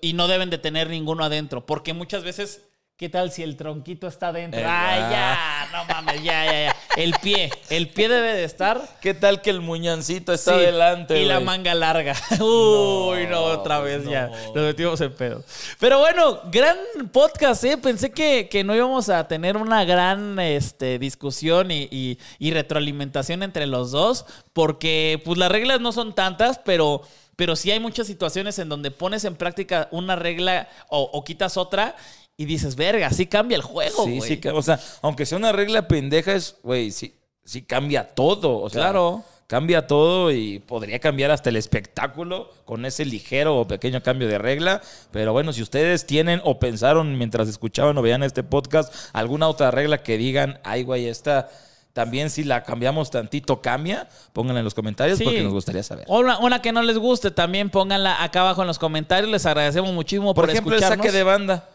Y 0.00 0.12
no 0.12 0.28
deben 0.28 0.50
de 0.50 0.58
tener 0.58 0.90
ninguno 0.90 1.24
adentro. 1.24 1.64
Porque 1.64 1.92
muchas 1.94 2.22
veces, 2.24 2.62
¿qué 2.98 3.08
tal 3.08 3.30
si 3.30 3.42
el 3.44 3.56
tronquito 3.56 4.08
está 4.08 4.28
adentro? 4.28 4.60
Eh, 4.60 4.64
Ay, 4.66 5.00
ya. 5.00 5.10
ya, 5.10 5.68
no 5.72 5.84
mames, 5.84 6.22
ya, 6.22 6.44
ya, 6.44 6.52
ya. 6.66 6.76
El 6.96 7.14
pie, 7.22 7.48
el 7.70 7.88
pie 7.90 8.08
debe 8.08 8.32
de 8.34 8.42
estar 8.44 8.80
¿Qué 9.00 9.14
tal 9.14 9.40
que 9.40 9.50
el 9.50 9.60
muñancito 9.60 10.32
está 10.32 10.54
Sí, 10.54 10.58
adelante? 10.58 11.22
Y 11.22 11.24
la 11.24 11.38
manga 11.38 11.74
larga. 11.74 12.14
Uy, 12.40 13.26
no, 13.28 13.42
otra 13.44 13.78
vez 13.78 14.04
ya. 14.04 14.26
no. 14.26 14.36
Nos 14.54 14.64
metimos 14.64 15.00
en 15.00 15.14
pedo. 15.14 15.44
Pero 15.78 16.00
bueno, 16.00 16.40
gran 16.50 16.76
podcast, 17.12 17.62
¿eh? 17.64 17.78
Pensé 17.78 18.10
que, 18.10 18.48
que 18.50 18.64
no 18.64 18.74
íbamos 18.74 19.08
a 19.08 19.28
tener 19.28 19.56
una 19.56 19.84
gran 19.84 20.38
este, 20.40 20.98
discusión 20.98 21.70
y, 21.70 21.88
y- 21.92 22.18
y 22.40 22.50
retroalimentación 22.50 23.42
entre 23.44 23.66
los 23.66 23.92
dos, 23.92 24.26
porque 24.52 25.22
pues 25.24 25.38
las 25.38 25.52
reglas 25.52 25.80
no 25.80 25.92
son 25.92 26.14
tantas, 26.16 26.58
pero, 26.58 27.02
pero 27.36 27.54
sí 27.54 27.70
hay 27.70 27.78
muchas 27.78 28.08
situaciones 28.08 28.58
en 28.58 28.68
donde 28.68 28.90
pones 28.90 29.24
en 29.24 29.36
práctica 29.36 29.86
una 29.92 30.16
regla 30.16 30.68
o, 30.88 31.02
o 31.12 31.22
quitas 31.24 31.56
otra 31.56 31.94
y 32.40 32.44
dices, 32.46 32.76
verga, 32.76 33.10
sí 33.10 33.26
cambia 33.26 33.56
el 33.56 33.62
juego, 33.62 34.04
Sí, 34.04 34.16
güey. 34.18 34.40
sí, 34.40 34.48
o 34.48 34.62
sea, 34.62 34.78
aunque 35.02 35.26
sea 35.26 35.36
una 35.36 35.50
regla 35.50 35.88
pendeja, 35.88 36.32
es, 36.34 36.56
güey, 36.62 36.92
sí, 36.92 37.14
sí 37.44 37.62
cambia 37.62 38.14
todo. 38.14 38.58
O 38.60 38.70
sea, 38.70 38.82
Claro. 38.84 39.24
Cambia 39.48 39.86
todo 39.86 40.30
y 40.30 40.58
podría 40.58 40.98
cambiar 40.98 41.30
hasta 41.30 41.48
el 41.48 41.56
espectáculo 41.56 42.52
con 42.66 42.84
ese 42.84 43.06
ligero 43.06 43.56
o 43.56 43.66
pequeño 43.66 44.02
cambio 44.02 44.28
de 44.28 44.36
regla. 44.36 44.82
Pero 45.10 45.32
bueno, 45.32 45.54
si 45.54 45.62
ustedes 45.62 46.04
tienen 46.06 46.42
o 46.44 46.58
pensaron 46.58 47.16
mientras 47.16 47.48
escuchaban 47.48 47.96
o 47.96 48.02
veían 48.02 48.22
este 48.22 48.42
podcast 48.42 48.92
alguna 49.14 49.48
otra 49.48 49.70
regla 49.70 50.02
que 50.02 50.18
digan, 50.18 50.60
ay, 50.64 50.82
güey, 50.84 51.08
esta 51.08 51.48
también 51.94 52.28
si 52.28 52.44
la 52.44 52.62
cambiamos 52.62 53.10
tantito 53.10 53.62
cambia, 53.62 54.06
pónganla 54.34 54.60
en 54.60 54.64
los 54.64 54.74
comentarios 54.74 55.16
Sí. 55.16 55.24
porque 55.24 55.42
nos 55.42 55.54
gustaría 55.54 55.82
saber. 55.82 56.04
O 56.08 56.18
Una, 56.20 56.38
una 56.40 56.60
que 56.60 56.70
no 56.70 56.82
les 56.82 56.98
guste, 56.98 57.30
también 57.30 57.70
pónganla 57.70 58.22
acá 58.22 58.42
abajo 58.42 58.60
en 58.60 58.68
los 58.68 58.78
comentarios. 58.78 59.30
Les 59.30 59.46
agradecemos 59.46 59.92
muchísimo 59.94 60.34
por, 60.34 60.44
Por 60.44 60.50
ejemplo, 60.50 60.76
el 60.76 60.82
saque 60.82 61.10
de 61.10 61.22
banda. 61.24 61.66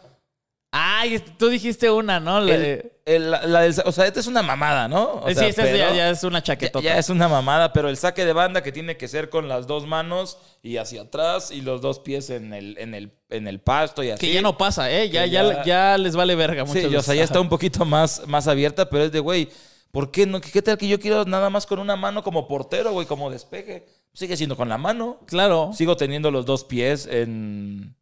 Ay, 0.76 1.20
tú 1.38 1.48
dijiste 1.50 1.88
una, 1.88 2.18
¿no? 2.18 2.40
La 2.40 2.54
El- 2.54 2.60
de- 2.62 2.92
el- 3.06 3.30
la- 3.30 3.46
la 3.46 3.60
del 3.60 3.74
sa- 3.74 3.84
o 3.86 3.92
sea, 3.92 4.06
esta 4.06 4.18
es 4.18 4.26
una 4.26 4.42
mamada, 4.42 4.88
¿no? 4.88 5.20
O 5.22 5.28
sí, 5.28 5.34
sea, 5.36 5.46
esta 5.46 5.70
es- 5.70 5.78
ya, 5.78 6.10
es 6.10 6.24
una 6.24 6.42
chaquetota. 6.42 6.84
ya 6.84 6.98
es 6.98 7.10
una 7.10 7.28
mamada, 7.28 7.72
pero 7.72 7.88
el 7.88 7.96
saque 7.96 8.24
de 8.24 8.32
banda 8.32 8.60
que 8.62 8.72
tiene 8.72 8.96
que 8.96 9.06
ser 9.06 9.30
con 9.30 9.46
las 9.48 9.68
dos 9.68 9.86
manos 9.86 10.36
y 10.62 10.78
hacia 10.78 11.02
atrás 11.02 11.52
y 11.52 11.60
los 11.60 11.80
dos 11.80 12.00
pies 12.00 12.28
en 12.30 12.52
el, 12.52 12.76
en 12.78 12.94
el, 12.94 13.12
en 13.30 13.46
el 13.46 13.60
pasto 13.60 14.02
y 14.02 14.10
así. 14.10 14.26
Que 14.26 14.32
ya 14.32 14.42
no 14.42 14.58
pasa, 14.58 14.90
¿eh? 14.90 15.08
Ya, 15.10 15.26
ya, 15.26 15.62
ya- 15.64 15.96
les 15.96 16.16
vale 16.16 16.34
verga 16.34 16.64
muchas 16.64 16.90
Sí, 16.90 16.96
o 16.96 17.02
sea, 17.02 17.14
ya 17.14 17.22
está 17.22 17.40
un 17.40 17.48
poquito 17.48 17.84
más, 17.84 18.22
más 18.26 18.48
abierta, 18.48 18.90
pero 18.90 19.04
es 19.04 19.12
de, 19.12 19.20
güey, 19.20 19.48
¿por 19.92 20.10
qué 20.10 20.26
no? 20.26 20.40
¿Qué 20.40 20.60
tal 20.60 20.76
que 20.76 20.88
yo 20.88 20.98
quiero 20.98 21.24
nada 21.24 21.50
más 21.50 21.66
con 21.66 21.78
una 21.78 21.94
mano 21.94 22.24
como 22.24 22.48
portero, 22.48 22.90
güey, 22.92 23.06
como 23.06 23.30
despeje? 23.30 23.86
Sigue 24.12 24.36
siendo 24.36 24.56
con 24.56 24.68
la 24.68 24.78
mano. 24.78 25.20
Claro. 25.26 25.70
Sigo 25.72 25.96
teniendo 25.96 26.32
los 26.32 26.46
dos 26.46 26.64
pies 26.64 27.06
en, 27.06 27.94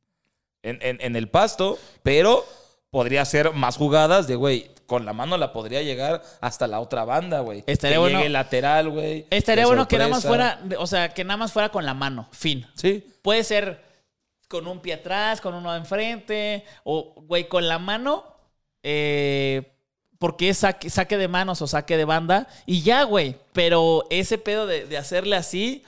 en, 0.63 0.79
en- 0.81 0.99
en 1.03 1.17
el 1.17 1.29
pasto, 1.29 1.79
pero 2.03 2.47
podría 2.93 3.25
ser 3.25 3.53
más 3.55 3.79
jugadas 3.79 4.27
de, 4.27 4.37
güey, 4.37 4.71
con 4.87 5.07
la 5.07 5.15
mano 5.15 5.39
la 5.39 5.55
podría 5.55 5.81
llegar 5.81 6.23
hasta 6.43 6.67
la 6.67 6.79
otra 6.79 7.05
banda, 7.07 7.41
güey. 7.41 7.65
Estaría 7.67 7.95
que 7.95 7.99
bueno- 8.01 8.19
llegue 8.19 8.29
lateral, 8.29 8.91
güey. 8.91 9.27
Estaría 9.31 9.65
bueno 9.67 9.89
que 9.89 9.97
nada 9.97 10.11
más 10.11 10.27
fuera, 10.27 10.61
o 10.79 10.87
sea, 10.87 11.15
que 11.15 11.25
nada 11.25 11.39
más 11.39 11.53
fuera 11.53 11.71
con 11.71 11.87
la 11.87 11.95
mano, 11.95 12.29
fin. 12.33 12.67
Sí. 12.75 13.03
Puede 13.23 13.45
ser 13.45 13.83
con 14.47 14.67
un 14.67 14.81
pie 14.81 14.93
atrás, 14.93 15.41
con 15.41 15.55
uno 15.55 15.75
enfrente, 15.75 16.67
o, 16.85 17.15
güey, 17.27 17.49
con 17.49 17.67
la 17.67 17.79
mano, 17.79 18.27
eh, 18.83 19.73
porque 20.19 20.51
es 20.51 20.59
saque, 20.59 20.91
saque 20.91 21.17
de 21.17 21.29
manos 21.29 21.63
o 21.63 21.67
saque 21.67 21.97
de 21.97 22.05
banda, 22.05 22.47
y 22.67 22.83
ya, 22.83 23.05
güey. 23.05 23.37
Pero 23.55 24.05
ese 24.11 24.37
pedo 24.37 24.67
de, 24.67 24.85
de 24.85 24.99
hacerle 24.99 25.37
así, 25.37 25.83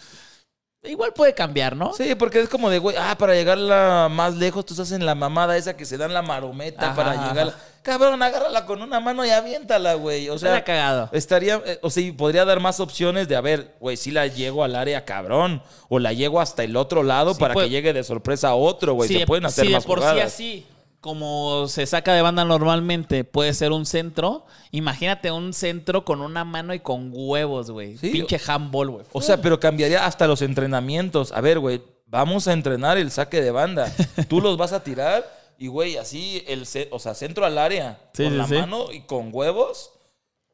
igual 0.85 1.13
puede 1.13 1.35
cambiar, 1.35 1.77
¿no? 1.77 1.93
Sí, 1.95 2.15
porque 2.15 2.41
es 2.41 2.49
como 2.49 2.71
de, 2.71 2.79
güey, 2.79 2.97
ah, 2.99 3.17
para 3.19 3.35
llegarla 3.35 4.09
más 4.11 4.35
lejos, 4.37 4.65
tú 4.67 4.75
estás 4.75 4.93
en 4.93 5.05
la 5.07 5.15
mamada 5.15 5.57
esa 5.57 5.77
que 5.77 5.85
se 5.85 5.97
dan 5.97 6.13
la 6.13 6.23
marometa 6.23 6.87
Ajá, 6.87 6.95
para 6.97 7.13
ajá. 7.13 7.29
llegar. 7.29 7.55
Cabrón, 7.83 8.23
agárrala 8.23 8.65
con 8.65 8.81
una 8.81 8.99
mano 8.99 9.27
y 9.27 9.31
aviéntala, 9.31 9.95
güey. 9.95 10.31
O 10.31 10.39
sea, 10.39 10.57
Estaría 10.57 10.65
cagado. 10.65 11.09
estaría, 11.13 11.63
eh, 11.67 11.79
o 11.83 11.91
sea, 11.91 12.13
podría 12.17 12.45
dar 12.47 12.59
más 12.61 12.81
opciones 12.81 13.29
de, 13.29 13.37
a 13.37 13.43
ver, 13.43 13.75
güey, 13.79 13.97
si 13.99 14.11
la 14.11 14.27
llego 14.27 14.65
al 14.65 14.75
área, 14.75 15.05
cabrón, 15.05 15.63
o 15.91 15.99
la 15.99 16.13
llego 16.15 16.41
hasta 16.41 16.65
el 16.65 16.77
otro 16.77 17.03
lado 17.03 17.35
Sí, 17.35 17.41
para 17.41 17.53
puede- 17.55 17.67
que 17.67 17.71
llegue 17.73 17.93
de 17.93 18.03
sorpresa 18.03 18.49
a 18.49 18.55
otro, 18.55 18.95
güey. 18.95 19.09
de- 19.13 19.27
pueden 19.27 19.45
hacer 19.45 19.67
de 19.67 19.73
más 19.73 19.85
por 19.85 19.99
sí 19.99 20.03
jugadas. 20.07 20.25
así, 20.33 20.67
como 21.05 21.69
se 21.69 21.85
saca 21.85 22.15
de 22.15 22.23
banda 22.23 22.47
normalmente, 22.47 23.25
puede 23.25 23.53
ser 23.53 23.73
un 23.73 23.85
centro. 23.85 24.47
Imagínate 24.71 25.31
un 25.31 25.53
centro 25.53 26.03
con 26.03 26.23
una 26.23 26.47
mano 26.47 26.73
y 26.73 26.81
con 26.81 27.11
huevos, 27.13 27.71
güey. 27.71 27.99
Sí, 27.99 28.09
Pinche 28.09 28.41
handball, 28.47 28.89
güey. 28.89 29.05
O 29.13 29.21
sea, 29.21 29.37
pero 29.43 29.61
cambiaría 29.61 30.07
hasta 30.07 30.27
los 30.27 30.41
entrenamientos. 30.41 31.31
A 31.33 31.43
ver, 31.43 31.59
güey, 31.59 31.83
vamos 32.07 32.49
a 32.49 32.55
entrenar 32.55 32.97
el 32.97 33.11
saque 33.11 33.43
de 33.43 33.51
banda. 33.51 33.93
Tú 34.31 34.41
los 34.41 34.57
vas 34.57 34.73
a 34.73 34.83
tirar 34.83 35.31
y, 35.59 35.67
güey, 35.67 35.99
así, 35.99 36.43
el 36.47 36.67
o 36.91 36.99
sea, 36.99 37.13
centro 37.13 37.45
al 37.45 37.59
área, 37.59 38.01
Sí, 38.15 38.25
con 38.25 38.33
sí, 38.33 38.39
la 38.39 38.61
mano 38.61 38.91
y 38.91 39.03
con 39.03 39.29
huevos, 39.31 39.91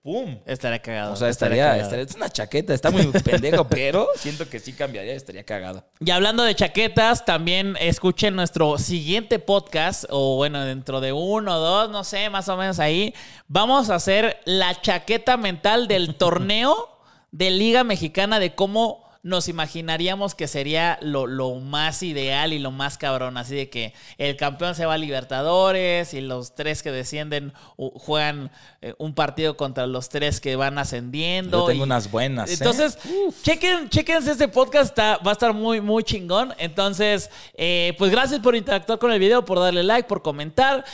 ¡pum! 0.02 0.38
Estaría 0.46 0.80
cagado. 0.80 1.12
O 1.12 1.16
sea, 1.16 1.28
estaría, 1.28 1.76
estaría, 1.76 2.04
es 2.04 2.14
una 2.14 2.28
chaqueta, 2.28 2.72
está 2.72 2.90
muy 2.90 3.06
pendejo, 3.06 3.64
pero 3.68 4.08
siento 4.16 4.48
que 4.48 4.58
sí 4.58 4.72
cambiaría, 4.72 5.14
estaría 5.14 5.44
cagado. 5.44 5.84
Y 6.00 6.10
hablando 6.10 6.42
de 6.42 6.54
chaquetas, 6.54 7.24
también 7.24 7.76
escuchen 7.80 8.34
nuestro 8.34 8.78
siguiente 8.78 9.38
podcast, 9.38 10.04
o 10.08 10.36
bueno, 10.36 10.64
dentro 10.64 11.00
de 11.00 11.12
uno 11.12 11.56
o 11.56 11.58
dos, 11.58 11.90
no 11.90 12.04
sé, 12.04 12.30
más 12.30 12.48
o 12.48 12.56
menos 12.56 12.78
ahí. 12.78 13.14
Vamos 13.48 13.90
a 13.90 13.96
hacer 13.96 14.40
la 14.44 14.80
chaqueta 14.80 15.36
mental 15.36 15.88
del 15.88 16.14
torneo 16.14 16.98
de 17.32 17.50
Liga 17.50 17.84
Mexicana 17.84 18.40
de 18.40 18.54
cómo 18.54 19.09
nos 19.22 19.48
imaginaríamos 19.48 20.34
que 20.34 20.48
sería 20.48 20.98
lo, 21.02 21.26
lo, 21.26 21.54
más 21.56 22.02
ideal 22.02 22.54
y 22.54 22.58
lo 22.58 22.70
más 22.70 22.96
cabrón. 22.96 23.36
Así 23.36 23.54
de 23.54 23.68
que 23.68 23.92
el 24.16 24.36
campeón 24.36 24.74
se 24.74 24.86
va 24.86 24.94
a 24.94 24.98
Libertadores 24.98 26.14
y 26.14 26.20
los 26.22 26.54
tres 26.54 26.82
que 26.82 26.90
descienden 26.90 27.52
juegan 27.76 28.50
eh, 28.80 28.94
un 28.98 29.14
partido 29.14 29.56
contra 29.56 29.86
los 29.86 30.08
tres 30.08 30.40
que 30.40 30.56
van 30.56 30.78
ascendiendo. 30.78 31.60
Yo 31.60 31.66
tengo 31.66 31.84
unas 31.84 32.10
buenas. 32.10 32.50
¿eh? 32.50 32.54
Entonces, 32.54 32.98
chequen, 33.42 33.90
chequense 33.90 34.30
este 34.30 34.48
podcast, 34.48 34.98
va 34.98 35.18
a 35.22 35.32
estar 35.32 35.52
muy, 35.52 35.82
muy 35.82 36.02
chingón. 36.02 36.54
Entonces, 36.56 37.30
eh, 37.54 37.94
pues 37.98 38.10
gracias 38.10 38.40
por 38.40 38.56
interactuar 38.56 38.98
con 38.98 39.12
el 39.12 39.18
video, 39.18 39.44
por 39.44 39.58
darle 39.58 39.82
like, 39.82 40.08
por 40.08 40.22
comentar. 40.22 40.84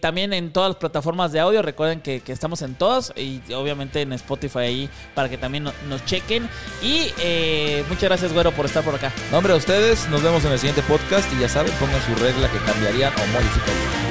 también 0.00 0.32
en 0.32 0.52
todas 0.52 0.70
las 0.70 0.76
plataformas 0.76 1.32
de 1.32 1.40
audio, 1.40 1.60
recuerden 1.60 2.00
que, 2.00 2.20
que, 2.20 2.32
estamos 2.32 2.62
en 2.62 2.74
todas 2.74 3.12
y 3.16 3.40
obviamente 3.52 4.00
en 4.00 4.12
Spotify 4.14 4.58
ahí 4.58 4.90
para 5.14 5.28
que 5.28 5.36
también 5.36 5.64
nos 5.64 6.04
chequen. 6.06 6.48
Y 6.82 7.12
muchas 7.88 8.04
gracias, 8.04 8.32
güero, 8.32 8.52
por 8.52 8.66
estar 8.66 8.82
por 8.84 8.94
acá. 8.94 9.12
No, 9.30 9.38
hombre, 9.38 9.52
a 9.52 9.56
ustedes, 9.56 10.08
nos 10.08 10.22
vemos 10.22 10.44
en 10.44 10.52
el 10.52 10.58
siguiente 10.58 10.82
podcast 10.82 11.32
y 11.32 11.40
ya 11.40 11.48
saben, 11.48 11.72
pongan 11.80 12.00
su 12.02 12.14
regla 12.14 12.50
que 12.50 12.58
cambiarían 12.58 13.12
o 13.14 13.26
modificarían. 13.32 14.06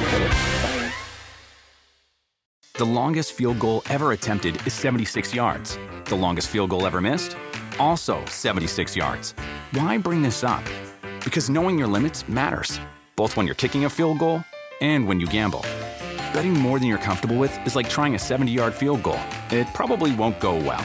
The 2.74 2.84
longest 2.84 3.32
field 3.32 3.58
goal 3.58 3.82
ever 3.88 4.12
attempted 4.12 4.60
is 4.66 4.74
76 4.74 5.34
yards. 5.34 5.78
The 6.04 6.14
longest 6.14 6.48
field 6.48 6.68
goal 6.68 6.86
ever 6.86 7.00
missed? 7.00 7.34
Also 7.78 8.22
76 8.26 8.94
yards. 8.94 9.34
Why 9.72 9.96
bring 9.96 10.20
this 10.20 10.44
up? 10.44 10.62
Because 11.24 11.48
knowing 11.48 11.78
your 11.78 11.88
limits 11.88 12.28
matters, 12.28 12.78
both 13.16 13.34
when 13.34 13.46
you're 13.46 13.54
kicking 13.54 13.86
a 13.86 13.90
field 13.90 14.18
goal 14.18 14.44
and 14.82 15.08
when 15.08 15.20
you 15.20 15.26
gamble. 15.26 15.64
Betting 16.34 16.52
more 16.52 16.78
than 16.78 16.86
you're 16.86 16.98
comfortable 16.98 17.38
with 17.38 17.58
is 17.66 17.76
like 17.76 17.88
trying 17.88 18.14
a 18.14 18.18
70 18.18 18.52
yard 18.52 18.74
field 18.74 19.02
goal, 19.02 19.20
it 19.50 19.66
probably 19.72 20.14
won't 20.14 20.38
go 20.38 20.56
well. 20.56 20.84